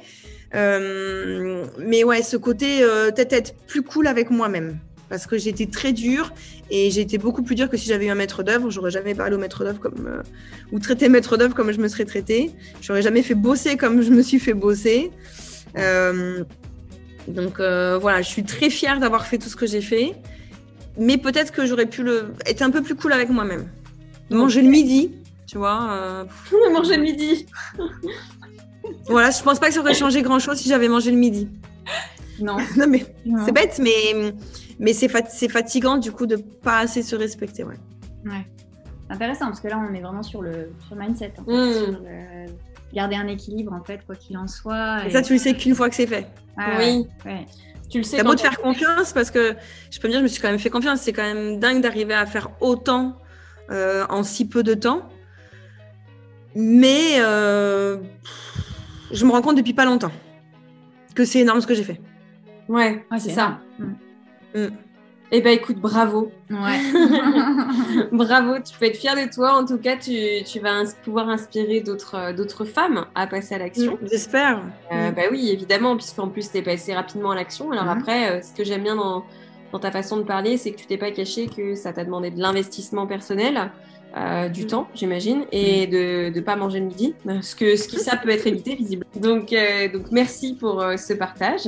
Euh, 0.56 1.66
mais 1.78 2.04
ouais, 2.04 2.22
ce 2.22 2.38
côté, 2.38 2.84
euh, 2.84 3.12
peut-être 3.12 3.34
être 3.34 3.56
plus 3.68 3.84
cool 3.84 4.08
avec 4.08 4.30
moi-même. 4.30 4.80
Parce 5.10 5.28
que 5.28 5.38
j'étais 5.38 5.66
très 5.66 5.92
dure 5.92 6.32
et 6.70 6.88
été 6.88 7.18
beaucoup 7.18 7.44
plus 7.44 7.56
dure 7.56 7.70
que 7.70 7.76
si 7.76 7.88
j'avais 7.88 8.06
eu 8.06 8.10
un 8.10 8.16
maître 8.16 8.44
d'œuvre. 8.44 8.70
J'aurais 8.70 8.92
jamais 8.92 9.14
parlé 9.14 9.36
au 9.36 9.40
maître 9.40 9.66
d'œuvre 9.66 9.80
comme. 9.80 10.08
euh, 10.08 10.24
ou 10.72 10.80
traité 10.80 11.10
maître 11.10 11.36
d'œuvre 11.36 11.54
comme 11.54 11.72
je 11.72 11.80
me 11.80 11.90
serais 11.90 12.06
traitée. 12.06 12.52
J'aurais 12.82 13.02
jamais 13.02 13.22
fait 13.22 13.36
bosser 13.36 13.76
comme 13.76 14.02
je 14.02 14.10
me 14.10 14.22
suis 14.22 14.40
fait 14.40 14.54
bosser. 14.54 15.12
Donc 17.28 17.58
voilà, 17.58 18.22
je 18.22 18.28
suis 18.28 18.44
très 18.44 18.70
fière 18.70 19.00
d'avoir 19.00 19.26
fait 19.26 19.38
tout 19.38 19.50
ce 19.50 19.56
que 19.58 19.68
j'ai 19.68 19.82
fait. 19.82 20.14
Mais 20.98 21.18
peut-être 21.18 21.52
que 21.52 21.66
j'aurais 21.66 21.86
pu 21.86 22.04
le... 22.04 22.34
être 22.46 22.62
un 22.62 22.70
peu 22.70 22.82
plus 22.82 22.96
cool 22.96 23.14
avec 23.14 23.30
moi-même. 23.30 23.68
Manger 24.30 24.62
le 24.62 24.70
midi, 24.70 25.12
tu 25.46 25.58
vois. 25.58 26.26
mangé 26.74 26.96
le 26.96 27.04
midi. 27.04 27.48
Voilà, 29.08 29.32
je 29.32 29.42
pense 29.44 29.60
pas 29.60 29.68
que 29.68 29.74
ça 29.74 29.80
aurait 29.80 29.94
changé 29.94 30.22
grand-chose 30.22 30.58
si 30.58 30.70
j'avais 30.70 30.88
mangé 30.88 31.12
le 31.12 31.18
midi. 31.18 31.48
Non. 32.40 32.58
Non, 32.76 32.88
mais 32.88 33.06
c'est 33.46 33.52
bête, 33.52 33.78
mais, 33.80 34.34
mais 34.80 34.94
c'est 34.94 35.08
fat- 35.08 35.30
c'est 35.30 35.48
fatigant 35.50 35.98
du 35.98 36.12
coup 36.12 36.26
de 36.26 36.38
pas 36.38 36.80
assez 36.80 37.04
se 37.04 37.16
respecter. 37.16 37.64
Ouais. 37.64 37.76
Ouais. 38.26 38.48
C'est 39.08 39.14
intéressant 39.14 39.46
parce 39.46 39.60
que 39.60 39.68
là 39.68 39.78
on 39.80 39.94
est 39.94 40.02
vraiment 40.02 40.24
sur 40.24 40.42
le, 40.42 40.72
sur 40.88 40.96
mindset. 40.96 41.34
en 41.40 41.44
fait, 41.46 41.52
Mm. 41.52 41.74
sur 41.74 41.92
le- 41.92 42.52
garder 42.96 43.16
un 43.16 43.28
équilibre 43.28 43.74
en 43.74 43.84
fait, 43.84 44.00
quoi 44.08 44.16
qu'il 44.16 44.36
en 44.40 44.48
soit. 44.48 45.06
Et 45.06 45.12
ça, 45.12 45.22
tu 45.22 45.34
le 45.34 45.40
sais 45.40 45.54
qu'une 45.54 45.76
fois 45.76 45.88
que 45.88 45.96
c'est 45.96 46.08
fait. 46.08 46.28
Ouais, 46.58 46.66
Oui. 46.80 47.08
ouais. 47.26 47.46
Tu 47.92 48.00
le 48.00 48.04
sais. 48.04 48.18
T'as 48.18 48.24
beau 48.24 48.34
te 48.34 48.42
faire 48.42 48.60
confiance 48.60 49.14
parce 49.14 49.30
que 49.30 49.54
je 49.92 50.00
peux 50.00 50.08
me 50.08 50.14
dire, 50.14 50.20
je 50.22 50.24
me 50.24 50.28
suis 50.30 50.42
quand 50.42 50.50
même 50.50 50.58
fait 50.60 50.72
confiance. 50.72 51.02
C'est 51.02 51.14
quand 51.14 51.22
même 51.22 51.60
dingue 51.60 51.82
d'arriver 51.84 52.16
à 52.16 52.26
faire 52.26 52.50
autant 52.60 53.18
euh, 53.70 54.04
en 54.10 54.24
si 54.24 54.48
peu 54.48 54.64
de 54.64 54.74
temps. 54.74 55.08
Mais 56.56 57.18
euh, 57.20 57.98
je 59.14 59.26
me 59.26 59.32
rends 59.32 59.42
compte 59.42 59.58
depuis 59.58 59.74
pas 59.74 59.86
longtemps 59.86 60.12
que 61.16 61.26
c'est 61.26 61.40
énorme 61.40 61.62
ce 61.62 61.68
que 61.68 61.74
j'ai 61.74 61.84
fait. 61.84 62.00
Ouais, 62.70 63.06
Ouais, 63.12 63.20
c'est 63.20 63.32
ça. 63.32 63.60
énorme. 64.56 64.72
Eh 65.34 65.40
ben 65.40 65.52
écoute, 65.54 65.78
bravo. 65.78 66.30
Mm. 66.50 66.64
Ouais. 66.64 68.08
Bravo, 68.12 68.56
tu 68.60 68.78
peux 68.78 68.86
être 68.86 68.98
fière 68.98 69.16
de 69.16 69.34
toi. 69.34 69.54
En 69.54 69.66
tout 69.66 69.78
cas, 69.78 69.96
tu, 69.96 70.12
tu 70.46 70.60
vas 70.60 70.72
ins- 70.74 70.94
pouvoir 71.06 71.30
inspirer 71.30 71.80
d'autres 71.80 72.16
euh, 72.16 72.34
d'autres 72.34 72.66
femmes 72.66 73.06
à 73.16 73.28
passer 73.28 73.56
à 73.56 73.58
l'action. 73.60 73.98
J'espère. 74.04 74.62
Euh, 74.92 75.12
bah 75.12 75.22
oui, 75.32 75.50
évidemment, 75.50 75.96
puisqu'en 75.96 76.28
plus, 76.28 76.52
tu 76.52 76.58
es 76.58 76.62
passé 76.62 76.94
rapidement 76.94 77.32
à 77.32 77.36
l'action. 77.36 77.72
Alors 77.72 77.88
après, 77.88 78.30
euh, 78.30 78.42
ce 78.42 78.54
que 78.54 78.66
j'aime 78.66 78.84
bien 78.84 78.98
dans, 78.98 79.24
dans 79.72 79.80
ta 79.80 79.90
façon 79.92 80.18
de 80.18 80.24
parler, 80.24 80.58
c'est 80.58 80.72
que 80.74 80.78
tu 80.78 80.86
t'es 80.86 80.98
pas 80.98 81.12
caché 81.12 81.48
que 81.48 81.76
ça 81.76 81.94
t'a 81.94 82.04
demandé 82.04 82.30
de 82.30 82.40
l'investissement 82.42 83.08
personnel, 83.08 83.72
euh, 84.18 84.50
du 84.50 84.64
Mhm. 84.64 84.68
temps, 84.68 84.88
j'imagine, 84.94 85.46
et 85.52 85.88
de 85.88 86.32
ne 86.36 86.42
pas 86.42 86.56
manger 86.56 86.80
le 86.80 86.88
midi, 86.88 87.16
ce, 87.42 87.56
que, 87.56 87.76
ce 87.76 87.88
qui 87.88 87.98
ça 87.98 88.18
peut 88.18 88.30
être 88.30 88.46
évité, 88.48 88.76
visible. 88.76 89.06
Donc, 89.16 89.54
euh, 89.54 89.88
donc 89.92 90.12
merci 90.12 90.56
pour 90.56 90.82
euh, 90.82 90.98
ce 90.98 91.14
partage. 91.14 91.68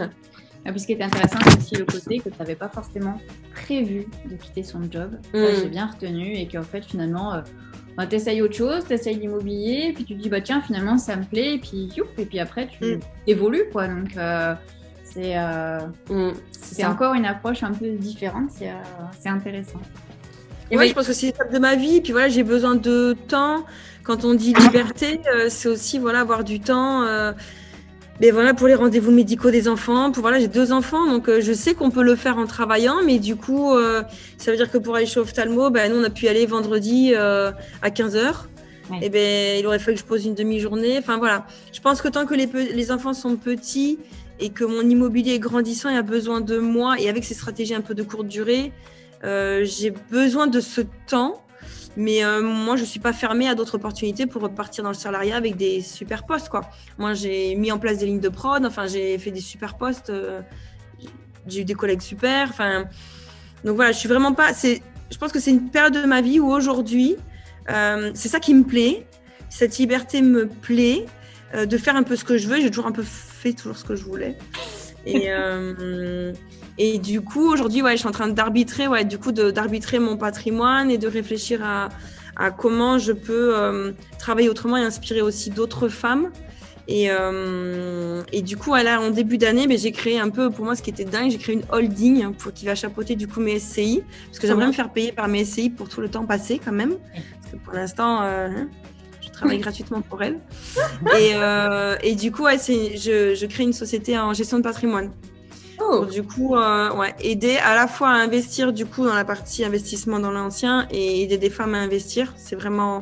Et 0.65 0.71
puis 0.71 0.79
ce 0.79 0.85
qui 0.87 0.93
est 0.93 1.01
intéressant, 1.01 1.39
c'est 1.45 1.57
aussi 1.57 1.75
le 1.75 1.85
côté 1.85 2.19
que 2.19 2.29
tu 2.29 2.35
n'avais 2.39 2.55
pas 2.55 2.69
forcément 2.69 3.17
prévu 3.53 4.05
de 4.29 4.35
quitter 4.35 4.63
son 4.63 4.81
job. 4.89 5.17
Mm. 5.33 5.45
j'ai 5.61 5.67
bien 5.69 5.87
retenu 5.87 6.35
et 6.35 6.47
qu'en 6.47 6.63
fait, 6.63 6.83
finalement, 6.85 7.41
bah, 7.97 8.07
tu 8.07 8.15
essayes 8.15 8.41
autre 8.41 8.55
chose, 8.55 8.85
tu 8.87 8.93
essayes 8.93 9.15
l'immobilier, 9.19 9.91
puis 9.93 10.03
tu 10.05 10.15
te 10.15 10.21
dis, 10.21 10.29
bah 10.29 10.39
tiens, 10.41 10.61
finalement, 10.61 10.97
ça 10.97 11.15
me 11.17 11.23
plaît, 11.25 11.55
et 11.55 11.59
puis 11.59 11.91
youp, 11.95 12.07
et 12.17 12.25
puis 12.25 12.39
après, 12.39 12.67
tu 12.67 12.95
Mm. 12.95 12.99
évolues, 13.27 13.65
quoi. 13.71 13.87
Donc, 13.89 14.11
c'est 15.03 15.35
Mm, 16.09 16.31
encore 16.89 17.13
une 17.13 17.25
approche 17.25 17.61
un 17.63 17.71
peu 17.71 17.89
différente, 17.91 18.49
c'est 18.51 18.71
c'est 19.19 19.29
intéressant. 19.29 19.79
Et 20.71 20.77
ouais, 20.77 20.83
oui. 20.83 20.89
je 20.89 20.93
pense 20.93 21.07
que 21.07 21.13
c'est 21.13 21.27
l'étape 21.27 21.51
de 21.51 21.59
ma 21.59 21.75
vie. 21.75 22.01
Puis 22.01 22.11
voilà, 22.11 22.29
j'ai 22.29 22.43
besoin 22.43 22.75
de 22.75 23.15
temps. 23.27 23.65
Quand 24.03 24.25
on 24.25 24.33
dit 24.33 24.53
liberté, 24.53 25.21
euh, 25.33 25.47
c'est 25.49 25.69
aussi 25.69 25.99
voilà 25.99 26.21
avoir 26.21 26.43
du 26.43 26.59
temps. 26.59 27.03
euh, 27.03 27.31
mais 28.21 28.29
voilà 28.29 28.53
pour 28.53 28.67
les 28.67 28.75
rendez-vous 28.75 29.11
médicaux 29.11 29.49
des 29.49 29.67
enfants. 29.67 30.11
Pour 30.11 30.21
voilà, 30.21 30.39
j'ai 30.39 30.47
deux 30.47 30.71
enfants, 30.71 31.07
donc 31.07 31.27
euh, 31.27 31.41
je 31.41 31.51
sais 31.51 31.73
qu'on 31.73 31.89
peut 31.89 32.03
le 32.03 32.15
faire 32.15 32.37
en 32.37 32.45
travaillant, 32.45 32.97
mais 33.03 33.17
du 33.17 33.35
coup, 33.35 33.73
ça 34.37 34.51
veut 34.51 34.57
dire 34.57 34.69
que 34.69 34.77
pour 34.77 34.95
aller 34.95 35.07
chez 35.07 35.19
Ophtalmo, 35.19 35.71
ben, 35.71 35.91
nous 35.91 35.99
on 35.99 36.03
a 36.03 36.09
pu 36.11 36.25
y 36.25 36.27
aller 36.29 36.45
vendredi 36.45 37.15
à 37.15 37.89
15 37.89 38.15
h 38.15 38.33
Ouais. 38.89 38.99
Et 39.01 39.09
ben 39.09 39.59
il 39.59 39.65
aurait 39.65 39.79
fallu 39.79 39.95
que 39.95 40.01
je 40.01 40.05
pose 40.05 40.25
une 40.25 40.35
demi-journée. 40.35 40.97
Enfin 40.99 41.17
voilà, 41.17 41.45
je 41.71 41.79
pense 41.79 42.01
que 42.01 42.09
tant 42.09 42.25
que 42.25 42.33
les, 42.33 42.47
les 42.47 42.91
enfants 42.91 43.13
sont 43.13 43.37
petits 43.37 43.97
et 44.39 44.49
que 44.49 44.65
mon 44.65 44.81
immobilier 44.81 45.35
est 45.35 45.39
grandissant 45.39 45.89
et 45.89 45.95
a 45.95 46.01
besoin 46.01 46.41
de 46.41 46.57
moi 46.57 46.99
et 46.99 47.07
avec 47.07 47.23
ces 47.23 47.33
stratégies 47.33 47.75
un 47.75 47.81
peu 47.81 47.93
de 47.93 48.03
courte 48.03 48.27
durée, 48.27 48.73
j'ai 49.23 49.91
besoin 50.11 50.47
de 50.47 50.59
ce 50.59 50.81
temps, 51.07 51.43
mais 51.95 52.23
euh, 52.23 52.41
moi, 52.41 52.75
je 52.75 52.83
suis 52.83 52.99
pas 52.99 53.13
fermée 53.13 53.47
à 53.47 53.55
d'autres 53.55 53.75
opportunités 53.75 54.25
pour 54.25 54.41
repartir 54.41 54.83
dans 54.83 54.89
le 54.89 54.95
salariat 54.95 55.35
avec 55.35 55.55
des 55.55 55.81
super 55.81 56.25
postes. 56.25 56.49
Quoi. 56.49 56.61
Moi, 56.97 57.13
j'ai 57.13 57.55
mis 57.55 57.71
en 57.71 57.77
place 57.77 57.99
des 57.99 58.07
lignes 58.07 58.19
de 58.19 58.29
prod, 58.29 58.65
enfin, 58.65 58.87
j'ai 58.87 59.17
fait 59.19 59.31
des 59.31 59.41
super 59.41 59.75
postes, 59.75 60.09
euh, 60.09 60.41
j'ai 61.47 61.61
eu 61.61 61.65
des 61.65 61.75
collègues 61.75 62.01
super. 62.01 62.49
Enfin, 62.49 62.85
donc 63.63 63.75
voilà, 63.75 63.91
je 63.91 63.99
suis 63.99 64.09
vraiment 64.09 64.33
pas. 64.33 64.51
Je 64.53 65.17
pense 65.19 65.31
que 65.31 65.39
c'est 65.39 65.51
une 65.51 65.69
période 65.69 65.93
de 65.93 66.05
ma 66.05 66.21
vie 66.21 66.39
où 66.39 66.51
aujourd'hui, 66.51 67.15
euh, 67.69 68.11
c'est 68.15 68.29
ça 68.29 68.39
qui 68.39 68.53
me 68.53 68.63
plaît. 68.63 69.05
Cette 69.49 69.77
liberté 69.77 70.23
me 70.23 70.47
plaît 70.47 71.05
euh, 71.53 71.67
de 71.67 71.77
faire 71.77 71.95
un 71.95 72.03
peu 72.03 72.15
ce 72.15 72.23
que 72.23 72.37
je 72.39 72.47
veux. 72.47 72.59
J'ai 72.59 72.69
toujours 72.69 72.87
un 72.87 72.91
peu 72.91 73.03
fait 73.03 73.53
toujours 73.53 73.77
ce 73.77 73.83
que 73.83 73.95
je 73.95 74.03
voulais. 74.03 74.35
Et, 75.05 75.25
euh, 75.27 76.33
et 76.77 76.97
du 76.97 77.21
coup, 77.21 77.51
aujourd'hui, 77.51 77.81
ouais, 77.81 77.93
je 77.93 77.97
suis 77.97 78.07
en 78.07 78.11
train 78.11 78.29
d'arbitrer, 78.29 78.87
ouais, 78.87 79.05
du 79.05 79.17
coup, 79.17 79.31
d'arbitrer 79.31 79.99
mon 79.99 80.17
patrimoine 80.17 80.89
et 80.89 80.97
de 80.97 81.07
réfléchir 81.07 81.63
à, 81.63 81.89
à 82.35 82.51
comment 82.51 82.97
je 82.97 83.11
peux 83.11 83.55
euh, 83.55 83.91
travailler 84.17 84.49
autrement 84.49 84.77
et 84.77 84.83
inspirer 84.83 85.21
aussi 85.21 85.49
d'autres 85.49 85.87
femmes. 85.87 86.31
Et, 86.87 87.07
euh, 87.09 88.23
et 88.33 88.41
du 88.41 88.57
coup, 88.57 88.73
là, 88.75 88.99
en 88.99 89.09
début 89.09 89.37
d'année, 89.37 89.67
ben, 89.67 89.77
j'ai 89.77 89.91
créé 89.91 90.19
un 90.19 90.29
peu, 90.29 90.49
pour 90.49 90.65
moi, 90.65 90.75
ce 90.75 90.81
qui 90.81 90.89
était 90.89 91.05
dingue, 91.05 91.31
j'ai 91.31 91.37
créé 91.37 91.55
une 91.55 91.63
holding 91.71 92.23
hein, 92.23 92.33
pour, 92.37 92.51
qui 92.51 92.65
va 92.65 92.75
chapeauter 92.75 93.15
du 93.15 93.27
coup 93.27 93.39
mes 93.39 93.57
SCI, 93.59 94.03
parce 94.27 94.39
que 94.39 94.47
j'aimerais 94.47 94.67
me 94.67 94.73
faire 94.73 94.91
payer 94.91 95.13
par 95.13 95.27
mes 95.29 95.45
SCI 95.45 95.69
pour 95.69 95.87
tout 95.87 96.01
le 96.01 96.09
temps 96.09 96.25
passé 96.25 96.59
quand 96.63 96.73
même. 96.73 96.95
Parce 97.41 97.53
que 97.53 97.57
pour 97.57 97.73
l'instant, 97.73 98.21
euh, 98.23 98.49
hein, 98.49 98.67
travaille 99.33 99.59
gratuitement 99.59 100.01
pour 100.01 100.21
elle. 100.23 100.39
Et, 101.19 101.31
euh, 101.33 101.97
et 102.01 102.15
du 102.15 102.31
coup, 102.31 102.43
ouais, 102.43 102.57
je, 102.57 103.35
je 103.35 103.45
crée 103.45 103.63
une 103.63 103.73
société 103.73 104.17
en 104.17 104.33
gestion 104.33 104.57
de 104.57 104.63
patrimoine. 104.63 105.11
Oh. 105.79 105.97
Pour, 105.97 106.05
du 106.05 106.23
coup, 106.23 106.55
euh, 106.55 106.93
ouais, 106.95 107.13
aider 107.19 107.57
à 107.57 107.75
la 107.75 107.87
fois 107.87 108.09
à 108.09 108.13
investir 108.13 108.71
du 108.71 108.85
coup 108.85 109.05
dans 109.05 109.15
la 109.15 109.25
partie 109.25 109.65
investissement 109.65 110.19
dans 110.19 110.31
l'ancien 110.31 110.87
et 110.91 111.23
aider 111.23 111.37
des 111.37 111.49
femmes 111.49 111.75
à 111.75 111.79
investir. 111.79 112.33
C'est 112.37 112.55
vraiment 112.55 113.01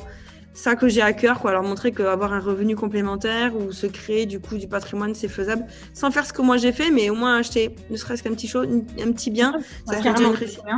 ça 0.53 0.75
que 0.75 0.87
j'ai 0.87 1.01
à 1.01 1.13
cœur, 1.13 1.39
quoi. 1.39 1.51
Leur 1.51 1.63
montrer 1.63 1.91
qu'avoir 1.91 2.33
un 2.33 2.39
revenu 2.39 2.75
complémentaire 2.75 3.55
ou 3.55 3.71
se 3.71 3.87
créer 3.87 4.25
du 4.25 4.39
coup 4.39 4.57
du 4.57 4.67
patrimoine, 4.67 5.15
c'est 5.15 5.27
faisable 5.27 5.65
sans 5.93 6.11
faire 6.11 6.25
ce 6.25 6.33
que 6.33 6.41
moi 6.41 6.57
j'ai 6.57 6.71
fait, 6.71 6.91
mais 6.91 7.09
au 7.09 7.15
moins 7.15 7.37
acheter 7.37 7.75
ne 7.89 7.97
serait-ce 7.97 8.23
qu'un 8.23 8.33
petit 8.33 8.51
un 8.57 9.11
petit 9.11 9.31
bien, 9.31 9.53
ça 9.85 9.97
serait 9.97 10.13
déjà 10.13 10.29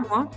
pour 0.07 0.17
moi. 0.17 0.31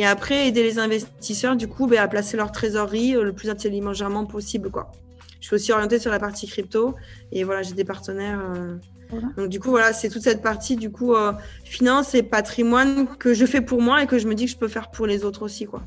Et 0.00 0.06
après, 0.06 0.46
aider 0.46 0.62
les 0.62 0.78
investisseurs 0.78 1.56
du 1.56 1.66
coup 1.66 1.88
ben, 1.88 1.98
à 1.98 2.06
placer 2.06 2.36
leur 2.36 2.52
trésorerie 2.52 3.16
euh, 3.16 3.24
le 3.24 3.32
plus 3.32 3.50
intelligemment 3.50 4.24
possible, 4.26 4.70
quoi. 4.70 4.92
Je 5.40 5.46
suis 5.48 5.54
aussi 5.56 5.72
orientée 5.72 5.98
sur 5.98 6.10
la 6.12 6.20
partie 6.20 6.46
crypto 6.46 6.94
et 7.32 7.42
voilà, 7.42 7.62
j'ai 7.62 7.74
des 7.74 7.84
partenaires. 7.84 8.40
euh, 8.54 8.76
Voilà. 9.10 9.26
Donc 9.36 9.48
du 9.48 9.58
coup, 9.58 9.70
voilà, 9.70 9.92
c'est 9.92 10.08
toute 10.08 10.22
cette 10.22 10.40
partie 10.40 10.76
du 10.76 10.90
coup 10.92 11.14
euh, 11.14 11.32
finance 11.64 12.14
et 12.14 12.22
patrimoine 12.22 13.08
que 13.18 13.34
je 13.34 13.44
fais 13.44 13.60
pour 13.60 13.82
moi 13.82 14.02
et 14.02 14.06
que 14.06 14.18
je 14.18 14.28
me 14.28 14.34
dis 14.36 14.44
que 14.46 14.52
je 14.52 14.56
peux 14.56 14.68
faire 14.68 14.90
pour 14.92 15.06
les 15.06 15.24
autres 15.24 15.42
aussi, 15.42 15.64
quoi. 15.66 15.82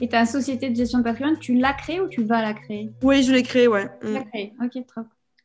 Et 0.00 0.08
ta 0.08 0.26
société 0.26 0.68
de 0.68 0.74
gestion 0.74 0.98
de 0.98 1.04
patrimoine, 1.04 1.38
tu 1.38 1.54
l'as 1.54 1.74
créée 1.74 2.00
ou 2.00 2.08
tu 2.08 2.24
vas 2.24 2.42
la 2.42 2.54
créer? 2.54 2.90
Oui, 3.04 3.22
je 3.22 3.30
l'ai 3.32 3.44
créé, 3.44 3.68
ouais. 3.68 3.86
Tu 4.00 4.08
Mm. 4.08 4.14
l'as 4.14 4.24
créée. 4.24 4.52
Ok, 4.60 4.86
trop. 4.88 5.02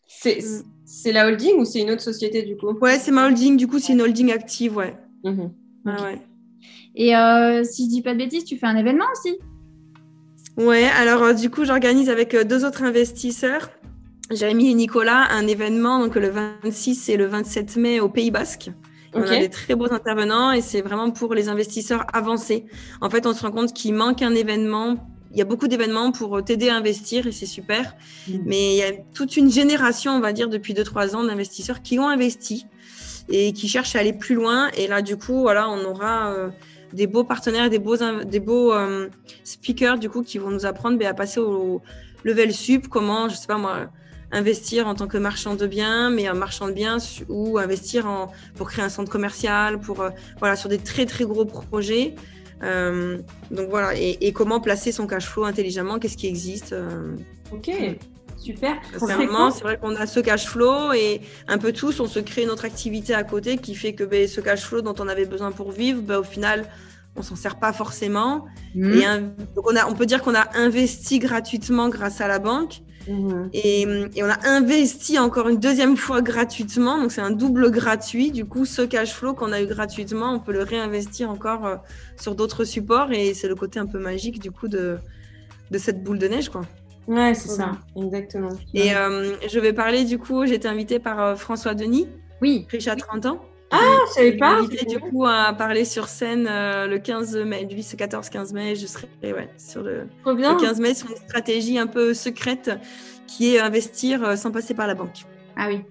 C'est 0.08 0.40
Mm. 0.40 0.64
c'est 0.86 1.12
la 1.12 1.28
holding 1.28 1.60
ou 1.60 1.66
c'est 1.66 1.82
une 1.82 1.92
autre 1.92 2.02
société 2.02 2.42
du 2.42 2.58
coup? 2.58 2.72
Ouais, 2.82 2.98
c'est 2.98 3.12
ma 3.12 3.28
holding. 3.28 3.58
Du 3.58 3.68
coup, 3.68 3.78
c'est 3.78 3.94
une 3.94 4.02
holding 4.02 4.32
active, 4.32 4.76
ouais. 4.78 4.96
Ok. 5.24 5.34
ouais. 5.86 6.20
Et 7.00 7.16
euh, 7.16 7.64
si 7.64 7.86
je 7.86 7.90
dis 7.90 8.02
pas 8.02 8.14
de 8.14 8.18
bêtises, 8.18 8.44
tu 8.44 8.58
fais 8.58 8.66
un 8.66 8.76
événement 8.76 9.06
aussi 9.14 9.38
Ouais, 10.58 10.86
alors 10.86 11.22
euh, 11.22 11.34
du 11.34 11.52
coup, 11.52 11.64
j'organise 11.64 12.10
avec 12.10 12.34
euh, 12.34 12.44
deux 12.44 12.66
autres 12.66 12.84
investisseurs, 12.84 13.70
Jérémy 14.32 14.72
et 14.72 14.74
Nicolas, 14.74 15.28
un 15.30 15.46
événement 15.46 16.00
donc 16.00 16.16
le 16.16 16.30
26 16.30 17.10
et 17.10 17.18
le 17.18 17.28
27 17.28 17.76
mai 17.76 18.00
au 18.00 18.10
Pays 18.10 18.32
Basque. 18.32 18.72
On 19.14 19.22
Ok. 19.22 19.30
a 19.30 19.38
des 19.38 19.50
très 19.50 19.76
beaux 19.76 19.94
intervenants 19.94 20.52
et 20.52 20.62
c'est 20.62 20.82
vraiment 20.82 21.12
pour 21.12 21.36
les 21.36 21.50
investisseurs 21.50 22.06
avancés. 22.14 22.66
En 23.00 23.12
fait, 23.12 23.28
on 23.28 23.34
se 23.34 23.44
rend 23.44 23.52
compte 23.52 23.74
qu'il 23.74 23.94
manque 23.94 24.24
un 24.24 24.34
événement. 24.34 24.96
Il 25.32 25.38
y 25.38 25.42
a 25.42 25.46
beaucoup 25.46 25.68
d'événements 25.68 26.12
pour 26.12 26.44
t'aider 26.44 26.70
à 26.70 26.76
investir 26.76 27.28
et 27.28 27.32
c'est 27.32 27.46
super. 27.46 27.96
Mhm. 28.28 28.42
Mais 28.46 28.74
il 28.74 28.78
y 28.78 28.84
a 28.84 28.92
toute 29.14 29.38
une 29.38 29.52
génération, 29.52 30.14
on 30.14 30.20
va 30.20 30.34
dire, 30.34 30.50
depuis 30.50 30.74
2-3 30.74 31.16
ans 31.16 31.24
d'investisseurs 31.24 31.84
qui 31.84 32.00
ont 32.00 32.08
investi 32.10 32.66
et 33.30 33.54
qui 33.54 33.68
cherchent 33.68 33.96
à 33.96 34.00
aller 34.00 34.14
plus 34.14 34.36
loin. 34.36 34.70
Et 34.78 34.88
là, 34.88 35.02
du 35.02 35.16
coup, 35.16 35.42
voilà, 35.42 35.70
on 35.70 35.84
aura 35.86 36.34
euh, 36.34 36.50
des 36.94 37.08
beaux 37.08 37.24
partenaires, 37.24 37.70
des 37.70 37.80
beaux, 37.80 37.98
des 38.26 38.40
beaux 38.40 38.74
euh, 38.74 39.10
speakers, 39.44 39.98
du 39.98 40.10
coup, 40.10 40.24
qui 40.24 40.38
vont 40.38 40.50
nous 40.50 40.66
apprendre 40.66 40.98
ben, 40.98 41.08
à 41.08 41.14
passer 41.14 41.40
au 41.40 41.82
level 42.24 42.54
sup, 42.54 42.88
comment, 42.88 43.30
je 43.30 43.36
sais 43.36 43.48
pas 43.48 43.58
moi, 43.58 43.90
investir 44.32 44.88
en 44.88 44.96
tant 44.96 45.08
que 45.08 45.18
marchand 45.18 45.56
de 45.56 45.68
biens, 45.68 46.10
mais 46.10 46.28
un 46.28 46.34
marchand 46.34 46.68
de 46.68 46.74
biens 46.74 46.98
ou 47.30 47.58
investir 47.58 48.08
en, 48.08 48.32
pour 48.56 48.70
créer 48.70 48.84
un 48.84 48.90
centre 48.90 49.12
commercial, 49.12 49.80
pour, 49.80 50.02
euh, 50.02 50.10
voilà, 50.40 50.56
sur 50.56 50.70
des 50.70 50.80
très, 50.80 51.06
très 51.06 51.26
gros 51.26 51.46
projets. 51.46 52.16
Euh, 52.64 53.20
donc 53.52 53.70
voilà, 53.70 53.94
et, 53.96 54.32
comment 54.34 54.60
placer 54.60 54.92
son 54.92 55.08
cash 55.08 55.28
flow 55.28 55.44
intelligemment, 55.44 56.00
qu'est-ce 56.00 56.18
qui 56.18 56.28
existe. 56.28 56.76
Ok, 57.52 57.70
super. 58.38 58.76
moment, 59.18 59.52
c'est 59.52 59.64
vrai 59.64 59.78
qu'on 59.78 59.96
a 59.96 60.06
ce 60.08 60.20
cash 60.20 60.46
flow 60.48 60.94
et 60.94 61.22
un 61.48 61.58
peu 61.58 61.72
tous, 61.74 62.00
on 62.00 62.08
se 62.08 62.20
crée 62.20 62.46
notre 62.46 62.66
activité 62.66 63.14
à 63.14 63.24
côté 63.24 63.58
qui 63.58 63.76
fait 63.76 63.94
que 63.94 64.04
ben, 64.04 64.28
ce 64.28 64.42
cash 64.42 64.62
flow 64.64 64.82
dont 64.82 64.96
on 65.00 65.08
avait 65.08 65.26
besoin 65.26 65.52
pour 65.52 65.72
vivre, 65.72 66.02
ben, 66.02 66.18
au 66.20 66.24
final, 66.24 66.66
on 67.16 67.22
s'en 67.24 67.36
sert 67.36 67.58
pas 67.60 67.74
forcément. 67.74 68.46
Hmm. 68.76 68.94
Et 68.94 69.06
un- 69.06 69.22
donc 69.56 69.70
on, 69.70 69.76
a, 69.76 69.88
on 69.88 69.94
peut 69.94 70.06
dire 70.06 70.22
qu'on 70.22 70.36
a 70.36 70.48
investi 70.56 71.20
gratuitement 71.20 71.90
grâce 71.90 72.22
à 72.22 72.28
la 72.28 72.40
banque 72.40 72.82
Mhm. 73.10 73.50
et, 73.54 73.84
et 74.16 74.22
on 74.24 74.30
a 74.30 74.38
investi 74.50 75.18
encore 75.18 75.48
une 75.48 75.60
deuxième 75.62 75.96
fois 75.96 76.22
gratuitement. 76.22 76.98
Donc 77.00 77.14
c'est 77.14 77.22
un 77.22 77.32
double 77.32 77.72
gratuit. 77.72 78.32
Du 78.32 78.44
coup, 78.44 78.66
ce 78.66 78.82
cash 78.82 79.14
flow 79.14 79.34
qu'on 79.34 79.54
a 79.54 79.62
eu 79.62 79.66
gratuitement, 79.66 80.34
on 80.34 80.40
peut 80.42 80.52
le 80.52 80.62
réinvestir 80.64 81.30
encore 81.30 81.66
euh, 81.66 81.76
sur 82.20 82.36
d'autres 82.36 82.66
supports 82.66 83.14
et 83.14 83.34
c'est 83.34 83.48
le 83.48 83.56
côté 83.56 83.80
un 83.80 83.86
peu 83.86 83.98
magique 83.98 84.40
du 84.40 84.52
coup 84.52 84.68
de, 84.68 84.98
de 85.72 85.78
cette 85.78 86.04
boule 86.04 86.20
de 86.20 86.28
neige, 86.28 86.50
quoi. 86.50 86.64
Ouais, 87.08 87.34
c'est 87.34 87.50
ça, 87.50 87.72
exactement. 87.96 88.50
Et 88.74 88.94
euh, 88.96 89.34
je 89.48 89.60
vais 89.60 89.72
parler 89.74 90.04
du 90.04 90.18
coup, 90.20 90.46
j'ai 90.46 90.56
été 90.56 90.68
invitée 90.68 91.00
par 91.00 91.22
euh, 91.22 91.36
François 91.36 91.74
Denis, 91.74 92.08
Oui. 92.42 92.68
riche 92.70 92.88
à 92.88 92.96
30 92.96 93.26
ans. 93.28 93.42
Ah, 93.72 93.78
je 94.08 94.14
savais 94.14 94.38
pas. 94.38 94.60
invité 94.60 94.86
du 94.86 94.98
coup 95.00 95.26
à 95.26 95.52
parler 95.54 95.84
sur 95.84 96.08
scène 96.08 96.48
euh, 96.50 96.88
le 96.88 97.00
15 97.00 97.36
mai, 97.46 97.68
lui 97.70 97.84
c'est 97.84 98.00
14-15 98.00 98.54
mai, 98.54 98.76
je 98.76 98.88
serai 98.88 99.08
ouais, 99.24 99.50
sur 99.58 99.84
le, 99.84 100.08
le 100.26 100.34
bien. 100.36 100.56
15 100.56 100.80
mai 100.80 100.94
sur 100.94 101.10
une 101.10 101.18
stratégie 101.18 101.78
un 101.78 101.88
peu 101.88 102.14
secrète 102.14 102.72
qui 103.26 103.56
est 103.56 103.60
investir 103.60 104.24
euh, 104.24 104.36
sans 104.38 104.52
passer 104.52 104.74
par 104.74 104.88
la 104.88 104.94
banque. 104.96 105.26
Ah 105.58 105.68
oui. 105.68 105.82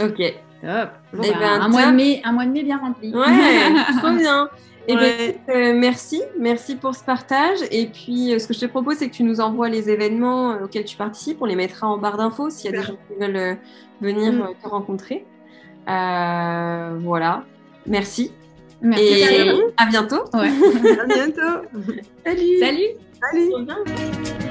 Ok. 0.00 0.16
Top. 0.62 0.90
Bon, 1.12 1.22
Eh 1.24 1.30
bah, 1.32 1.38
ben, 1.38 1.60
un, 1.62 1.68
mois 1.68 1.86
de 1.86 1.94
mai, 1.94 2.20
un 2.24 2.32
mois 2.32 2.44
de 2.46 2.50
mai 2.50 2.62
bien 2.64 2.78
rempli. 2.78 3.14
Ouais, 3.14 3.24
trop 4.02 4.10
bien. 4.16 4.48
Et 4.88 4.94
ben, 4.96 5.02
Ouais. 5.02 5.38
euh, 5.50 5.74
merci, 5.76 6.22
merci 6.38 6.74
pour 6.76 6.94
ce 6.94 7.04
partage. 7.04 7.58
Et 7.70 7.86
puis, 7.86 8.32
euh, 8.34 8.38
ce 8.38 8.46
que 8.48 8.54
je 8.54 8.60
te 8.60 8.66
propose, 8.66 8.96
c'est 8.96 9.08
que 9.08 9.14
tu 9.14 9.22
nous 9.22 9.40
envoies 9.40 9.68
les 9.68 9.90
événements 9.90 10.52
euh, 10.52 10.64
auxquels 10.64 10.84
tu 10.86 10.96
participes. 10.96 11.38
On 11.42 11.44
les 11.44 11.56
mettra 11.56 11.86
en 11.86 11.98
barre 11.98 12.16
d'infos 12.16 12.48
s'il 12.50 12.70
y 12.70 12.74
a 12.74 12.80
des 12.80 12.84
gens 12.86 12.94
qui 12.94 13.20
veulent 13.20 13.58
venir 14.00 14.32
Mm. 14.32 14.48
te 14.62 14.68
rencontrer. 14.68 15.24
Voilà. 15.86 17.44
Merci. 17.86 18.32
Merci. 18.80 19.04
Et 19.04 19.50
à 19.76 19.86
bientôt. 19.86 20.22
Ouais. 20.34 20.50
À 21.02 21.06
bientôt. 21.06 21.66
Salut. 22.24 22.58
Salut. 23.30 24.47